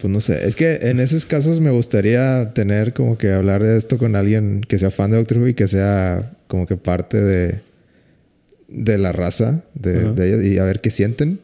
[0.00, 3.76] Pues no sé, es que en esos casos me gustaría tener como que hablar de
[3.76, 7.20] esto con alguien que sea fan de Doctor Who y que sea como que parte
[7.20, 7.60] de,
[8.68, 11.40] de la raza de, ellos y a ver qué sienten.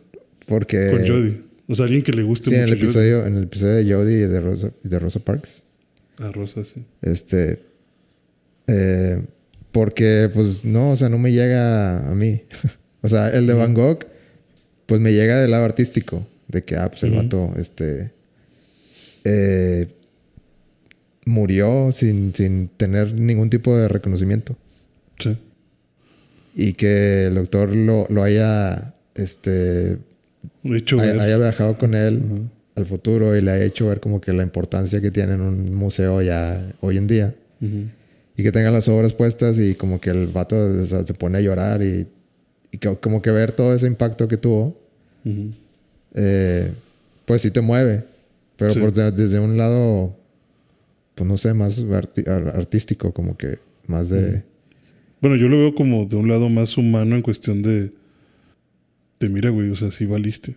[0.46, 1.40] Porque Con Jodie.
[1.66, 3.92] O sea, alguien que le guste sí, en mucho el episodio, en el episodio de
[3.92, 5.62] Jodie y de Rosa, de Rosa Parks.
[6.18, 6.84] Ah, Rosa, sí.
[7.00, 7.58] Este.
[8.68, 9.20] eh,
[9.72, 12.42] porque, pues, no, o sea, no me llega a mí.
[13.02, 14.06] o sea, el de Van Gogh,
[14.86, 16.26] pues me llega del lado artístico.
[16.48, 17.22] De que, ah, pues el Ujú.
[17.22, 18.10] vato, este.
[19.24, 19.88] eh,
[21.24, 24.56] murió sin, sin tener ningún tipo de reconocimiento.
[25.18, 25.38] Sí.
[26.54, 28.94] Y que el doctor lo, lo haya.
[29.14, 29.98] Este.
[30.64, 34.42] Hecho, haya, viajado con él al futuro y le haya hecho ver como que la
[34.42, 37.34] importancia que tiene en un museo ya hoy en día.
[37.60, 37.84] Ujú.
[38.36, 41.38] Y que tengan las obras puestas y como que el vato o sea, se pone
[41.38, 42.06] a llorar y,
[42.70, 44.76] y que- como que ver todo ese impacto que tuvo,
[46.14, 46.72] eh,
[47.26, 48.04] pues sí te mueve.
[48.56, 48.80] Pero Sí.
[48.80, 50.16] por de- desde un lado
[51.14, 54.42] pues no sé, más arti- artístico, como que más de...
[55.20, 57.92] Bueno, yo lo veo como de un lado más humano en cuestión de.
[59.20, 60.56] De mira, güey, o sea, sí valiste.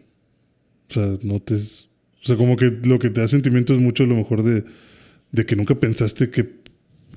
[0.89, 1.53] O sea, no te.
[1.55, 1.59] O
[2.23, 4.63] sea, como que lo que te da sentimiento es mucho a lo mejor de.
[5.31, 6.49] De que nunca pensaste que.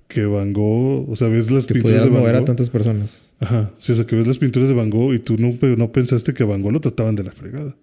[0.09, 1.09] Que Van Gogh.
[1.11, 2.47] O sea, ves las que pinturas de Van mover a Gogh.
[2.47, 3.31] tantas personas.
[3.39, 3.73] Ajá.
[3.79, 6.35] Sí, o sea, que ves las pinturas de Van Gogh y tú no, no pensaste
[6.35, 7.77] que a Van Gogh lo trataban de la fregada.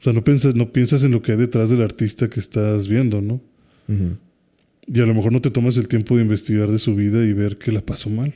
[0.00, 2.88] O sea, no piensas, no piensas en lo que hay detrás del artista que estás
[2.88, 3.34] viendo, ¿no?
[3.88, 4.16] Ujú.
[4.86, 7.32] Y a lo mejor no te tomas el tiempo de investigar de su vida y
[7.32, 8.34] ver que la pasó mal.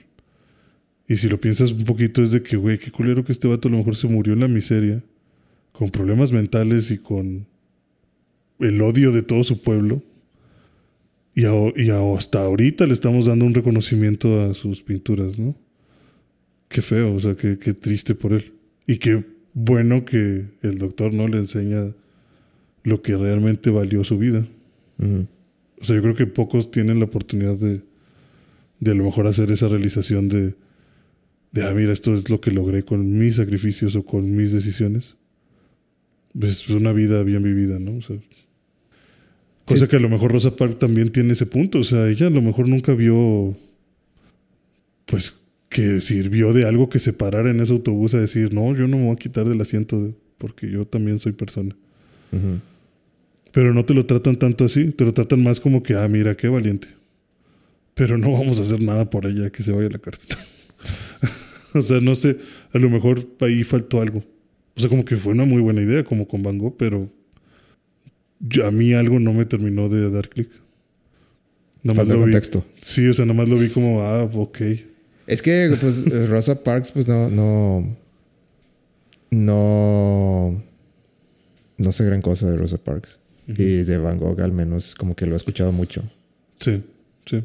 [1.09, 3.69] Y si lo piensas un poquito es de que, güey, qué culero que este vato
[3.69, 5.03] a lo mejor se murió en la miseria,
[5.73, 7.47] con problemas mentales y con
[8.61, 10.03] el odio de todo su pueblo.
[11.37, 15.55] Y, a- y a- hasta ahorita le estamos dando un reconocimiento a sus pinturas, ¿no?
[16.69, 18.55] Qué feo, o sea, qué, qué triste por él.
[18.87, 21.95] Y qué bueno que el doctor no le enseña
[22.85, 24.49] lo que realmente valió su vida.
[24.99, 27.83] O sea, yo creo que pocos tienen la oportunidad de,
[28.81, 30.55] de a lo mejor hacer esa realización de,
[31.53, 35.17] de, ah, mira, esto es lo que logré con mis sacrificios o con mis decisiones.
[36.41, 37.97] Es una vida bien vivida, ¿no?
[37.99, 38.17] O sea,
[39.67, 39.89] cosa Sí.
[39.91, 41.81] que a lo mejor Rosa Parks también tiene ese punto.
[41.81, 43.55] O sea, ella a lo mejor nunca vio,
[45.05, 48.87] pues, que sirvió de algo que se parara en ese autobús a decir, no, yo
[48.89, 51.77] no me voy a quitar del asiento porque yo también soy persona.
[53.53, 56.35] Pero no te lo tratan tanto así, te lo tratan más como que, ah, mira,
[56.37, 56.89] qué valiente.
[57.95, 60.29] Pero no vamos a hacer nada por ella que se vaya a la cárcel.
[61.75, 62.37] o sea, no sé,
[62.73, 64.23] a lo mejor ahí faltó algo.
[64.77, 67.11] O sea, como que fue una muy buena idea, como con Van Gogh, pero
[68.41, 70.49] yo- a mí algo no me terminó de dar clic.
[71.83, 72.21] Nada lo vi.
[72.23, 72.65] contexto.
[72.79, 74.59] Sí, o sea, nada más lo vi como, ah, ok.
[75.27, 77.97] Es que, pues, eh, Rosa Parks, pues no, no.
[79.31, 80.63] No.
[81.79, 83.19] No sé gran cosa de Rosa Parks.
[83.49, 86.03] Y de Van Gogh, al menos, como que lo he escuchado mucho.
[86.59, 86.83] Sí,
[87.27, 87.45] sí.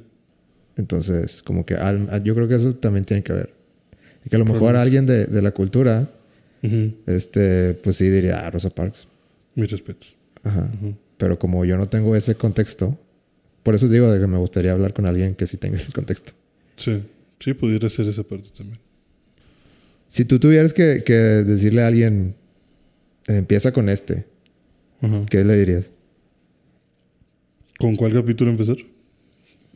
[0.76, 3.54] Entonces, como que al- yo creo que eso también tiene que ver.
[4.26, 6.10] Y que a lo mejor alguien de, de la cultura,
[7.06, 9.08] este, pues sí diría, ah, Rosa Parks.
[9.54, 10.16] Mis respetos.
[10.44, 10.72] Ajá.
[11.18, 12.98] Pero como yo no tengo ese contexto,
[13.64, 16.34] por eso digo de que me gustaría hablar con alguien que sí tenga ese contexto.
[16.78, 17.04] Sí,
[17.40, 18.80] sí, pudiera ser esa parte también.
[20.08, 22.36] Si tú tuvieras que, que decirle a alguien,
[23.28, 24.26] empieza con este.
[25.30, 25.90] ¿qué le dirías?
[27.80, 28.78] ¿Con cuál capítulo empezar?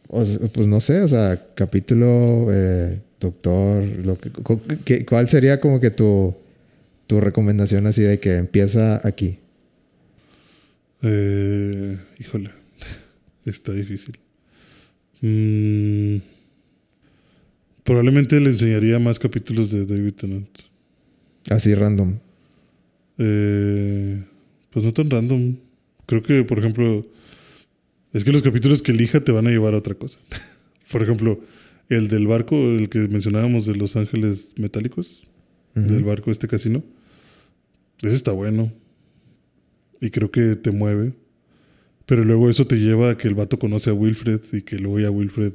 [0.07, 0.23] O
[0.53, 6.35] pues no sé, o sea, capítulo, eh, doctor, lo que- ¿cuál sería como que tu,
[7.07, 9.39] tu recomendación así de que empieza aquí?
[11.07, 12.49] Eh, híjole,
[13.45, 14.17] está difícil.
[15.21, 16.17] Mm,
[17.83, 20.49] probablemente le enseñaría más capítulos de David Tennant.
[21.51, 22.15] Así random.
[23.19, 24.23] Eh,
[24.71, 25.57] pues no tan random.
[26.07, 27.05] Creo que, por ejemplo,
[28.11, 30.19] es que los capítulos que elija te van a llevar a otra cosa.
[30.91, 31.39] por ejemplo,
[31.87, 35.29] el del barco, el que mencionábamos de Los Ángeles Metálicos,
[35.75, 36.83] del barco este casino.
[38.01, 38.71] Ese está bueno.
[40.01, 41.13] Y creo que te mueve.
[42.05, 44.99] Pero luego eso te lleva a que el vato conoce a Wilfred y que luego
[44.99, 45.53] ya Wilfred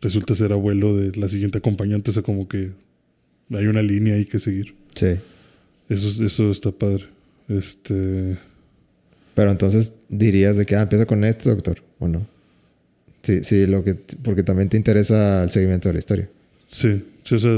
[0.00, 2.10] resulta ser abuelo de la siguiente acompañante.
[2.10, 2.70] O sea, como que
[3.50, 4.74] hay una línea ahí que seguir.
[4.94, 5.16] Sí.
[5.88, 7.06] Eso, eso está padre.
[7.48, 8.38] Este.
[9.34, 12.26] Pero entonces dirías de que ah, empieza con este doctor, ¿o no?
[13.22, 16.28] Sí, sí, lo que, porque también te interesa el seguimiento de la historia.
[16.66, 17.52] Sí, sí, o sea,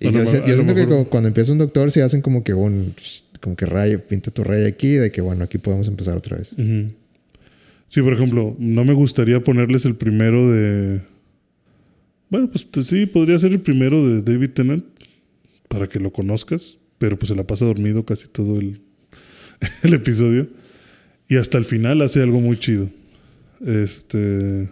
[0.00, 2.94] Y yo, siento que mejor- cuando empieza un doctor se hacen como que un
[3.42, 6.54] como que raya, pinta tu raya aquí de que bueno, aquí podemos empezar otra vez.
[7.88, 11.02] Sí, por ejemplo, no me gustaría ponerles el primero de.
[12.30, 14.84] Bueno, pues sí, podría ser el primero de David Tennant
[15.68, 18.80] para que lo conozcas, pero pues se la pasa dormido casi todo el,
[19.82, 20.48] el episodio.
[21.28, 22.88] Y hasta el final hace algo muy chido.
[23.60, 24.70] Este.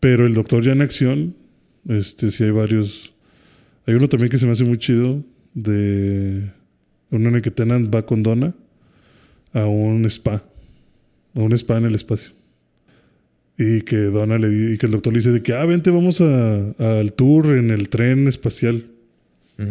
[0.00, 1.34] Pero el Doctor ya en acción,
[1.88, 3.12] este, sí hay varios.
[3.86, 6.50] Hay uno también que se me hace muy chido de.
[7.14, 8.54] El que Tennant va con Donna
[9.52, 10.42] a un spa.
[11.34, 12.30] A un spa en el espacio.
[13.56, 16.20] Y que Donna le y que el doctor le dice de que, ah, vente, vamos
[16.20, 18.84] a- al tour en el tren espacial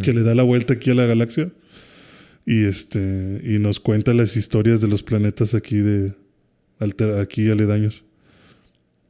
[0.02, 1.52] que le da la vuelta aquí a la galaxia.
[2.46, 6.14] Y este y nos cuenta las historias de los planetas aquí de
[6.80, 8.04] alter- aquí aledaños.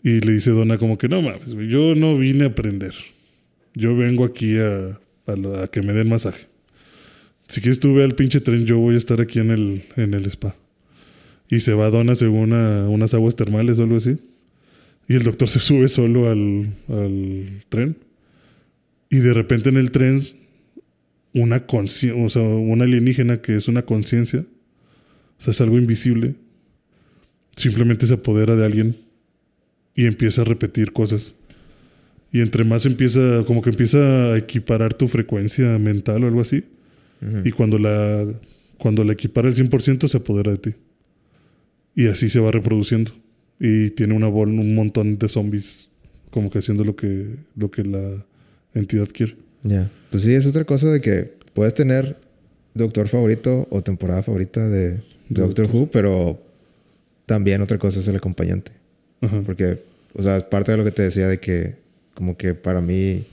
[0.03, 2.93] Y le dice Donna como que no mames, yo no vine a aprender.
[3.76, 6.47] Yo vengo aquí a, a que me den masaje.
[7.53, 10.15] Si quieres tú ve al pinche tren, yo voy a estar aquí en el, en
[10.15, 10.55] el spa.
[11.51, 14.17] Y se va Donna según a unas aguas termales o algo así.
[15.07, 17.95] Y el doctor se sube solo al, al tren.
[19.07, 20.19] Y de repente en el tren,
[21.35, 24.39] una consci- o sea, una alienígena que es una conciencia,
[25.38, 26.34] o sea, es algo invisible,
[27.55, 28.97] simplemente se apodera de alguien
[29.93, 31.35] y empieza a repetir cosas.
[32.31, 36.63] Y entre más empieza, como que empieza a equiparar tu frecuencia mental o algo así.
[37.45, 38.26] Y cuando la,
[38.78, 40.76] cuando la equipara al 100% se apodera de ti.
[41.95, 43.12] Y así se va reproduciendo.
[43.60, 45.90] Y tiene una bol- un montón de zombies
[46.32, 48.26] como que haciendo lo que, lo que la
[48.74, 49.36] entidad quiere.
[49.64, 49.90] Ya.
[50.12, 52.18] Pues sí, es otra cosa de que puedes tener
[52.74, 56.41] doctor favorito o temporada favorita de, de Doctor Who, pero
[57.28, 58.72] también otra cosa es el acompañante.
[59.22, 59.41] Ajá.
[59.45, 59.84] Porque,
[60.16, 61.76] o sea, parte de lo que te decía de que,
[62.16, 63.26] como que para mí,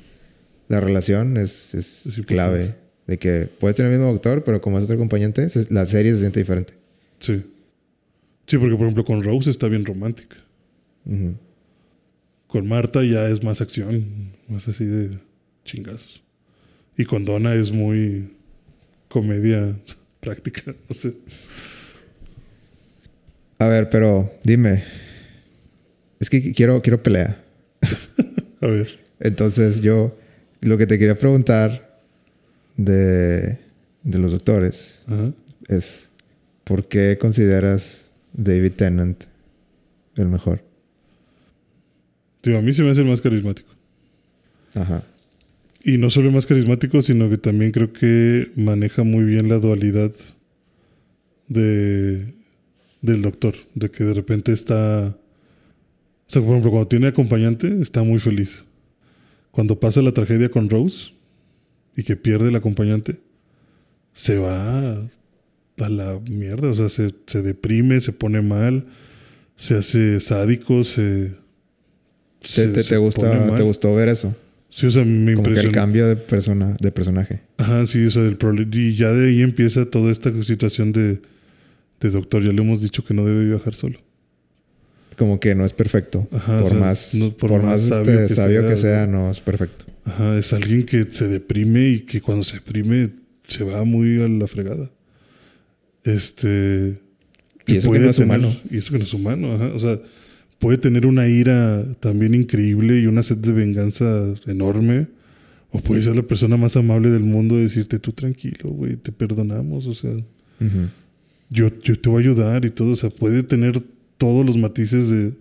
[0.68, 2.74] la relación es, es, Es clave.
[3.10, 6.12] De que puedes tener el mismo doctor, pero como es otro acompañante, se- la serie
[6.12, 6.74] se siente diferente.
[7.18, 7.42] Sí.
[8.46, 10.36] Sí, porque por ejemplo con Rose está bien romántica.
[12.46, 15.18] Con Marta ya es más acción, más así de
[15.64, 16.22] chingazos.
[16.96, 18.30] Y con Donna es muy
[19.08, 19.76] comedia
[20.20, 21.14] práctica, no sé.
[23.58, 24.84] A ver, pero dime.
[26.20, 27.42] Es que quiero, quiero pelea.
[28.60, 29.00] A ver.
[29.18, 30.16] Entonces yo
[30.60, 31.89] lo que te quería preguntar
[32.84, 33.58] de,
[34.02, 35.04] de los doctores
[35.68, 36.10] es
[36.64, 39.24] ¿por qué consideras David Tennant
[40.16, 40.64] el mejor?
[42.42, 43.70] Digo, a mí se me hace el más carismático.
[44.74, 45.04] Ajá.
[45.84, 49.58] Y no solo el más carismático, sino que también creo que maneja muy bien la
[49.58, 50.10] dualidad
[51.48, 52.34] de,
[53.02, 53.54] del doctor.
[53.74, 55.08] De que de repente está...
[55.08, 58.64] O sea, por ejemplo, cuando tiene acompañante, está muy feliz.
[59.50, 61.10] Cuando pasa la tragedia con Rose
[61.96, 63.20] y que pierde el acompañante,
[64.12, 64.80] se va
[65.78, 66.68] a la mierda.
[66.70, 68.86] O sea, se, se deprime, se pone mal,
[69.56, 71.38] se hace sádico, se...
[72.40, 73.56] ¿Te, se- te- se te pone gusta, mal.
[73.56, 74.34] ¿Te gustó ver eso?
[74.70, 75.72] Sí, o sea, me Como que el impresionó.
[75.74, 77.40] cambio de, persona, de personaje.
[77.58, 81.20] Ajá, sí, o sea, del prole- Y ya de ahí empieza toda esta situación de,
[82.00, 82.42] de doctor.
[82.44, 83.98] Ya le hemos dicho que no debe viajar solo.
[85.20, 86.26] Como que no es perfecto.
[86.32, 88.76] Ajá, o por, sea, más, no- por, por más, más este, sabio que sabio que
[88.78, 89.84] sea, no es perfecto.
[90.06, 93.10] Ajá, es alguien que se deprime y que cuando se deprime
[93.46, 94.90] se va muy a la fregada.
[96.04, 96.98] Este.
[97.66, 98.56] Y eso que no es humano.
[98.70, 99.66] Y eso que no es humano, ajá.
[99.74, 100.00] O sea,
[100.58, 105.08] puede tener una ira también increíble y una sed de venganza enorme.
[105.70, 109.12] O puede ser la persona más amable del mundo y decirte, tú tranquilo, güey, te
[109.12, 109.86] perdonamos.
[109.86, 110.12] O sea,
[111.50, 112.92] yo, yo te voy a ayudar y todo.
[112.92, 113.82] O sea, puede tener
[114.20, 115.32] todos los matices de,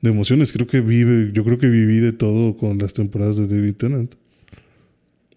[0.00, 0.50] de emociones.
[0.50, 4.14] Creo que vive, yo creo que viví de todo con las temporadas de David Tennant.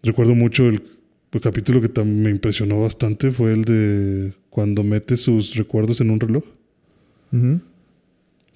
[0.02, 0.82] Recuerdo mucho el,
[1.34, 6.10] el capítulo que también me impresionó bastante fue el de cuando mete sus recuerdos en
[6.12, 6.46] un reloj.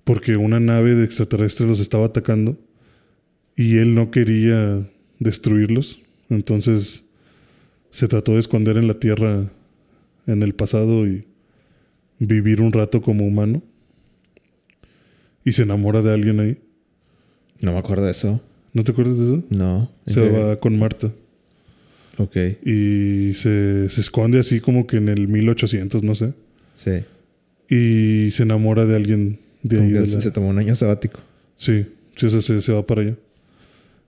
[0.05, 2.57] Porque una nave de extraterrestres los estaba atacando
[3.55, 4.89] y él no quería
[5.19, 5.99] destruirlos.
[6.29, 7.05] Entonces
[7.91, 9.45] se trató de esconder en la Tierra
[10.25, 11.25] en el pasado y
[12.19, 13.61] vivir un rato como humano.
[15.45, 16.57] Y se enamora de alguien ahí.
[17.61, 18.41] No me acuerdo de eso.
[18.73, 19.43] ¿No te acuerdas de eso?
[19.49, 19.89] No.
[20.05, 21.13] Se va con Marta
[22.17, 22.35] Ok.
[22.65, 26.33] y se, se esconde así como que en el 1800, no sé.
[26.75, 26.91] Sí.
[27.69, 29.91] Y se enamora de alguien de ahí.
[29.91, 31.21] de se, la- se tomó un año sabático.
[31.55, 31.85] Sí,
[32.17, 33.15] sí, o sea, se, se va para allá.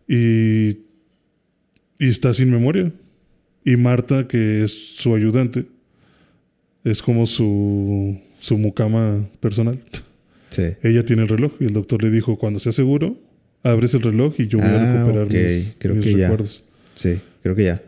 [0.08, 0.80] Y,
[2.00, 2.92] y está sin memoria.
[3.64, 5.66] Y Marta, que es su ayudante,
[6.84, 9.80] es como su, su mucama personal.
[10.50, 10.64] Sí.
[10.84, 13.20] Ella tiene el reloj y el doctor le dijo, cuando sea seguro,
[13.64, 15.34] abres el reloj y yo voy a Ah, recuperar ok.
[15.34, 16.18] mis, Creo mis que ya.
[16.30, 16.64] recuerdos.
[16.96, 17.84] Sí, creo que ya.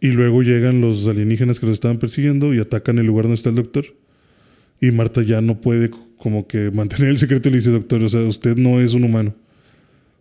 [0.00, 3.50] Y luego llegan los alienígenas que los estaban persiguiendo y atacan el lugar donde está
[3.50, 3.84] el doctor.
[4.80, 8.08] Y Marta ya no puede como que mantener el secreto y le dice, doctor, o
[8.08, 9.34] sea, usted no es un humano.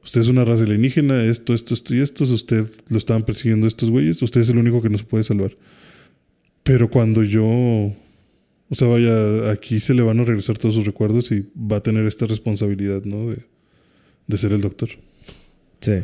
[0.03, 2.24] Usted es una raza alienígena, esto, esto, esto y esto.
[2.26, 4.22] Usted lo estaban persiguiendo estos güeyes.
[4.22, 5.58] Usted es el único que nos puede salvar.
[6.64, 7.91] Pero cuando yo...
[8.72, 11.84] O sea, vaya, aquí se le van a regresar todos sus recuerdos y va a
[11.84, 13.30] tener esta responsabilidad, ¿no?
[13.30, 13.39] De,
[14.27, 14.88] de ser el doctor.
[15.81, 16.03] Sí.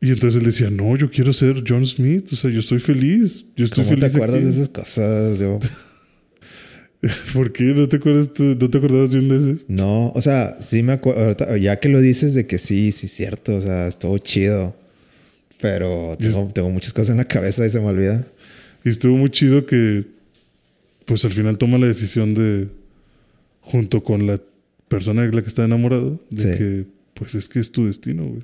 [0.00, 2.32] Y entonces él decía, no, yo quiero ser John Smith.
[2.32, 3.46] O sea, yo estoy feliz.
[3.56, 4.44] Yo estoy ¿Cómo te feliz acuerdas aquí".
[4.44, 5.38] de esas cosas?
[5.40, 5.58] Yo...
[7.34, 7.64] ¿Por qué?
[7.64, 9.64] ¿No te acuerdas ¿No te acordabas bien de ese?
[9.66, 11.56] No, o sea, sí me acuerdo.
[11.56, 13.56] Ya que lo dices de que sí, sí, cierto.
[13.56, 14.76] O sea, estuvo chido.
[15.60, 18.24] Pero tengo, tengo muchas cosas en la cabeza y se me olvida.
[18.84, 20.13] Y estuvo muy chido que,
[21.04, 22.68] pues al final toma la decisión de,
[23.60, 24.40] junto con la
[24.88, 26.58] persona de la que está enamorado, de Sí.
[26.58, 28.42] que, pues es que es tu destino, güey.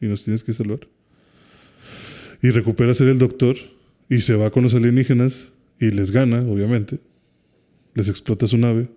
[0.00, 0.80] Y nos tienes que salvar.
[2.42, 3.56] Y recupera ser el doctor
[4.08, 5.48] y se va con los alienígenas
[5.80, 6.98] y les gana, obviamente.
[7.94, 8.88] Les explota su nave.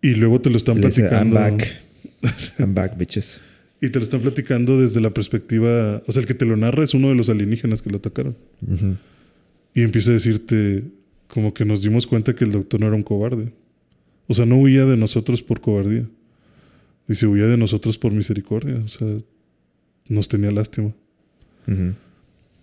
[0.00, 1.34] Y luego te lo están le dice, I'm platicando.
[1.34, 1.82] back.
[2.60, 3.40] I'm back, bitches.
[3.80, 6.02] Y te lo están platicando desde la perspectiva.
[6.06, 8.36] O sea, el que te lo narra es uno de los alienígenas que lo atacaron.
[9.74, 10.84] Y empieza a decirte,
[11.28, 13.52] como que nos dimos cuenta que el doctor no era un cobarde.
[14.28, 16.06] O sea, no huía de nosotros por cobardía.
[17.06, 18.76] Dice, huía de nosotros por misericordia.
[18.84, 19.08] O sea,
[20.08, 20.92] nos tenía lástima.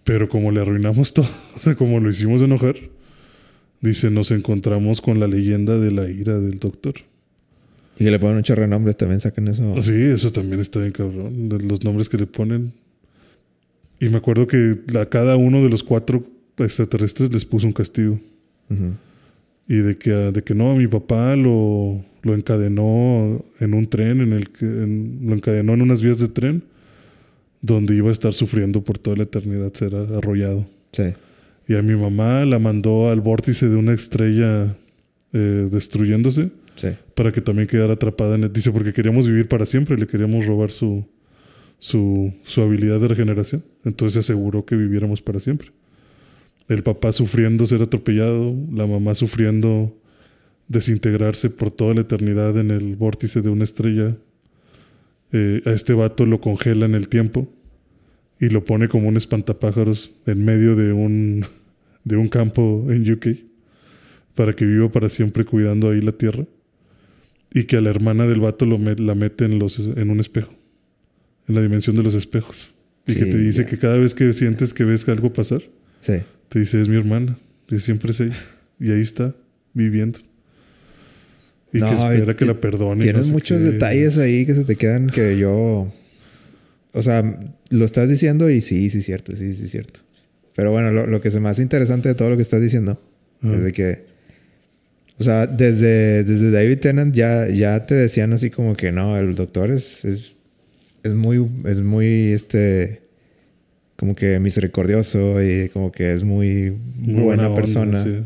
[0.03, 2.75] Pero como le arruinamos todo, o sea, como lo hicimos enojar,
[3.81, 6.95] dice, nos encontramos con la leyenda de la ira del doctor.
[7.99, 9.75] Y que le ponen un chorro de nombres, también sacan eso.
[9.77, 11.49] Ah, Sí, eso también está bien cabrón.
[11.67, 12.73] Los nombres que le ponen.
[13.99, 16.23] Y me acuerdo que a cada uno de los cuatro
[16.57, 18.19] extraterrestres les puso un castigo.
[19.67, 24.33] Y de que, de que no, mi papá lo, lo encadenó en un tren, en
[24.33, 26.63] el que, en- lo encadenó en unas vías de tren,
[27.61, 30.67] donde iba a estar sufriendo por toda la eternidad, ser arrollado.
[30.91, 31.13] Sí.
[31.67, 34.75] Y a mi mamá la mandó al vórtice de una estrella
[35.31, 36.89] eh, destruyéndose Sí.
[37.15, 38.51] para que también quedara atrapada en el...
[38.53, 41.05] Dice, porque queríamos vivir para siempre, le queríamos robar su,
[41.79, 43.63] su, su habilidad de regeneración.
[43.85, 45.69] Entonces se aseguró que viviéramos para siempre.
[46.69, 49.95] El papá sufriendo ser atropellado, la mamá sufriendo
[50.67, 54.15] desintegrarse por toda la eternidad en el vórtice de una estrella.
[55.31, 57.51] Eh, a este vato lo congela en el tiempo
[58.39, 61.43] y lo pone como un espantapájaros en medio de un,
[62.03, 63.27] de un campo en UK
[64.35, 66.45] para que viva para siempre cuidando ahí la tierra.
[67.55, 70.19] Y que a la hermana del vato lo met- la mete en, los, en un
[70.19, 70.55] espejo,
[71.47, 72.71] en la dimensión de los espejos.
[73.05, 75.61] Y que te dice que cada vez que sientes que ves algo pasar,
[76.01, 76.13] Sí.
[76.53, 77.35] Te dice, es mi hermana.
[77.67, 78.37] Y siempre es ella.
[78.79, 79.35] Y ahí está,
[79.73, 80.19] viviendo.
[81.73, 83.01] Y No, que espera que la perdone.
[83.01, 83.71] Tienes no sé muchos qué.
[83.71, 85.91] detalles ahí que se te quedan que yo.
[86.91, 87.39] O sea,
[87.69, 90.01] lo estás diciendo y sí, sí, es cierto, sí, sí, es cierto.
[90.55, 93.01] Pero bueno, lo, lo que se me hace interesante de todo lo que estás diciendo
[93.41, 93.55] Ajá.
[93.55, 94.05] es de que.
[95.17, 99.33] O sea, desde, desde David Tennant ya, ya te decían así como que no, el
[99.33, 100.33] doctor es, es,
[101.01, 103.02] es muy, es muy, este,
[104.03, 108.03] como que misericordioso y como que es muy, Muy buena, persona.
[108.03, 108.17] sí.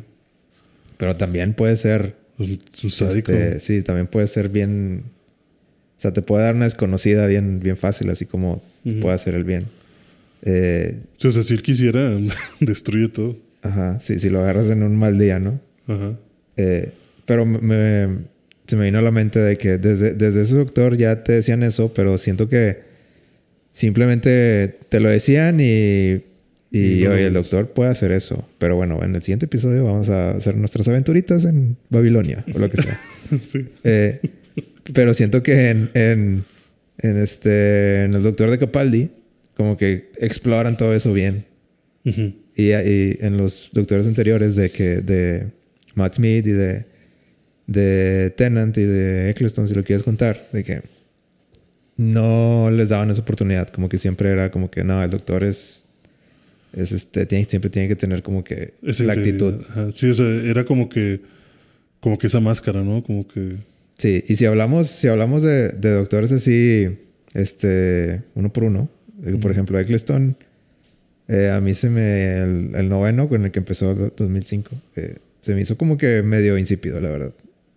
[0.97, 2.15] Pero también puede ser
[2.89, 3.31] sádico.
[3.31, 5.03] este, sí, también puede ser bien.
[5.95, 8.63] O sea, te puede dar una desconocida bien, bien fácil, así como
[9.01, 9.65] puede hacer el bien.
[10.41, 12.17] Eh, O sea, si él quisiera,
[12.59, 13.37] destruye todo.
[13.61, 15.59] ajá, sí, si lo agarras en un mal día, ¿no?
[15.85, 16.17] Ajá.
[16.55, 16.91] Eh,
[17.27, 18.17] pero me, me-
[18.65, 21.61] se me vino a la mente de que desde, desde ese doctor ya te decían
[21.61, 22.86] eso, pero siento que
[23.77, 26.13] simplemente te lo decían y,
[26.71, 28.49] y no oye, el doctor puede hacer eso.
[28.57, 32.71] Pero bueno, en el siguiente episodio vamos a hacer nuestras aventuritas en Babilonia o lo
[32.71, 32.97] que sea.
[33.45, 33.67] sí.
[33.83, 34.19] Eh,
[34.93, 36.43] pero siento que en, en,
[36.97, 39.11] en este, en el Doctor de Capaldi,
[39.55, 41.45] como que exploran todo eso bien.
[42.03, 45.47] Y en los doctores anteriores de que de
[45.93, 46.85] Matt Smith y de,
[47.67, 50.81] de Tennant y de Eccleston, si lo quieres contar, de que
[51.97, 53.67] no les daban esa oportunidad.
[53.69, 55.83] Como que siempre era como que no, el doctor es,
[56.73, 59.55] es este, tiene, siempre tiene que tener como que Esa la actitud.
[59.69, 59.91] Ajá.
[59.93, 61.21] Sí, o sea, era como que,
[61.99, 63.03] como que esa máscara, ¿no?
[63.03, 63.55] Como que.
[63.97, 66.87] Sí, y si hablamos, si hablamos de, de doctores así,
[67.33, 68.89] este, uno por uno,
[69.25, 70.37] eh, por ejemplo, Eccleston,
[71.27, 75.15] eh, a mí se me, el, el noveno con el que empezó do- 2005, eh,
[75.41, 77.33] se me hizo como que medio insípido, la verdad.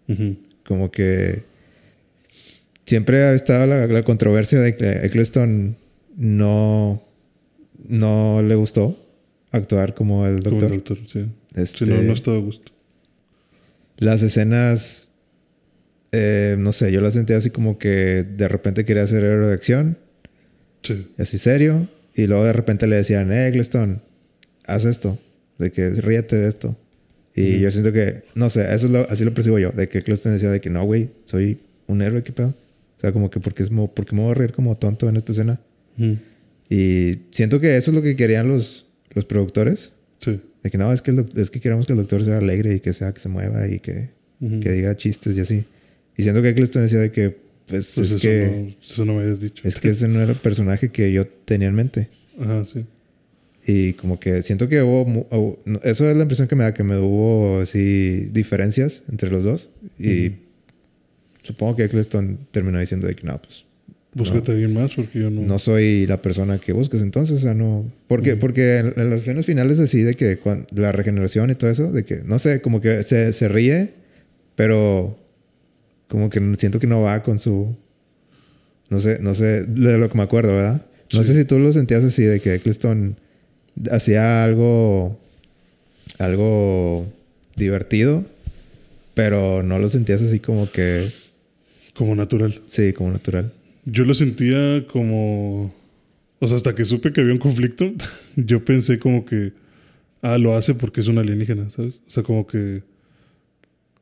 [0.09, 0.37] Ujú.
[0.67, 1.43] Como que
[2.91, 5.77] siempre ha estado la, la controversia de que Eccleston
[6.17, 7.03] no,
[7.89, 8.99] no le gustó
[9.53, 10.71] actuar como el Como doctor.
[10.73, 11.27] el doctor, sí.
[11.55, 12.73] Este, Sí, no, no estaba a gusto.
[13.97, 15.09] Las escenas,
[16.13, 19.55] eh, no sé, yo las sentía así como que de repente quería hacer héroe de
[19.55, 19.97] acción,
[20.83, 21.07] Sí.
[21.19, 24.03] así serio, y luego de repente le decían, eh, Eccleston,
[24.65, 25.19] haz esto,
[25.59, 26.77] de que ríete de esto.
[27.37, 29.99] Y yo siento que, no sé, eso es lo- así lo percibo yo, de que
[29.99, 32.55] Eccleston decía de que no, güey, soy un héroe, ¿qué pedo?
[33.01, 35.17] O sea, como que porque es mo- porque me voy a reír como tonto en
[35.17, 35.59] esta escena.
[35.99, 36.19] Ujú.
[36.69, 39.93] Y siento que eso es lo que querían los, los productores.
[40.19, 40.39] Sí.
[40.63, 42.81] De que no, es que, el es que queremos que el doctor sea alegre y
[42.81, 44.11] que sea que se mueva y que,
[44.41, 44.61] Ujú.
[44.61, 45.65] que diga chistes y así.
[46.17, 47.31] Y siento que Eccleston decía de que,
[47.67, 48.47] pues, Pues es eso, que,
[48.77, 49.67] no, eso no me habías dicho.
[49.67, 52.09] es que ese no era el personaje que yo tenía en mente.
[52.39, 52.85] Ajá, sí.
[53.67, 56.99] Y como que siento que hubo, eso es la impresión que me da, que me
[56.99, 59.71] hubo así diferencias entre los dos.
[59.99, 60.37] Y Ujú.
[61.53, 63.65] Supongo que Eccleston terminó diciendo de que no, pues
[64.13, 65.43] Búscate a alguien más porque yo no.
[65.43, 67.85] no soy la persona que busques entonces, o sea, no.
[68.09, 70.37] Porque, porque en, en las escenas finales así de que
[70.75, 73.91] la regeneración y todo eso, de que, no sé, como que se, se ríe,
[74.57, 75.17] pero
[76.09, 77.73] como que siento que no va con su.
[78.89, 80.83] No sé, no sé, de lo que me acuerdo, ¿verdad?
[81.13, 81.33] No Sí.
[81.33, 83.15] sé si tú lo sentías así, de que Eccleston
[83.93, 85.17] hacía algo.
[86.19, 87.07] algo
[87.57, 88.25] divertido,
[89.15, 91.09] pero no lo sentías así como que.
[92.01, 92.63] Como natural.
[92.65, 93.53] Sí, como natural.
[93.85, 95.71] Yo lo sentía como.
[96.39, 97.93] O sea, hasta que supe que había un conflicto,
[98.37, 99.53] yo pensé como que.
[100.23, 102.01] Ah, lo hace porque es un alienígena, ¿sabes?
[102.07, 102.83] O sea, como que.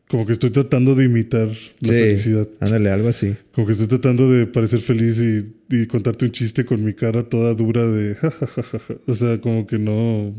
[0.07, 1.49] como que estoy tratando de imitar
[1.81, 2.49] la felicidad.
[2.61, 3.35] Ándale, algo así.
[3.51, 7.29] Como que estoy tratando de parecer feliz y, y contarte un chiste con mi cara
[7.29, 8.17] toda dura de
[9.09, 10.33] o sea, como que no.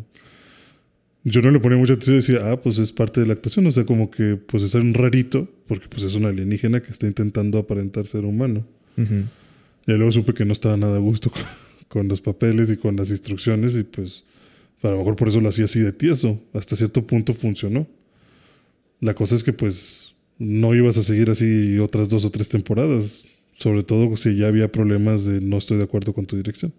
[1.23, 3.67] Yo no le ponía mucha atención y decía, ah, pues es parte de la actuación.
[3.67, 7.07] O sea, como que pues es un rarito, porque pues es un alienígena que está
[7.07, 8.65] intentando aparentar ser humano.
[8.97, 11.41] Y luego supe que no estaba nada a gusto con,
[11.87, 14.23] con los papeles y con las instrucciones y pues
[14.83, 16.41] a lo mejor por eso lo hacía así de tieso.
[16.53, 17.87] Hasta cierto punto funcionó.
[19.01, 23.23] La cosa es que pues no ibas a seguir así otras dos o tres temporadas.
[23.53, 26.73] Sobre todo si ya había problemas de no estoy de acuerdo con tu dirección.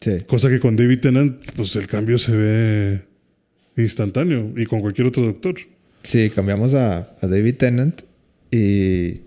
[0.00, 0.18] Sí.
[0.26, 3.11] Cosa que con David Tennant, pues el cambio se ve
[3.76, 4.52] instantáneo.
[4.56, 5.56] Y con cualquier otro doctor.
[6.02, 8.02] Sí, cambiamos a, David Tennant.
[8.50, 9.20] Y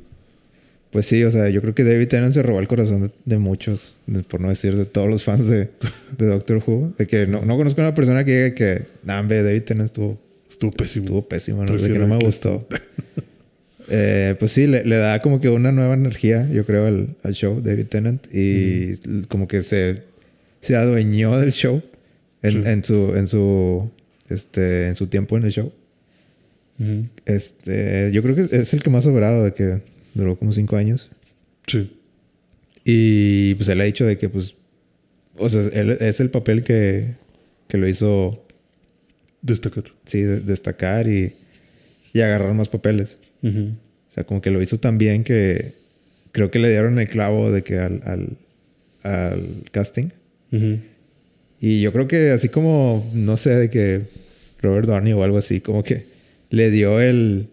[0.91, 3.97] pues sí, o sea, yo creo que David Tennant se robó el corazón de, muchos,
[4.29, 5.69] por no decir de todos los fans de,
[6.17, 6.93] Doctor Who.
[6.97, 10.19] De que no, no conozco a una persona que diga que, nah, David Tennant estuvo
[10.55, 11.05] Estuvo pésimo.
[11.05, 12.65] Estuvo pésimo, no, sé que no me gustó.
[13.89, 17.61] eh, pues sí, le, da como que una nueva energía, yo creo, al, al show,
[17.61, 18.25] David Tennant.
[18.33, 18.95] Y
[19.27, 20.03] como que se,
[20.61, 21.81] se adueñó del show
[22.41, 23.91] en, en, su, en, su,
[24.29, 25.71] este, en su tiempo en el show.
[27.25, 29.81] este, yo creo que es el que más sobrado de que
[30.13, 31.09] duró como cinco años.
[31.67, 31.97] Sí.
[32.83, 34.55] Y pues él ha dicho de que, pues,
[35.37, 37.15] o sea, él, es el papel que,
[37.67, 38.45] que lo hizo
[39.45, 39.83] Destacar.
[40.05, 41.33] Sí, destacar y,
[42.13, 43.19] y, agarrar más papeles.
[43.43, 45.75] O sea, como que lo hizo tan bien que
[46.31, 48.37] creo que le dieron el clavo de que al, al,
[49.03, 50.09] al casting.
[51.65, 54.03] Y yo creo que así como, no sé, de que
[54.61, 56.05] Robert Downey o algo así, como que
[56.51, 57.47] le dio el,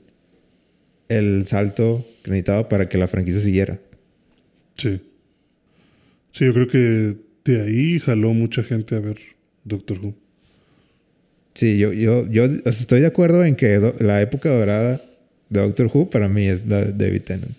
[1.08, 3.78] el salto que necesitaba para que la franquicia siguiera.
[4.76, 5.00] Sí.
[6.30, 7.16] Sí, yo creo que
[7.46, 9.16] de ahí jaló mucha gente a ver
[9.64, 10.14] Doctor Who.
[11.54, 15.00] Sí, yo, yo, yo estoy de acuerdo en que la época dorada
[15.48, 17.56] de Doctor Who para mí es David Tennant.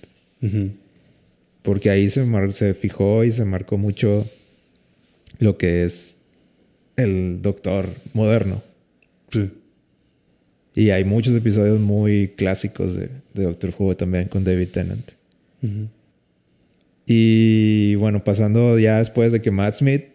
[1.64, 4.30] Porque ahí se, se fijó y se marcó mucho
[5.40, 6.20] lo que es
[6.96, 8.64] el Doctor moderno.
[9.32, 9.52] Sí.
[10.76, 15.12] Y hay muchos episodios muy clásicos de, Doctor Who también con David Tennant.
[17.06, 20.06] Y bueno, pasando ya después de que Matt Smith,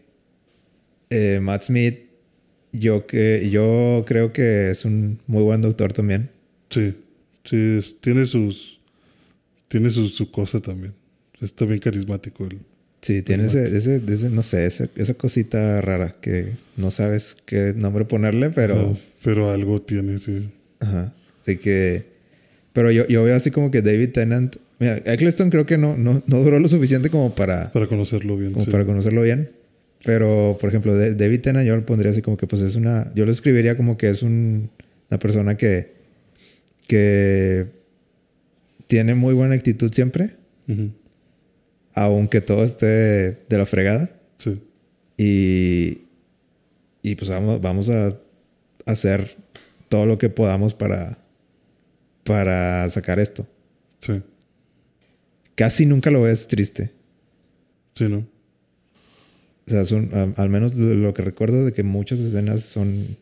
[1.11, 2.09] eh, Matt Smith
[2.73, 6.31] yo, que, yo creo que es un muy buen doctor también.
[6.71, 6.95] Sí,
[7.45, 8.79] sí, tiene sus.
[9.69, 10.95] Tiene su, su cosa también.
[11.41, 12.45] Es también carismático.
[12.45, 12.59] El,
[13.01, 18.05] sí, tiene ese, ese, no sé, esa, esa cosita rara que no sabes qué nombre
[18.05, 18.97] ponerle, pero.
[19.23, 20.49] pero algo tiene, sí.
[20.81, 21.13] Ajá.
[21.43, 22.07] Así que.
[22.73, 24.57] Pero yo, yo veo así como que David Tennant.
[24.79, 27.73] Mira, Eccleston creo que no, no, no duró lo suficiente como para.
[27.73, 28.53] Para conocerlo bien.
[28.53, 29.51] Como para conocerlo bien.
[30.05, 33.13] Pero, por ejemplo, David Tennant yo lo pondría así como que pues es una...
[33.15, 34.71] Yo lo escribiría como que es un,
[35.11, 35.99] una persona que...
[36.87, 37.67] Que
[38.87, 40.31] tiene muy buena actitud siempre.
[41.99, 42.87] Aunque todo esté
[43.49, 44.11] de la fregada.
[44.39, 44.63] Sí.
[45.17, 46.05] Y...
[47.03, 48.17] Y pues vamos, vamos a
[48.87, 49.37] hacer
[49.89, 51.19] todo lo que podamos para...
[52.25, 53.47] Para sacar esto.
[54.01, 54.23] Sí.
[55.55, 56.93] Casi nunca lo ves triste.
[57.95, 58.19] Sí, ¿no?
[59.67, 63.17] O sea, son, al menos lo que recuerdo de que muchas escenas son,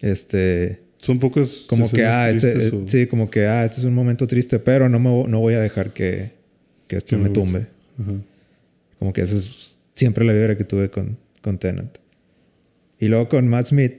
[0.00, 0.82] este...
[1.00, 1.64] Son pocas.
[1.68, 4.98] Como que, ah, este, sí, como que, ah, este es un momento triste, pero no,
[4.98, 6.37] me, no voy a dejar que,
[6.88, 7.66] que esto me tumbe.
[8.98, 11.96] Como que esa es siempre la vibra que tuve con, con Tennant.
[12.98, 13.94] Y luego con Matt Smith,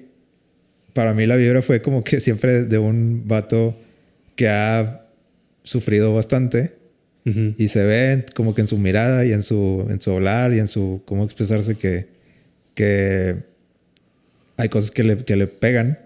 [0.94, 3.78] para mí la vibra fue como que siempre de un vato
[4.36, 5.06] que ha
[5.64, 6.80] sufrido bastante
[7.58, 10.58] y se ve como que en su mirada y en su, en su hablar y
[10.58, 12.08] en su cómo expresarse que,
[12.74, 13.36] que
[14.58, 16.00] hay cosas que le, que le pegan,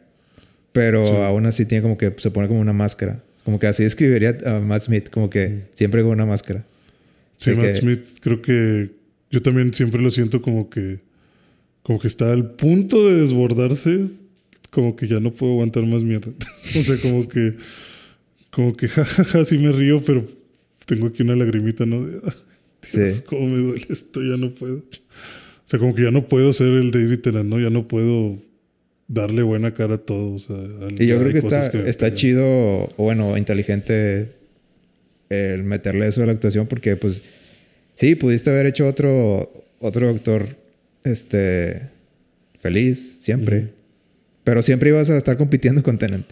[0.73, 3.21] pero aún así tiene como que se pone como una máscara.
[3.45, 6.65] Como que así describiría a Matt Smith, como que siempre con una máscara.
[7.43, 8.91] Sí, Matt Smith creo que
[9.29, 10.99] yo también siempre lo siento como que
[11.81, 14.09] como que está al punto de desbordarse,
[14.71, 16.31] como que ya no puedo aguantar más mierda.
[16.79, 17.55] o sea, como que
[18.49, 20.23] como que jajaja, sí me río, pero
[20.85, 22.05] tengo aquí una lagrimita, ¿no?
[22.05, 22.21] De,
[22.93, 24.77] Dios, cómo me duele esto, ya no puedo.
[24.77, 27.59] O sea, como que ya no puedo ser el David Tennant, ¿no?
[27.59, 28.37] Ya no puedo
[29.07, 30.35] darle buena cara a todo.
[30.35, 30.57] O sea,
[30.97, 34.42] y yo creo que está, está chido, o bueno, inteligente
[35.33, 37.23] el meterle eso a la actuación porque, pues,
[37.95, 40.57] sí, pudiste haber hecho otro, otro actor,
[41.03, 41.81] este,
[42.59, 43.69] feliz, siempre.
[44.43, 46.27] Pero siempre ibas a estar compitiendo con Tennant.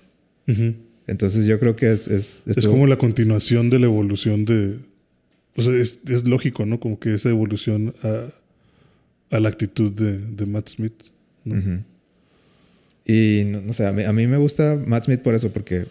[1.08, 2.08] Entonces yo creo que es...
[2.08, 4.80] Es, es como la continuación de la evolución de...
[5.56, 6.80] O sea, es, es lógico, ¿no?
[6.80, 8.28] Como que esa evolución a,
[9.36, 10.94] a la actitud de, de Matt Smith.
[13.06, 15.88] Y no, sé, a mí, a mí, me gusta Matt Smith por eso, porque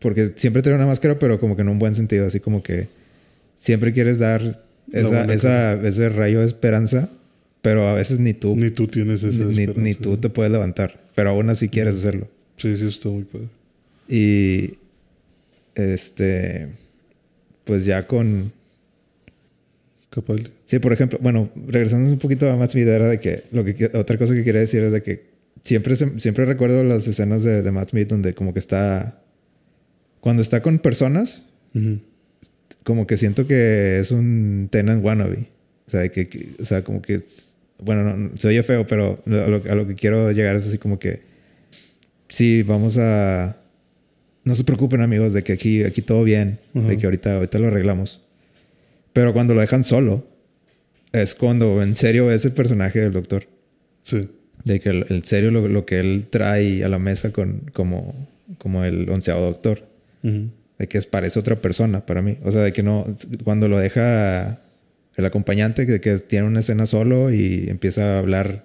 [0.00, 2.88] porque siempre trae una máscara, pero como que en un buen sentido, así como que
[3.54, 4.58] siempre quieres dar
[4.92, 7.08] esa, esa, ese rayo de esperanza,
[7.62, 9.80] pero a veces ni tú, Ni tú tienes esa ni, esperanza.
[9.80, 12.28] ni tú te puedes levantar, pero aún así quieres hacerlo.
[12.56, 13.48] Sí, sí, está muy padre.
[14.08, 14.78] Y
[15.74, 16.68] este,
[17.64, 18.52] pues ya con,
[20.08, 20.50] Capaldi.
[20.64, 23.64] sí, por ejemplo, bueno, regresando un poquito a más mi idea era de que, lo
[23.64, 25.26] que otra cosa que quería decir es de que
[25.62, 29.19] siempre, siempre recuerdo las escenas de, de Matt Smith donde como que está,
[30.20, 31.98] cuando está con personas, Ujú.
[32.84, 35.46] como que siento que es un Tenant wannabe.
[35.86, 38.86] O sea, que, que- o sea como que, es- bueno, no, no- se oye feo,
[38.86, 41.20] pero a lo, a lo que quiero llegar es así como que,
[42.28, 43.56] sí, vamos a,
[44.44, 46.96] no se preocupen amigos de que aquí, aquí todo bien, de Ajá.
[46.96, 48.20] que ahorita, ahorita lo arreglamos.
[49.12, 50.26] Pero cuando lo dejan solo,
[51.12, 53.44] es cuando en serio es el personaje del doctor.
[54.04, 54.28] Sí.
[54.64, 58.28] De que el- en serio lo, lo que él trae a la mesa con, como,
[58.58, 59.82] como el onceavo doctor
[60.22, 62.38] De que es, parece otra persona para mí.
[62.42, 63.06] O sea, de que no,
[63.44, 64.60] cuando lo deja
[65.16, 68.64] el acompañante, que, que tiene una escena solo y empieza a hablar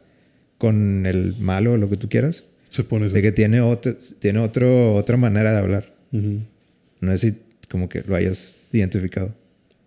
[0.58, 4.40] con el malo o lo que tú quieras, Se pone de que tiene, otro, tiene
[4.40, 5.94] otro, otra manera de hablar.
[6.12, 7.38] No sé si
[7.70, 9.34] como que lo hayas identificado.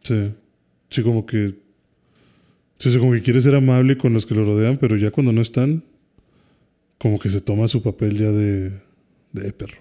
[0.02, 0.32] Sí.
[0.90, 1.54] Sí, como que.
[2.78, 5.42] Sí, como que quiere ser amable con los que lo rodean, pero ya cuando no
[5.42, 5.84] están,
[6.98, 8.72] como que se toma su papel ya de.
[9.32, 9.78] de perro.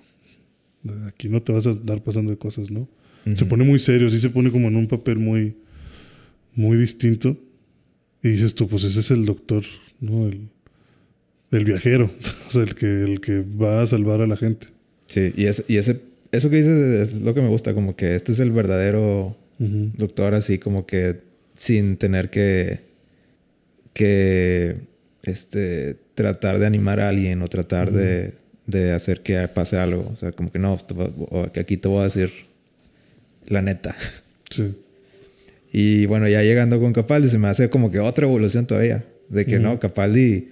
[1.07, 2.87] Aquí no te vas a dar pasando de cosas, ¿no?
[3.35, 5.55] Se pone muy serio, sí se pone como en un papel muy.
[6.55, 7.37] muy distinto.
[8.23, 9.63] Y dices tú, pues ese es el doctor,
[9.99, 10.27] ¿no?
[10.27, 10.47] El,
[11.51, 12.09] el viajero.
[12.47, 14.67] o sea, el que, el que va a salvar a la gente.
[15.07, 16.01] Sí, y, es, y ese,
[16.31, 20.35] eso que dices es lo que me gusta, como que este es el verdadero doctor
[20.35, 21.21] así como que
[21.55, 22.81] sin tener que
[23.93, 24.75] que
[25.23, 28.35] este tratar de animar a alguien o tratar de,
[28.67, 30.77] de hacer que pase algo o sea como que no
[31.53, 32.31] que aquí te voy a decir
[33.47, 33.95] la neta
[34.49, 34.75] Sí.
[35.73, 39.45] y bueno ya llegando con Capaldi se me hace como que otra evolución todavía de
[39.45, 40.49] que no Capaldi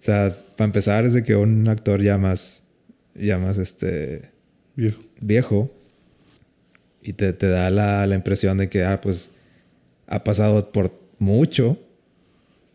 [0.00, 2.62] o sea para empezar es de que un actor ya más
[3.14, 4.30] ya más este
[4.76, 5.02] Viejo.
[5.20, 5.70] viejo
[7.02, 9.30] y te, te da la, la impresión de que, ah, pues
[10.06, 11.76] ha pasado por mucho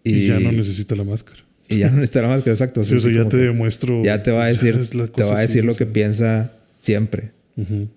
[0.04, 1.40] Y, y, ya no necesita la máscara.
[1.70, 2.84] Y ya no necesita la máscara, exacto.
[2.84, 4.04] Sí, o sea, ya te demuestro.
[4.04, 5.94] ya te va a decir, te va a decir así, lo que sea.
[5.94, 7.32] piensa siempre.
[7.56, 7.90] Ujú.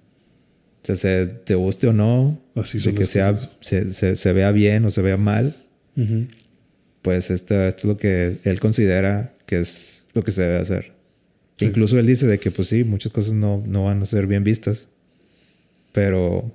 [0.82, 4.51] O sea, se, te guste o no, Así de que sea, se, se, se vea
[4.51, 5.55] bien o se vea mal,
[5.97, 6.26] Ujú.
[7.02, 10.92] pues esto, esto es lo que él considera que es lo que se debe hacer.
[11.59, 11.66] Sí.
[11.66, 14.42] Incluso él dice de que, pues sí, muchas cosas no, no van a ser bien
[14.42, 14.88] vistas,
[15.92, 16.51] pero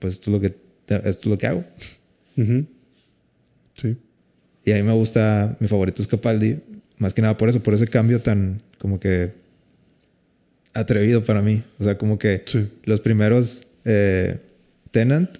[0.00, 0.56] pues esto es lo que,
[0.88, 1.64] esto es lo que hago.
[2.36, 2.66] Ujú.
[3.80, 3.96] Sí.
[4.64, 6.58] Y a mí me gusta, mi favorito es Capaldi,
[6.98, 9.30] más que nada por eso, por ese cambio tan como que
[10.72, 11.62] atrevido para mí.
[11.78, 12.68] O sea, como que Sí.
[12.84, 14.38] los primeros eh,
[14.90, 15.30] Tennant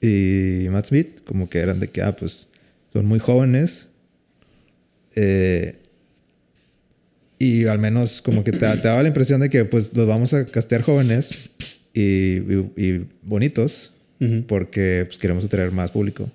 [0.00, 2.48] y Matt Smith, como que eran de que, ah, pues
[2.92, 3.88] son muy jóvenes.
[5.14, 5.76] eh,
[7.38, 10.32] y al menos como que te, te daba la impresión de que pues los vamos
[10.34, 11.30] a castear jóvenes
[11.94, 13.92] y, y- y bonitos
[14.48, 16.30] porque pues queremos atraer más público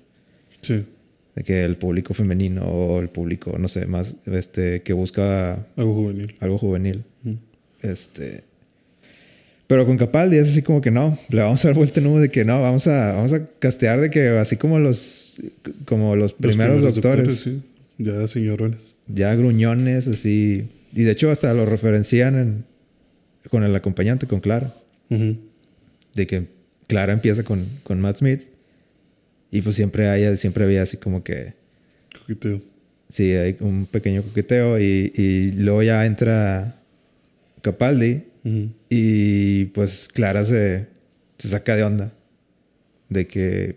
[0.61, 0.83] Sí.
[1.35, 5.93] De que el público femenino o el público, no sé, más este que busca Algo
[5.95, 6.35] juvenil.
[6.39, 7.03] algo juvenil.
[7.81, 8.43] Este
[9.67, 12.29] pero con Capaldi es así como que no, le vamos a dar vuelta nudo de
[12.29, 15.35] que no, vamos a vamos a castear de que así como los
[15.85, 17.61] como los Los primeros, doctores, sí.
[17.97, 18.95] Ya señorones.
[19.07, 22.65] ya gruñones así y de hecho hasta lo referencian en-
[23.49, 24.75] con el acompañante con Clara,
[25.09, 26.47] de que
[26.87, 28.41] Clara empieza con con Matt Smith
[29.51, 31.53] y pues siempre hay siempre había así como que
[32.19, 32.61] Coqueteo.
[33.09, 36.79] Sí, hay un pequeño coqueteo y, y luego ya entra
[37.61, 38.69] Capaldi Ujú.
[38.89, 40.87] y pues Clara se,
[41.37, 42.13] se saca de onda.
[43.09, 43.75] De que,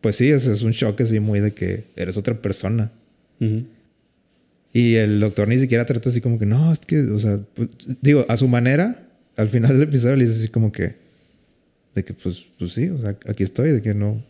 [0.00, 2.92] pues sí, es, es un shock así muy de que eres otra persona.
[3.40, 3.64] Ujú.
[4.72, 7.70] Y el doctor ni siquiera trata así como que, no, es que, o sea, pues,
[8.00, 10.94] digo, a su manera, al final del episodio le dice así como que,
[11.96, 14.22] de que pues, pues sí, o sea, aquí estoy, de que no,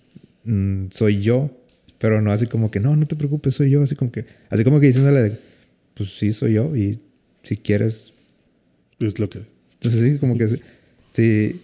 [0.45, 1.51] mm, soy yo,
[1.99, 4.65] pero no así como que, no, no te preocupes, soy yo, así como que, así
[4.65, 5.39] como que diciéndole, de,
[5.95, 7.01] pues sí, soy yo y
[7.43, 8.13] si quieres,
[9.01, 9.41] Es lo que.
[9.75, 10.61] entonces sí, como que sí,
[11.13, 11.61] sí,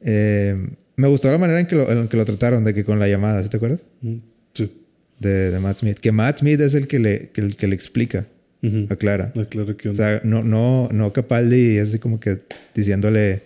[0.00, 0.56] eh,
[0.96, 3.08] me gustó la manera en que, lo, en que lo trataron, de que con la
[3.08, 3.80] llamada, ¿sí te acuerdas?
[4.02, 4.20] Ujú.
[4.54, 4.72] Sí.
[5.18, 8.26] De, de Matt Smith, que Matt Smith es el que le, que, que le explica
[8.62, 8.86] Ujú.
[8.90, 9.32] a Clara.
[9.36, 12.40] Aclara que O sea, no, no, no Capaldi es así como que
[12.74, 13.42] diciéndole.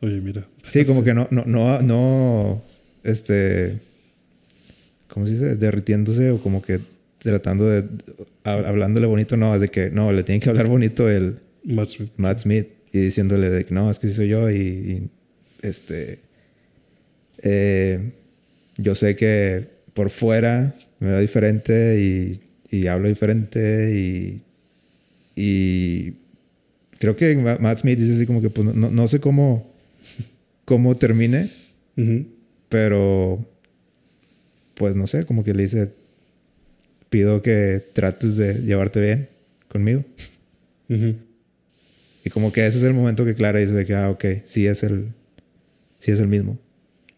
[0.00, 0.46] Oye, mira.
[0.62, 2.62] Sí, como que no, no, no, no,
[3.04, 3.78] este,
[5.08, 5.56] ¿cómo se dice?
[5.56, 6.80] Derritiéndose o como que
[7.18, 7.82] tratando de,
[8.44, 11.88] hab- hablándole bonito, no, es de que no, le tiene que hablar bonito el Matt
[11.88, 12.10] Smith.
[12.16, 12.66] Matt Smith.
[12.92, 15.08] y diciéndole de que no, es que sí soy yo y, y,
[15.62, 16.18] este,
[17.42, 18.12] eh,
[18.78, 22.40] yo sé que por fuera me veo diferente y,
[22.76, 24.42] y hablo diferente y,
[25.36, 26.14] y
[26.98, 29.70] creo que Ma- Matt Smith dice así como que pues, no, no sé cómo,
[30.64, 31.50] cómo termine,
[31.96, 32.26] Ujú.
[32.72, 33.46] Pero
[34.74, 35.90] pues no sé, como que le dice,
[37.10, 39.28] pido que trates de llevarte bien
[39.68, 40.02] conmigo.
[40.88, 44.66] Y como que ese es el momento que Clara dice de que, ah, ok, sí
[44.66, 45.08] es el,
[46.00, 46.58] sí es el mismo.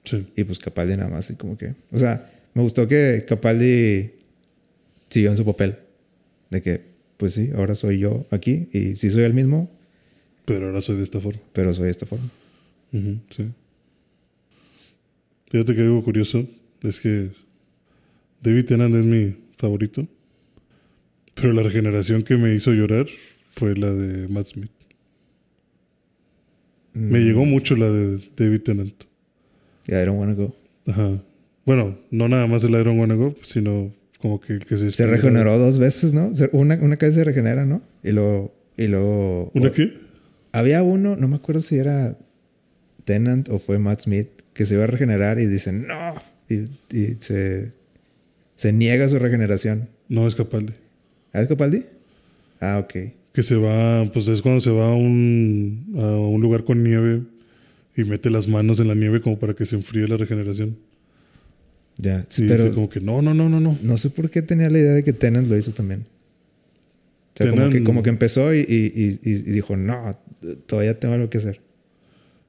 [0.05, 0.27] Sí.
[0.37, 4.11] Y pues Capaldi nada más, y como que, o sea, me gustó que Capaldi
[5.09, 5.77] siguió en su papel.
[6.51, 6.81] De que,
[7.17, 9.71] pues sí, ahora soy yo aquí y sí soy el mismo,
[10.45, 11.41] Pero ahora soy de esta forma.
[11.53, 12.31] pero soy de esta forma.
[12.93, 13.49] Sí.
[15.51, 16.47] Fíjate que algo curioso
[16.83, 17.31] es que
[18.43, 20.07] David Tennant es mi favorito.
[21.35, 23.07] Pero la regeneración que me hizo llorar
[23.53, 24.71] fue la de Matt Smith.
[26.93, 29.05] Me Mm, llegó mucho la de David Tennant.
[29.87, 30.55] Yeah, I don't wanna go.
[30.87, 31.23] Ajá.
[31.67, 34.91] Bueno, no nada más el Iron Wanna Go, sino como que el que se...
[34.91, 36.31] Se regeneró dos veces, ¿no?
[36.53, 37.83] Una, una vez se regenera, ¿no?
[38.03, 39.51] Y luego, y luego...
[39.55, 39.93] ¿Una o- qué?
[40.53, 42.17] Había uno, no me acuerdo si era
[43.05, 46.15] Tennant o fue Matt Smith, que se iba a regenerar y dice, no.
[46.49, 47.73] Y, y se,
[48.57, 49.89] se niega su regeneración.
[50.09, 50.73] No, es Capaldi.
[51.33, 51.85] ¿Ah, es Capaldi?
[52.61, 52.95] Ah, ok.
[53.33, 57.23] Que se va, pues es cuando se va a un, a un lugar con nieve
[57.97, 60.77] y mete las manos en la nieve como para que se enfríe la regeneración.
[61.97, 62.27] Ya.
[62.29, 63.77] Sí, pero dice como que no, no, no, no, no.
[63.83, 66.07] no sé por qué tenía la idea de que Tennant lo hizo también.
[67.35, 70.13] O sea, como que, como que empezó y, y- y- y dijo, no,
[70.67, 71.61] todavía tengo algo que hacer.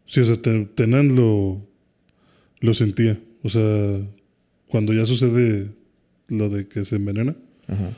[0.05, 1.65] Sí, o sea, Te- Tennant lo,
[2.65, 3.19] lo sentía.
[3.43, 3.99] O sea,
[4.67, 5.69] cuando ya sucede
[6.27, 7.35] lo de que se envenena,
[7.67, 7.91] Ajá.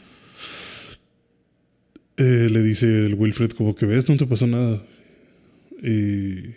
[2.18, 4.84] eh, le dice el Wilfred como que ves, no te pasó nada.
[5.82, 6.54] Y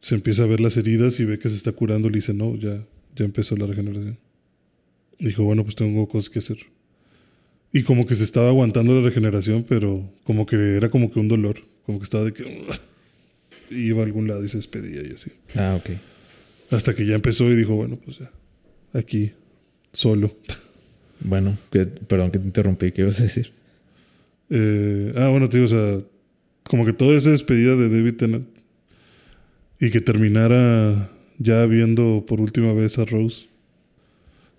[0.00, 2.08] se empieza a ver las heridas y ve que se está curando.
[2.08, 2.84] Le dice, no, ya,
[3.14, 4.18] ya empezó la regeneración.
[5.18, 6.58] Dijo, bueno, pues tengo cosas que hacer.
[7.72, 11.28] Y como que se estaba aguantando la regeneración, pero como que era como que un
[11.28, 11.56] dolor.
[11.84, 12.44] Como que estaba de que...
[13.70, 15.30] y iba a algún lado y se despedía y así.
[15.54, 15.90] Ah, ok.
[16.70, 18.30] Hasta que ya empezó y dijo, bueno, pues ya,
[18.92, 19.32] aquí,
[19.92, 20.34] solo.
[21.18, 22.92] Bueno, que- perdón que te interrumpí.
[22.92, 23.50] ¿Qué ibas a decir?
[24.50, 25.98] Eh, ah, bueno, tío, o sea,
[26.62, 28.46] como que toda esa despedida de David Tennant
[29.80, 33.46] y que terminara ya viendo por última vez a Rose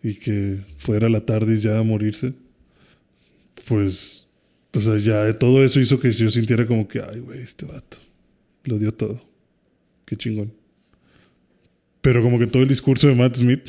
[0.02, 2.34] y que fuera la tarde ya a morirse,
[3.68, 4.28] pues,
[4.74, 7.98] o sea, ya todo eso hizo que yo sintiera como que, ay, güey, este vato
[8.66, 9.22] lo dio todo.
[10.06, 10.52] Qué chingón.
[12.08, 13.68] Pero como que todo el discurso de Matt Smith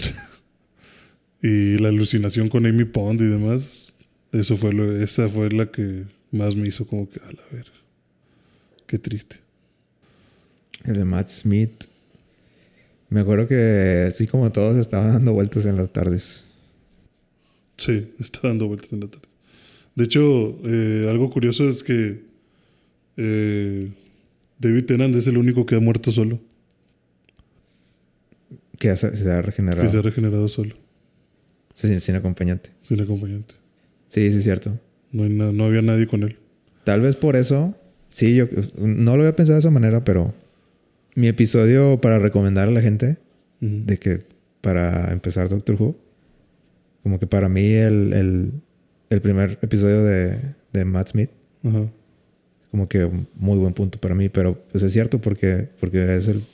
[1.42, 3.92] y la alucinación con Amy Pond y demás,
[4.30, 7.66] eso fue lo, esa fue la que más me hizo como que, a la ver,
[8.86, 9.40] qué triste.
[10.84, 11.86] El de Matt Smith.
[13.08, 16.44] Me acuerdo que así como todos estaban dando vueltas en las tardes.
[17.76, 19.26] Sí, está dando vueltas en la tarde.
[19.96, 22.22] De hecho, eh, algo curioso es que
[23.16, 23.90] eh,
[24.60, 26.38] David Tennant es el único que ha muerto solo,
[28.78, 29.82] Que se, se ha regenerado.
[29.82, 30.74] que se ha regenerado solo,
[31.74, 32.70] sin, sin acompañante.
[32.82, 33.54] sin acompañante.
[34.08, 34.78] Sí, sí, es cierto.
[35.12, 36.36] No, hay na- no había nadie con él.
[36.84, 37.74] Tal vez por eso.
[38.10, 38.46] Sí, yo
[38.78, 40.32] no lo había pensado de esa manera, pero
[41.14, 43.18] mi episodio para recomendar a la gente
[43.60, 44.22] de que
[44.62, 45.96] para empezar Doctor Who,
[47.02, 48.52] como que para mí el, el,
[49.10, 50.38] el primer episodio de,
[50.72, 51.30] de Matt Smith,
[51.64, 51.90] Ajá.
[52.70, 56.44] como que muy buen punto para mí, pero pues es cierto porque, porque es el,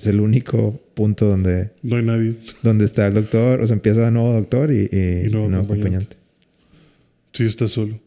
[0.00, 2.34] es el único punto donde, No hay nadie.
[2.62, 5.64] donde está el doctor, o sea, empieza de nuevo doctor y, y, Y nuevo nuevo
[5.64, 5.66] acompañante.
[5.66, 6.16] acompañante.
[7.32, 8.00] Sí, está solo.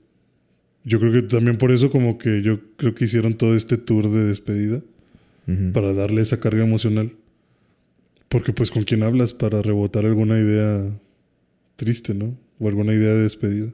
[0.85, 4.09] Yo creo que también por eso como que yo creo que hicieron todo este tour
[4.09, 4.81] de despedida
[5.73, 7.11] para darle esa carga emocional.
[8.29, 10.89] Porque pues con quién hablas para rebotar alguna idea
[11.75, 12.35] triste, ¿no?
[12.59, 13.71] O alguna idea de despedida.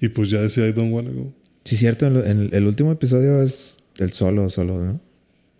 [0.00, 1.32] Y pues ya ese I don't wanna go.
[1.64, 5.00] Sí, cierto, en, el, el último episodio es el solo, solo, ¿no?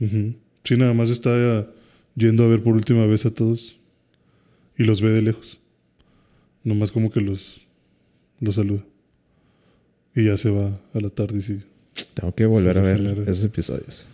[0.01, 0.35] Ujú.
[0.65, 1.69] Sí, nada más está
[2.17, 3.77] yendo a ver por última vez a todos.
[4.77, 5.61] Y los ve de lejos.
[6.65, 7.67] Nomás como que los,
[8.41, 8.85] los saluda.
[10.15, 11.65] Y ya se va a la tarde y sigue.
[12.15, 14.07] Tengo que volver a ver esos episodios.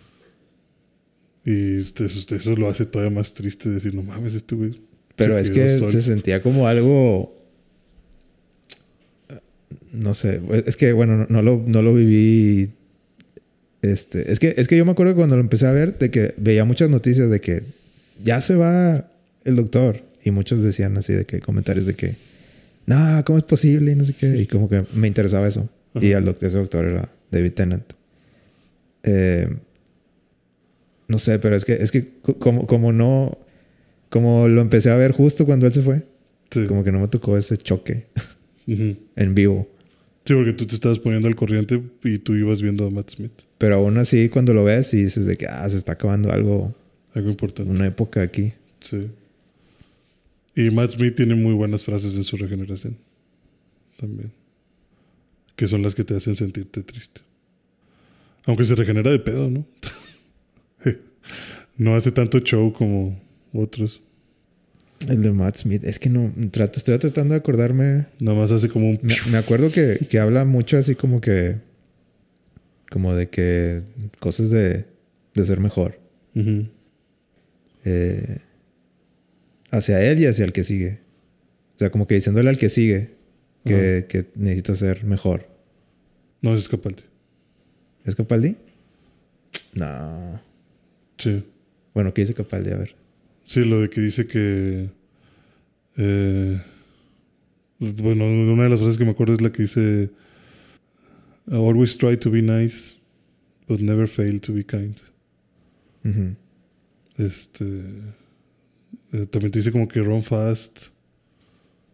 [1.45, 4.79] Y este, eso, eso lo hace todavía más triste decir, no mames, este güey.
[5.15, 5.91] Pero es que solo".
[5.91, 7.35] se sentía como algo.
[9.91, 10.41] No sé.
[10.65, 12.71] Es que, bueno, no, no lo, no lo viví.
[13.81, 14.31] Este.
[14.31, 16.65] Es que, es que yo me acuerdo cuando lo empecé a ver de que veía
[16.65, 17.63] muchas noticias de que
[18.23, 19.09] ya se va
[19.43, 20.03] el doctor.
[20.23, 22.15] Y muchos decían así de que comentarios de que.
[22.85, 23.91] No, ¿cómo es posible?
[23.91, 24.37] Y no sé qué.
[24.37, 25.67] Y como que me interesaba eso.
[25.99, 27.93] Y el doctor, ese doctor era David Tennant.
[29.03, 29.47] eh,
[31.07, 33.37] no sé, pero es que, es que co- como, como no,
[34.09, 36.03] como lo empecé a ver justo cuando él se fue,
[36.51, 36.65] Sí.
[36.67, 38.05] como que no me tocó ese choque
[38.67, 39.67] en vivo.
[40.25, 43.31] Sí, porque tú te estabas poniendo al corriente y tú ibas viendo a Matt Smith.
[43.61, 46.73] Pero aún así, cuando lo ves y dices de que ah, se está acabando algo,
[47.13, 47.69] Algo importante.
[47.69, 48.53] una época aquí.
[48.79, 49.07] Sí.
[50.55, 52.97] Y Matt Smith tiene muy buenas frases en su regeneración.
[53.99, 54.31] También.
[55.55, 57.21] Que son las que te hacen sentirte triste.
[58.45, 59.63] Aunque se regenera de pedo, ¿no?
[61.77, 63.21] no hace tanto show como
[63.53, 64.01] otros.
[65.07, 68.07] El de Matt Smith, es que no, trato, estoy tratando de acordarme.
[68.19, 68.99] Nada más hace como un...
[69.03, 71.57] Me, me acuerdo que, que habla mucho así como que,
[72.91, 73.83] como de que
[74.19, 74.85] cosas de,
[75.33, 75.97] de ser mejor.
[77.85, 78.37] Eh,
[79.71, 80.99] hacia él y hacia el que sigue.
[81.75, 83.15] O sea, como que diciéndole al que sigue
[83.63, 85.47] que, que necesita ser mejor.
[86.41, 87.03] No, es Capaldi.
[88.03, 88.57] ¿Es Capaldi?
[89.73, 90.41] No.
[91.17, 91.45] Sí.
[91.93, 92.71] Bueno, ¿qué dice Capaldi?
[92.71, 92.95] A ver.
[93.45, 94.89] Sí, lo de que dice que...
[95.97, 96.61] eh,
[97.79, 100.09] bueno, una de las frases que me acuerdo es la que dice...
[101.51, 102.93] Always try to be nice,
[103.67, 104.95] but never fail to be kind.
[106.05, 106.35] Ujú.
[107.17, 107.65] Este...
[109.13, 110.87] eh, también te dice como que run fast,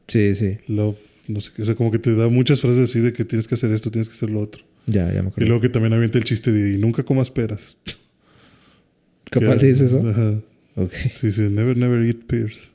[0.07, 0.57] Sí, sí.
[0.67, 0.97] love,
[1.27, 1.63] no sé qué.
[1.63, 3.89] O sea, como que te da muchas frases así de que tienes que hacer esto,
[3.91, 4.63] tienes que hacer lo otro.
[4.85, 5.47] Ya, ya me Y acuerdo.
[5.49, 7.77] luego que también avienta el chiste de y nunca comas peras.
[9.31, 10.07] ¿Capaldi dice eso?
[10.07, 10.39] Ajá.
[10.75, 10.93] Ok.
[10.93, 12.71] Sí, sí, never, never eat pears.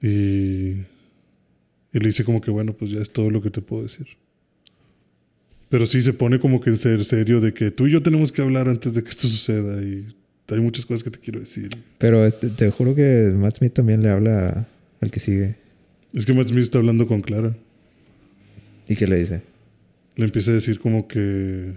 [0.00, 0.06] Y,
[1.92, 4.06] y le dice como que, bueno, pues ya es todo lo que te puedo decir.
[5.68, 8.32] Pero sí se pone como que en ser serio de que tú y yo tenemos
[8.32, 10.06] que hablar antes de que esto suceda y
[10.54, 11.68] hay muchas cosas que te quiero decir.
[11.98, 14.66] Pero este, te juro que Matt Smith también le habla
[15.00, 15.56] al que sigue.
[16.14, 17.54] Es que Matt Smith está hablando con Clara.
[18.88, 19.42] ¿Y qué le dice?
[20.16, 21.74] Le empieza a decir como que,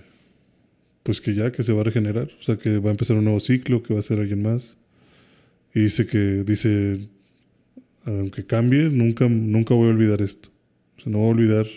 [1.04, 2.30] pues que ya, que se va a regenerar.
[2.40, 4.78] O sea, que va a empezar un nuevo ciclo, que va a ser alguien más.
[5.74, 7.00] Y dice que, dice,
[8.06, 10.50] aunque cambie, nunca, nunca voy a olvidar esto.
[10.98, 11.68] O sea, no voy a olvidar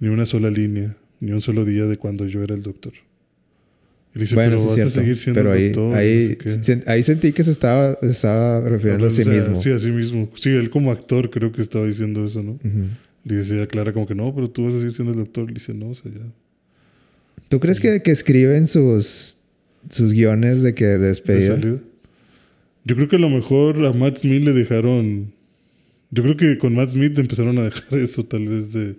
[0.00, 2.92] ni una sola línea, ni un solo día de cuando yo era el doctor.
[4.14, 4.92] Y le dice, bueno, pero sí vas cierto.
[4.92, 5.96] a seguir siendo pero ahí, el doctor.
[5.98, 6.48] ahí, no sé qué".
[6.50, 9.56] sen- ahí sentí que se estaba, se estaba refiriendo a sí O sea, mismo.
[9.60, 10.28] Sí, a sí mismo.
[10.34, 12.52] Sí, él como actor creo que estaba diciendo eso, ¿no?
[12.52, 12.88] Ujú.
[13.24, 15.46] Le dice a Clara como que no, pero tú vas a seguir siendo el doctor.
[15.46, 16.20] Le dice, no, o sea, ya.
[17.48, 19.36] ¿Tú crees que, que escriben sus,
[19.88, 21.56] sus guiones de que de de despedida?
[22.84, 25.32] Yo creo que a lo mejor a Matt Smith le dejaron.
[26.10, 28.96] Yo creo que con Matt Smith empezaron a dejar eso, tal vez, de,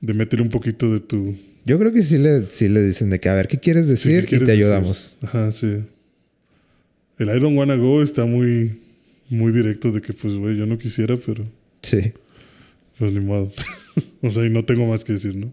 [0.00, 1.34] de meter un poquito de tu.
[1.64, 3.90] Yo creo que sí le, sí le dicen de que a ver qué quieres sí,
[3.92, 4.64] decir ¿qué quieres y te decir?
[4.64, 5.12] ayudamos.
[5.22, 5.78] Ajá, sí.
[7.18, 8.72] El I don't wanna go está muy,
[9.30, 11.44] muy directo de que, pues, güey, yo no quisiera, pero
[11.82, 12.12] Sí.
[12.98, 13.52] pues ni modo.
[14.22, 15.52] o sea, y no tengo más que decir, ¿no?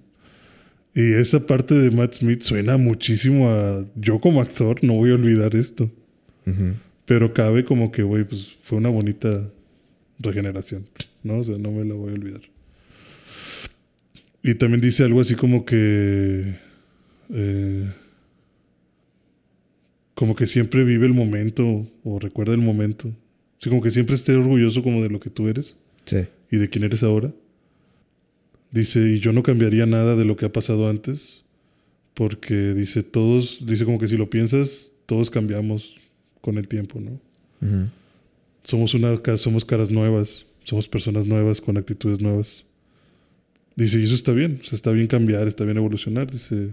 [0.93, 3.85] Y esa parte de Matt Smith suena muchísimo a.
[3.95, 5.89] Yo como actor no voy a olvidar esto.
[7.05, 9.49] Pero cabe como que, güey, pues fue una bonita
[10.19, 10.85] regeneración,
[11.23, 11.39] ¿no?
[11.39, 12.41] O sea, no me la voy a olvidar.
[14.43, 16.55] Y también dice algo así como que...
[17.29, 17.91] eh,
[20.15, 23.11] como que siempre vive el momento o recuerda el momento.
[23.57, 26.27] Sí, como que siempre esté orgulloso como de lo que tú eres Sí.
[26.51, 27.31] y de quién eres ahora.
[28.71, 31.43] Dice, y yo no cambiaría nada de lo que ha pasado antes,
[32.13, 35.95] porque dice, todos, dice como que si lo piensas, todos cambiamos
[36.39, 37.19] con el tiempo, ¿no?
[38.63, 42.63] Somos, una, somos caras nuevas, somos personas nuevas con actitudes nuevas.
[43.81, 46.29] Dice, y eso está bien, o sea, está bien cambiar, está bien evolucionar.
[46.29, 46.69] Dice,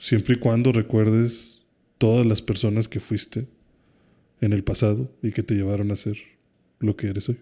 [0.00, 1.62] siempre y cuando recuerdes
[1.98, 3.46] todas las personas que fuiste
[4.40, 6.16] en el pasado y que te llevaron a ser
[6.80, 7.38] lo que eres hoy.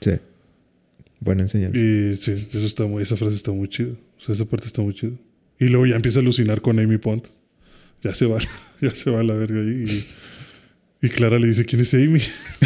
[0.00, 0.12] Sí.
[1.18, 1.76] Buena enseñanza.
[1.76, 3.94] Y sí, eso está muy, esa frase está muy chida.
[4.18, 5.16] O sea, esa parte está muy chida.
[5.58, 7.26] Y luego ya empieza a alucinar con Amy Pond.
[8.04, 8.38] Ya se va,
[8.80, 9.84] ya se va a la verga ahí.
[11.02, 12.20] Y, y Clara le dice, ¿quién es Amy?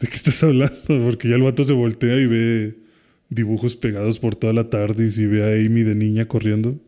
[0.00, 1.04] ¿De qué estás hablando?
[1.04, 2.87] Porque ya el vato se voltea y ve
[3.30, 6.78] dibujos pegados por toda la tarde y ve a Amy de niña corriendo.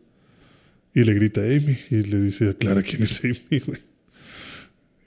[0.93, 1.77] Y le grita Amy.
[1.89, 3.79] Y le dice a Clara, ¿quién es Amy, güey?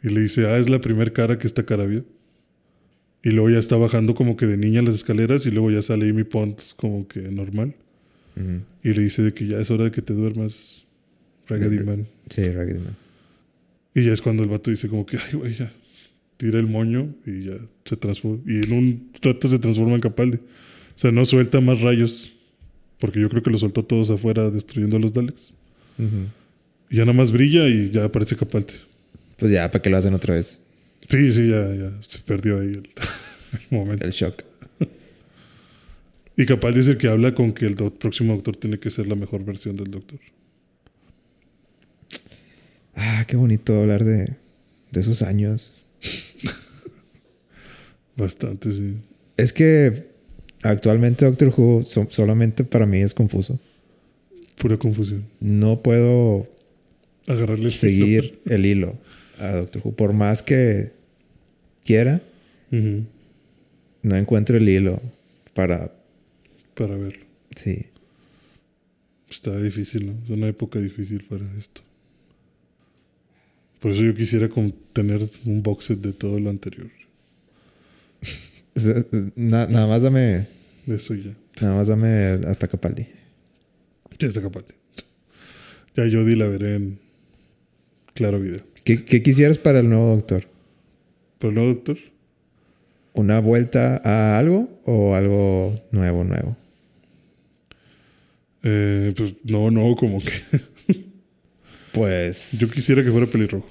[0.03, 2.05] Y le dice, ah, es la primer cara que esta cara vio.
[3.23, 6.11] Y luego ya está bajando como que de niña las escaleras y luego ya sale
[6.11, 7.75] Amy Pond como que normal.
[8.37, 8.61] Ujú.
[8.83, 10.85] Y le dice de que ya es hora de que te duermas,
[11.47, 12.07] Raggedy Man.
[12.29, 12.97] Sí, Raggedy Man.
[13.95, 15.73] Y ya es cuando el vato dice como que, ay, güey, ya.
[16.37, 18.43] Tira el moño y ya se transforma.
[18.47, 20.39] Y en un rato se transforma en Capaldi.
[20.97, 22.33] O sea, no suelta más rayos.
[22.99, 25.53] Porque yo creo que lo soltó todos afuera destruyendo a los Daleks.
[26.91, 28.75] Y ya nada más brilla y ya aparece Capaldi.
[29.37, 30.61] Pues ya, ¿para qué lo hacen otra vez?
[31.09, 31.93] Sí, sí, ya, ya.
[32.01, 32.79] Se perdió ahí el,
[33.53, 34.05] el momento.
[34.05, 34.43] El shock.
[36.37, 39.07] Y Capaldi es el que habla con que el do- próximo doctor tiene que ser
[39.07, 40.19] la mejor versión del doctor.
[42.97, 44.35] Ah, qué bonito hablar de,
[44.91, 45.73] de esos años.
[48.17, 48.97] Bastante, sí.
[49.37, 50.09] Es que
[50.65, 53.59] actualmente Doctor Who so- solamente para mí es confuso.
[54.59, 55.25] Pura confusión.
[55.41, 56.49] No puedo
[57.27, 58.97] Agarrarle el seguir el hilo
[59.39, 59.93] a Doctor Who.
[59.93, 60.91] Por más que
[61.85, 62.23] quiera,
[64.03, 65.01] no encuentro el hilo
[65.55, 65.93] para...
[66.75, 67.25] Para verlo.
[67.57, 67.87] Sí.
[69.31, 70.13] Está difícil, ¿no?
[70.25, 71.83] Es una época difícil para esto.
[73.81, 74.49] Por eso yo quisiera
[74.93, 76.91] tener un box set de todo lo anterior.
[79.37, 80.47] Na- nada más dame...
[80.87, 81.33] Eso ya.
[81.61, 82.09] Nada más dame
[82.47, 83.07] hasta Capaldi.
[84.19, 84.65] Ya está capaz.
[85.97, 86.99] Ya yo di la veré en
[88.15, 88.61] Claro Video.
[88.85, 90.47] ¿Qué, qué quisieras para el nuevo Doctor?
[91.39, 91.99] Pero no, doctor.
[93.13, 96.57] ¿Una vuelta a algo o algo nuevo, nuevo?
[98.63, 100.33] Eh, pues no, no, como que.
[101.93, 102.59] Pues...
[102.59, 103.69] Yo quisiera que fuera pelirrojo.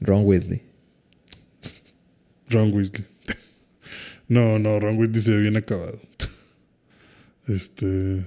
[0.00, 0.62] Ron Weasley.
[2.48, 3.04] Ron Weasley.
[4.28, 5.98] No, no, Ron Weasley se ve bien acabado.
[7.48, 8.24] Este.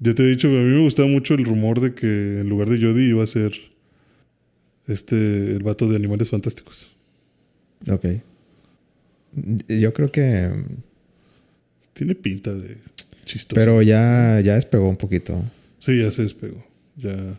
[0.00, 2.68] Ya te he dicho, a mí me gustaba mucho el rumor de que en lugar
[2.68, 3.52] de Jodie iba a ser
[4.86, 6.88] este, el vato de Animales Fantásticos.
[7.88, 8.04] Ok.
[9.68, 10.50] Yo creo que...
[11.92, 12.76] Tiene pinta de
[13.24, 13.54] chistoso.
[13.54, 15.42] Pero ya, ya despegó un poquito.
[15.78, 16.62] Sí, ya se despegó.
[16.96, 17.38] Ya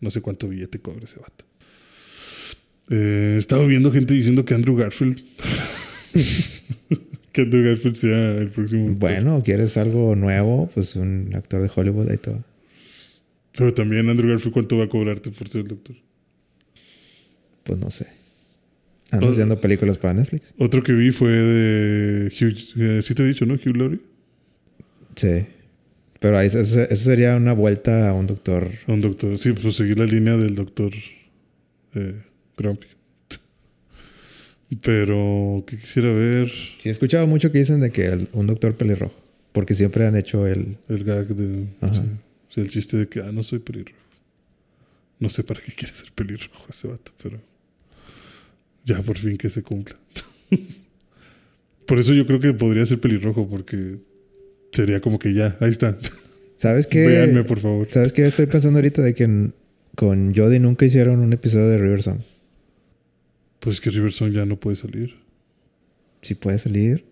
[0.00, 1.44] no sé cuánto billete cobra ese vato.
[2.90, 5.22] Eh, he estado viendo gente diciendo que Andrew Garfield.
[7.32, 8.94] que Andrew Garfield sea el próximo.
[8.94, 10.70] Bueno, ¿quieres algo nuevo?
[10.74, 12.42] Pues un actor de Hollywood ahí todo.
[13.56, 15.96] Pero también Andrew Garfield, ¿cuánto va a cobrarte por ser el doctor?
[17.64, 18.06] Pues no sé.
[19.10, 20.52] Ando O- haciendo películas para Netflix.
[20.58, 22.56] Otro que vi fue de Hugh.
[22.80, 23.54] eh, sí te he dicho, ¿no?
[23.54, 24.00] Hugh Laurie.
[25.14, 25.46] Sí.
[26.20, 28.70] Pero ahí, eso, eso sería una vuelta a un doctor.
[28.86, 29.38] A un doctor.
[29.38, 30.90] Sí, pues seguir la línea del doctor
[31.94, 32.14] eh,
[32.56, 32.86] Grumpy.
[34.82, 36.48] Pero, ¿qué quisiera ver?
[36.48, 39.14] Sí, he escuchado mucho que dicen de que el- un doctor pelirrojo.
[39.52, 40.76] Porque siempre han hecho el...
[40.88, 41.66] El gag de.
[41.80, 42.02] Ajá.
[42.48, 43.96] Sí, el chiste de que, ah, no soy pelirrojo.
[45.18, 47.40] No sé para qué quiere ser pelirrojo ese vato, pero.
[48.84, 49.96] Ya por fin que se cumpla.
[51.86, 53.96] por eso yo creo que podría ser pelirrojo, porque
[54.72, 55.96] sería como que ya, ahí está.
[56.56, 57.06] ¿Sabes qué?
[57.06, 57.86] Véanme, por favor.
[57.90, 58.26] ¿Sabes qué?
[58.26, 59.54] Estoy pensando ahorita de que en-
[59.94, 62.18] con Jodie nunca hicieron un episodio de River Song.
[63.66, 65.14] Pues que Riverson ya no puede salir.
[66.22, 67.04] Si puede salir.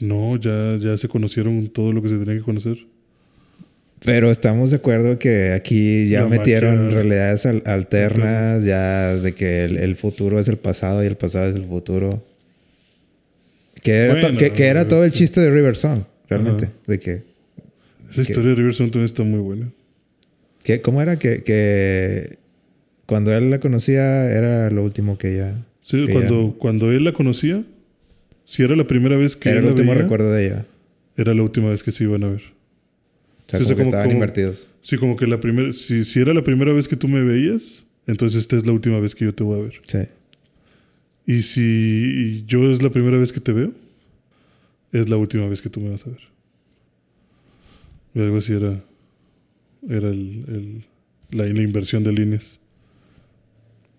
[0.00, 2.76] No, ya, ya se conocieron todo lo que se tenía que conocer.
[4.04, 6.94] Pero estamos de acuerdo que aquí ya La metieron magia.
[6.96, 11.48] realidades al- alternas, ya de que el, el futuro es el pasado y el pasado
[11.48, 12.22] es el futuro.
[13.82, 15.18] Que era, to- Bueno, que, que era todo el sí.
[15.18, 16.68] chiste de River Song, realmente.
[16.86, 17.22] De que,
[18.10, 19.68] Esa historia de Riverson también está muy buena.
[20.62, 21.18] que- ¿Cómo era?
[21.18, 22.38] Que, que
[23.06, 25.54] cuando él la conocía era lo último que ella...
[25.84, 27.62] Sí, cuando, cuando él la conocía,
[28.46, 30.66] si era la primera vez que era él el la último veía, recuerdo de ella.
[31.16, 32.40] era la última vez que se iban a ver.
[33.46, 34.66] O sea, Sí, o como que estaban como- invertidos.
[34.80, 37.84] Sí, como que la primera, si, si era la primera vez que tú me veías,
[38.06, 39.74] entonces esta es la última vez que yo te voy a ver.
[39.86, 39.98] Sí.
[41.26, 43.72] Y si yo es la primera vez que te veo,
[44.92, 46.20] es la última vez que tú me vas a ver.
[48.14, 48.82] Y algo así era,
[49.88, 50.84] era el, el-
[51.30, 52.58] la, la inversión de líneas.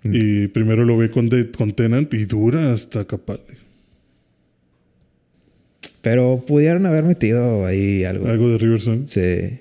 [0.05, 3.55] Y primero lo ve con, de- con Tenant y dura hasta Capaldi.
[6.01, 8.27] Pero pudieron haber metido ahí algo.
[8.27, 9.07] Algo de Riverson.
[9.07, 9.59] Sí.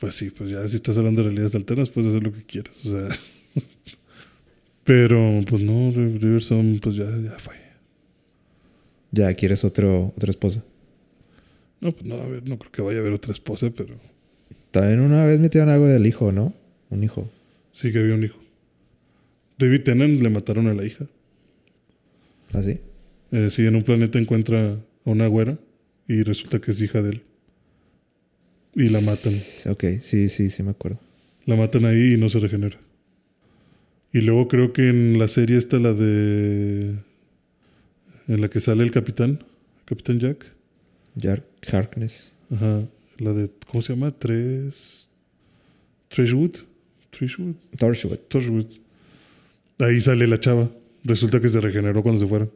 [0.00, 2.86] Pues sí, pues ya si estás hablando de realidades alternas, puedes hacer lo que quieras.
[2.86, 3.08] O sea.
[4.84, 7.56] Pero, pues no, Ri- Riverson, pues ya, ya fue.
[9.10, 10.62] Ya quieres otro, otra esposa.
[11.80, 13.94] No, pues no, a ver, no creo que vaya a haber otra esposa, pero
[14.70, 16.52] También una vez metieron algo del hijo, ¿no?
[16.90, 17.30] Un hijo.
[17.72, 18.38] sí que había un hijo.
[19.58, 21.06] David Tennant le mataron a la hija.
[22.52, 22.78] ¿Así?
[23.32, 25.58] Eh, sí, en un planeta encuentra a una güera
[26.06, 27.22] y resulta que es hija de él.
[28.74, 29.32] Y la matan.
[29.70, 31.00] Ok, sí, sí, sí me acuerdo.
[31.44, 32.78] La matan ahí y no se regenera.
[34.12, 36.94] Y luego creo que en la serie está la de...
[38.28, 39.44] En la que sale el capitán.
[39.84, 40.52] Capitán Jack.
[41.16, 42.30] Jack Harkness.
[42.50, 42.86] Ajá.
[43.18, 43.50] La de...
[43.70, 44.12] ¿Cómo se llama?
[44.16, 45.10] Tres...
[46.08, 46.56] Trishwood.
[47.10, 47.54] Trishwood.
[47.76, 48.18] Torchwood.
[48.28, 48.87] Torchwood.
[49.78, 50.70] Ahí sale la chava.
[51.04, 52.50] Resulta que se regeneró cuando se fueron.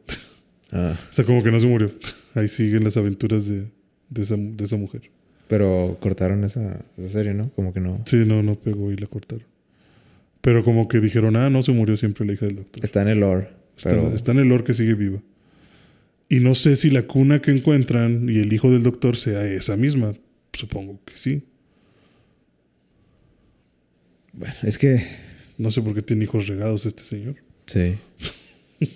[0.71, 1.91] Ah, O sea, como que no se murió.
[2.35, 3.67] Ahí siguen las aventuras de,
[4.09, 5.09] de, esa, de esa mujer.
[5.47, 7.49] pero cortaron esa, esa serie, ¿no?
[7.51, 8.03] Como que no.
[8.05, 9.45] Sí, no, no pegó y la cortaron.
[10.41, 12.83] Pero como que dijeron, ah, no se murió siempre la hija del doctor.
[12.83, 13.49] Está en el lore.
[13.77, 15.21] Está, Pero está en el lore que sigue viva.
[16.27, 19.77] Y no sé si la cuna que encuentran y el hijo del doctor sea esa
[19.77, 20.13] misma.
[20.51, 21.43] Supongo que sí.
[24.33, 25.05] Bueno, es que.
[25.57, 27.35] No sé por qué tiene hijos regados este señor.
[27.67, 27.97] Sí.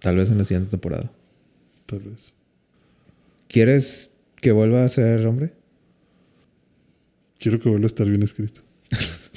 [0.00, 1.10] Tal vez en la siguiente temporada.
[1.86, 2.32] Tal vez.
[3.48, 5.52] ¿Quieres que vuelva a ser hombre?
[7.38, 8.62] Quiero que vuelva a estar bien escrito.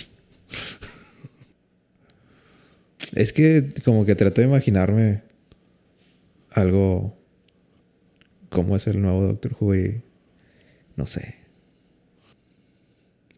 [3.16, 5.24] Es que como que trato de imaginarme
[6.52, 7.18] algo
[8.50, 10.02] como es el nuevo Doctor Who y
[10.96, 11.36] no sé.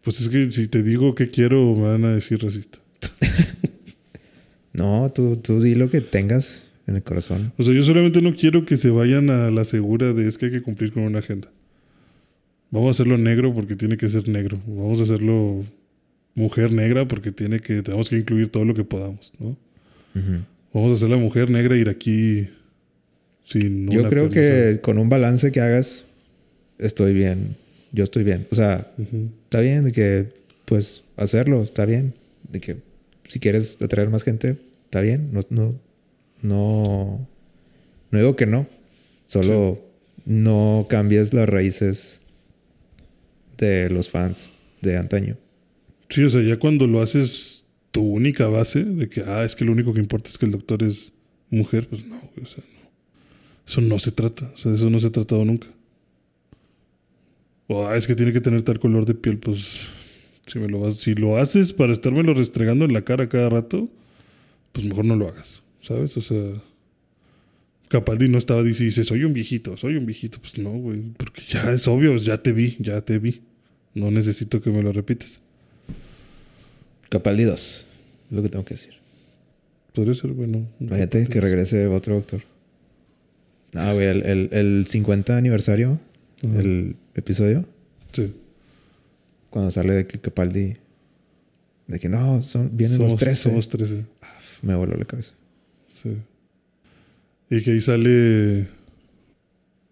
[0.04, 2.81] Pues es que si te digo que quiero, me van a decir racista.
[4.74, 7.54] No, tú, tú di lo que tengas en el corazón.
[7.58, 10.48] O sea, yo solamente no quiero que se vayan a la segura de es que
[10.48, 11.50] hay que cumplir con una agenda.
[12.70, 14.62] Vamos a hacerlo negro porque tiene que ser negro.
[14.66, 15.64] Vamos a hacerlo
[16.36, 19.58] mujer negra porque tiene que tenemos que incluir todo lo que podamos, ¿no?
[20.74, 22.48] Vamos a hacer la mujer negra iraquí
[23.44, 26.06] sin Yo creo que con un balance que hagas,
[26.80, 27.58] estoy bien.
[27.92, 28.48] Yo estoy bien.
[28.52, 28.90] O sea,
[29.44, 30.28] está bien de que,
[30.64, 32.14] pues, hacerlo, está bien.
[32.50, 32.78] De que
[33.32, 35.30] si quieres atraer más gente, está bien.
[35.32, 35.80] No, no,
[36.42, 37.30] no,
[38.12, 38.68] no digo que no.
[39.26, 39.82] Solo
[40.26, 42.20] no cambies las raíces
[43.58, 45.38] de los fans de antaño.
[46.10, 49.64] Sí, o sea, ya cuando lo haces tu única base de que, ah, es que
[49.64, 51.14] lo único que importa es que el doctor es
[51.50, 52.90] mujer, pues no, o sea, no.
[53.66, 55.68] Eso no se trata, o sea, eso no se ha tratado nunca.
[57.68, 59.88] O, ah, es que tiene que tener tal color de piel, pues,
[60.48, 63.90] si, me lo, vas- si lo haces para estármelo restregando en la cara cada rato,
[64.72, 66.16] pues mejor no lo hagas, ¿sabes?
[66.18, 66.42] O sea,
[67.90, 70.40] Capaldi no estaba diciendo, dice, soy un viejito, soy un viejito.
[70.40, 73.42] Pues no, güey, porque ya es obvio, ya te vi, ya te vi.
[73.94, 75.42] No necesito que me lo repitas.
[77.10, 77.86] Capaldi 2,
[78.30, 78.94] es lo que tengo que decir.
[79.94, 80.66] Podría ser, bueno.
[80.80, 82.42] Imagínate que regrese otro doctor.
[83.74, 86.00] No, güey, el, el, el 50 aniversario,
[86.44, 86.60] Ajá.
[86.62, 87.66] el episodio,
[88.14, 88.34] Sí.
[89.52, 90.78] Cuando sale de que Capaldi,
[91.86, 93.50] de que no, son, vienen somos, los 13.
[93.50, 94.06] Somos 13.
[94.64, 95.34] Me voló la cabeza.
[95.92, 96.18] Sí.
[97.50, 98.68] Y que ahí sale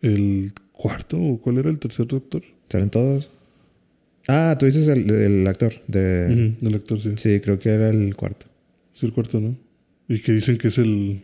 [0.02, 2.42] el cuarto, o cuál era el tercer doctor.
[2.70, 3.32] ¿Salen todos?
[4.28, 6.56] Ah, tú dices el, el actor de...
[6.62, 7.14] El actor, sí.
[7.18, 8.46] Sí, creo que era el cuarto.
[8.94, 9.58] Sí, el cuarto, ¿no?
[10.08, 11.24] Y que dicen que es el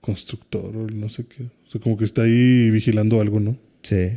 [0.00, 1.44] constructor o el no sé qué.
[1.44, 3.56] O sea, como que está ahí vigilando algo, ¿no?
[3.82, 4.10] Sí.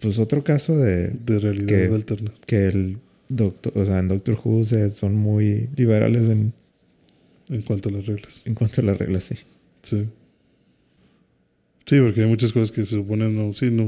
[0.00, 2.32] Pues otro caso de De realidad Que- alterna.
[2.46, 2.98] que el
[3.28, 6.52] doctor, o sea, en Doctor Who se- son muy liberales en,
[7.48, 8.42] En cuanto a las reglas.
[8.44, 9.34] en cuanto a las reglas, sí.
[9.82, 10.06] Sí.
[11.86, 13.86] Sí, porque hay muchas cosas que se suponen, no, sí, no,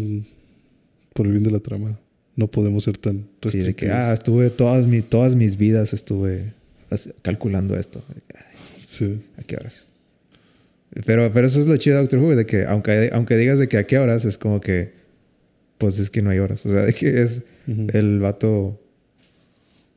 [1.14, 1.98] por el bien de la trama,
[2.36, 3.94] no podemos ser tan Sí, de que, restrictivos.
[3.96, 6.52] ah, estuve todas, mi, todas mis vidas estuve
[7.22, 8.02] calculando esto.
[8.84, 9.86] Sí, ¿A qué horas?
[11.04, 13.68] Pero, pero eso es lo chido de Doctor Who, de que aunque, aunque digas de
[13.68, 14.92] que a qué horas, es como que,
[15.78, 16.64] pues es que no hay horas.
[16.66, 17.86] O sea, de que es Ujú.
[17.92, 18.80] el vato...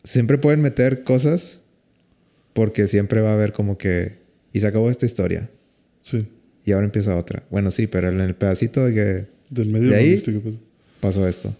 [0.04, 1.62] Siempre pueden meter cosas
[2.54, 4.14] porque siempre va a haber como que...
[4.54, 5.50] Y se acabó esta historia.
[6.02, 6.26] sí.
[6.66, 7.44] Y ahora empieza otra.
[7.50, 10.10] Bueno, sí, pero en el pedacito de que Del medio ¿De ahí?
[10.12, 10.58] viste qué pasó.
[11.00, 11.56] pasó esto.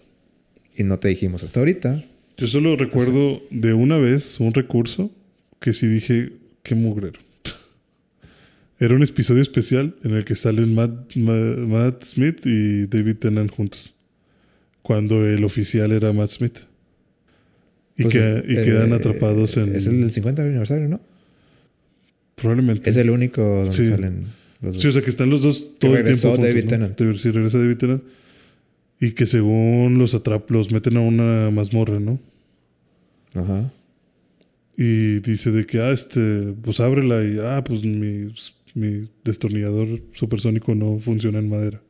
[0.76, 2.00] Y no te dijimos hasta ahorita.
[2.36, 5.10] Yo solo recuerdo de una vez un recurso
[5.58, 6.32] que sí dije,
[6.62, 7.18] qué mugrero.
[8.78, 13.50] Era un episodio especial en el que salen Matt, Ma- Matt Smith y David Tennant
[13.50, 13.92] juntos.
[14.82, 16.58] Cuando el oficial era Matt Smith.
[17.96, 19.74] Y, Pues, que- y eh, quedan atrapados en...
[19.74, 21.00] Es el del 50 aniversario, ¿no?
[22.36, 22.88] Probablemente.
[22.88, 23.86] Es el único donde Sí.
[23.88, 24.26] salen
[24.62, 24.82] los dos.
[24.82, 26.68] Sí, o sea que están los dos todo el tiempo juntos, David ¿no?
[26.70, 26.96] Tennant.
[26.96, 28.02] Te- Sí, regresa David Tennant.
[29.00, 32.18] Y que según los atrap los meten a una mazmorra, ¿no?
[33.34, 33.70] Ajá.
[34.76, 38.32] Y dice de que, ah, este, pues ábrela y, ah, pues mi,
[38.74, 41.82] mi destornillador supersónico no funciona en madera.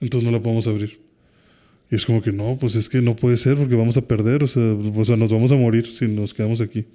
[0.00, 0.98] Entonces no la podemos abrir.
[1.90, 4.44] Y es como que no, pues es que no puede ser porque vamos a perder,
[4.44, 6.86] o sea, o sea, nos vamos a morir si nos quedamos aquí.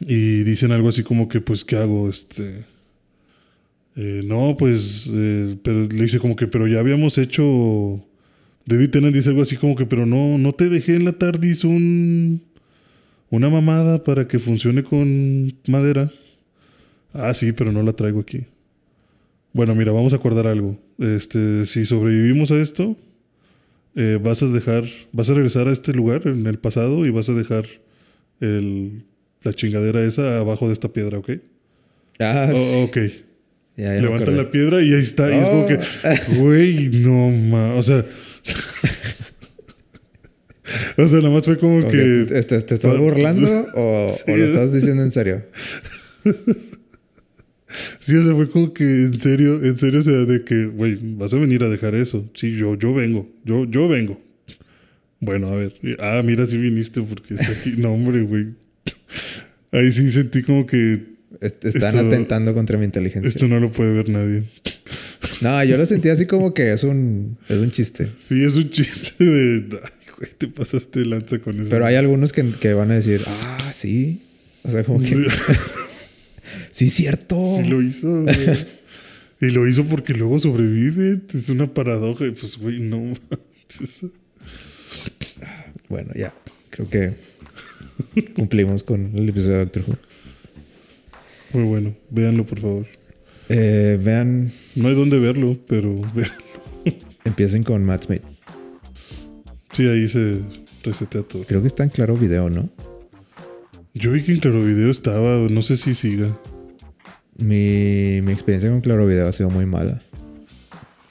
[0.00, 2.08] Y dicen algo así como que, pues, ¿qué hago?
[2.08, 2.64] Este,
[3.96, 8.04] eh, no, pues, eh, pero le dice como que, pero ya habíamos hecho.
[8.66, 11.64] David Tennant dice algo así como que, pero no, no te dejé en la TARDIS
[11.64, 12.42] un,
[13.30, 16.10] una mamada para que funcione con madera.
[17.12, 18.46] Ah, sí, pero no la traigo aquí.
[19.52, 20.78] Bueno, mira, vamos a acordar algo.
[20.98, 22.96] Este, si sobrevivimos a esto,
[23.96, 27.28] eh, vas a dejar, vas a regresar a este lugar en el pasado y vas
[27.28, 27.64] a dejar
[28.40, 29.04] el,
[29.42, 31.30] la chingadera esa abajo de esta piedra, ¿ok?
[32.20, 32.96] Ah, Oh, ok.
[33.76, 34.32] Ya, ya acordé.
[34.36, 35.30] la piedra y ahí está.
[35.34, 35.66] Y es como Oh.
[35.68, 35.78] que,
[36.36, 37.74] güey, no ma.
[37.74, 38.04] O sea.
[40.98, 42.26] o sea, nada más fue como que.
[42.28, 44.30] ¿Te, te- te estás burlando o, Sí.
[44.32, 45.42] o lo estás diciendo en serio?
[48.10, 50.98] Sí, o sea, fue como que en serio, en serio, o sea, de que, güey,
[51.16, 52.28] vas a venir a dejar eso.
[52.34, 54.20] Sí, yo, yo vengo, yo, yo vengo.
[55.20, 55.74] Bueno, a ver.
[56.00, 57.74] Ah, mira, sí viniste porque está aquí.
[57.76, 58.48] No, hombre, güey.
[59.72, 61.10] Ahí sí sentí como que
[61.40, 63.28] Est- Están Esto- atentando contra mi inteligencia.
[63.28, 64.42] esto no lo puede ver nadie.
[65.42, 68.08] No, yo lo sentí así como que es un, es un chiste.
[68.26, 69.78] Sí, es un chiste de.
[69.82, 71.68] Ay, güey, te pasaste lanza con eso.
[71.70, 74.20] Pero hay algunos que, que van a decir, ah, sí.
[74.64, 75.14] O sea, como que,
[76.70, 77.40] sí, cierto.
[77.56, 78.22] Sí lo hizo.
[78.22, 78.36] güey.
[79.40, 81.20] y lo hizo porque luego sobrevive.
[81.32, 82.26] Es una paradoja.
[82.26, 83.14] Y Pues, güey, no.
[85.88, 86.34] Bueno, ya.
[86.70, 87.12] Creo que
[88.34, 89.96] cumplimos con el episodio de Doctor Who.
[91.52, 91.94] Muy bueno.
[92.10, 92.86] Véanlo, por favor.
[93.48, 96.30] Eh, vean, No hay dónde verlo, pero vean.
[97.24, 98.22] empiecen con Matt Smith.
[99.72, 100.40] Sí, ahí se
[100.84, 101.44] resetea todo.
[101.44, 102.68] Creo que está en claro video, ¿no?
[103.94, 105.38] Yo vi que en Claro Video estaba.
[105.50, 106.28] No sé si siga.
[107.36, 110.02] Mi, mi experiencia con Claro Video ha sido muy mala.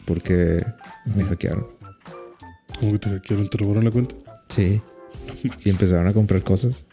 [0.06, 0.66] Porque
[1.16, 1.68] me hackearon.
[2.80, 4.16] Como que te hackearon, te robaron la cuenta.
[4.50, 4.82] Sí.
[5.66, 6.86] Y empezaron a comprar cosas.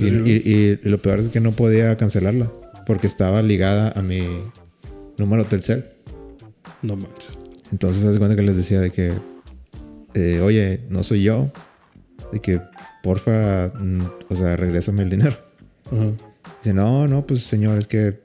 [0.00, 2.50] ¿En Y, y- y lo peor es que no podía cancelarla.
[2.86, 4.26] Porque estaba ligada a mi
[5.16, 5.84] número Telcel.
[6.82, 7.28] No manches.
[7.72, 9.12] Entonces, haz cuenta que les decía de que,
[10.14, 11.50] eh, oye, no soy yo.
[12.34, 12.60] De que,
[13.02, 15.36] porfa, mm, o sea, regrésame el dinero.
[16.62, 18.20] Dice, no, no, pues señor, es que.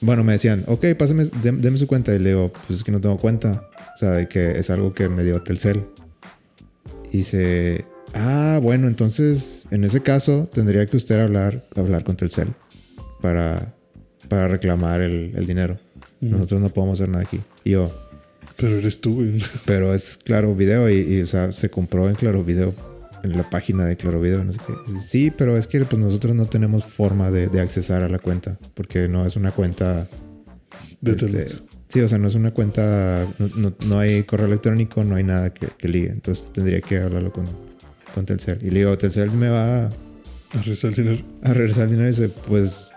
[0.00, 2.14] Bueno, me decían, ok, pásame, dem- deme su cuenta.
[2.14, 3.68] Y le digo, pues es que no tengo cuenta.
[3.94, 5.84] O sea, de que es algo que me dio Telcel.
[7.10, 12.48] Y dice, ah, bueno, entonces en ese caso tendría que usted hablar, hablar con Telcel
[13.22, 13.72] para,
[14.28, 15.78] para reclamar el, el dinero.
[16.20, 17.40] Nosotros no podemos hacer nada aquí.
[17.62, 17.92] Y yo,
[18.56, 19.40] Pero eres tú, güey.
[19.64, 22.74] pero es Claro Video y, y, o sea, se compró en Claro Video,
[23.24, 24.98] en la página de Claro Video, no sé qué.
[25.00, 28.58] Sí, pero es que pues, nosotros no tenemos forma de, de accesar a la cuenta,
[28.74, 30.06] porque no es una cuenta...
[31.00, 31.48] De este,
[31.88, 35.24] sí, o sea, no es una cuenta, no, no- no hay correo electrónico, no hay
[35.24, 37.46] nada que, que ligue, entonces tendría que hablarlo con,
[38.14, 38.58] con Telcel.
[38.62, 41.24] Y le digo, Telcel me va a, A rezar el dinero.
[41.42, 42.88] a regresar el dinero y dice, pues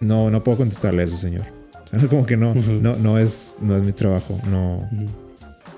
[0.00, 1.44] no, no puedo contestarle eso, señor.
[1.84, 2.72] O sea, como que no, Ujú.
[2.82, 4.88] no, no es, no es mi trabajo, no...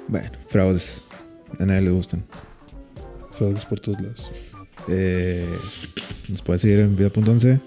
[0.08, 1.02] Bueno, fraudes.
[1.58, 2.24] A nadie le gustan.
[3.36, 4.30] Fraudes por todos lados.
[4.88, 5.46] Eh,
[6.28, 7.60] nos puede seguir en video.11.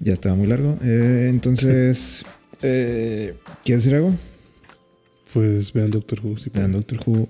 [0.00, 0.76] Ya estaba muy largo.
[0.82, 2.24] Eh, entonces,
[2.62, 4.14] eh, ¿quieres decir algo?
[5.32, 6.36] Pues vean Doctor Who.
[6.36, 6.72] si Vean pueden.
[6.72, 7.28] Doctor Who.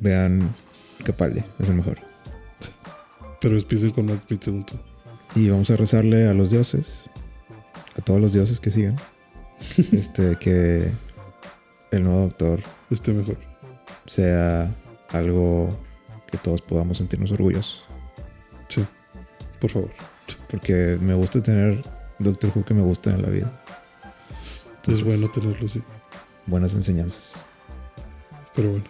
[0.00, 0.54] Vean
[1.04, 1.42] Capaldi.
[1.58, 1.98] Es el mejor.
[3.40, 4.80] Pero empiecen con Matt Smith segundo.
[5.34, 7.10] Y vamos a rezarle a los dioses.
[7.96, 8.96] A todos los dioses que sigan.
[9.92, 10.92] este, que
[11.90, 13.36] el nuevo doctor Este mejor.
[14.06, 14.74] sea
[15.10, 15.76] algo
[16.32, 17.84] que todos podamos sentirnos orgullosos.
[18.68, 18.84] Sí.
[19.60, 19.90] Por favor.
[20.50, 21.84] Porque me gusta tener
[22.18, 23.62] Doctor Who que me gusta en la vida.
[24.88, 25.82] es bueno tenerlo así.
[26.46, 27.34] buenas enseñanzas.
[28.54, 28.84] Pero bueno.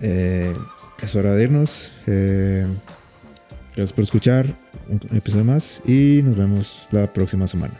[0.00, 0.54] Eh,
[1.02, 1.92] es hora de irnos.
[2.06, 2.66] Eh,
[3.76, 4.46] gracias por escuchar
[4.88, 7.78] un episodio más y nos vemos la próxima semana.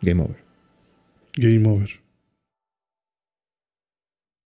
[0.00, 0.36] Game over.
[1.36, 2.03] Game over.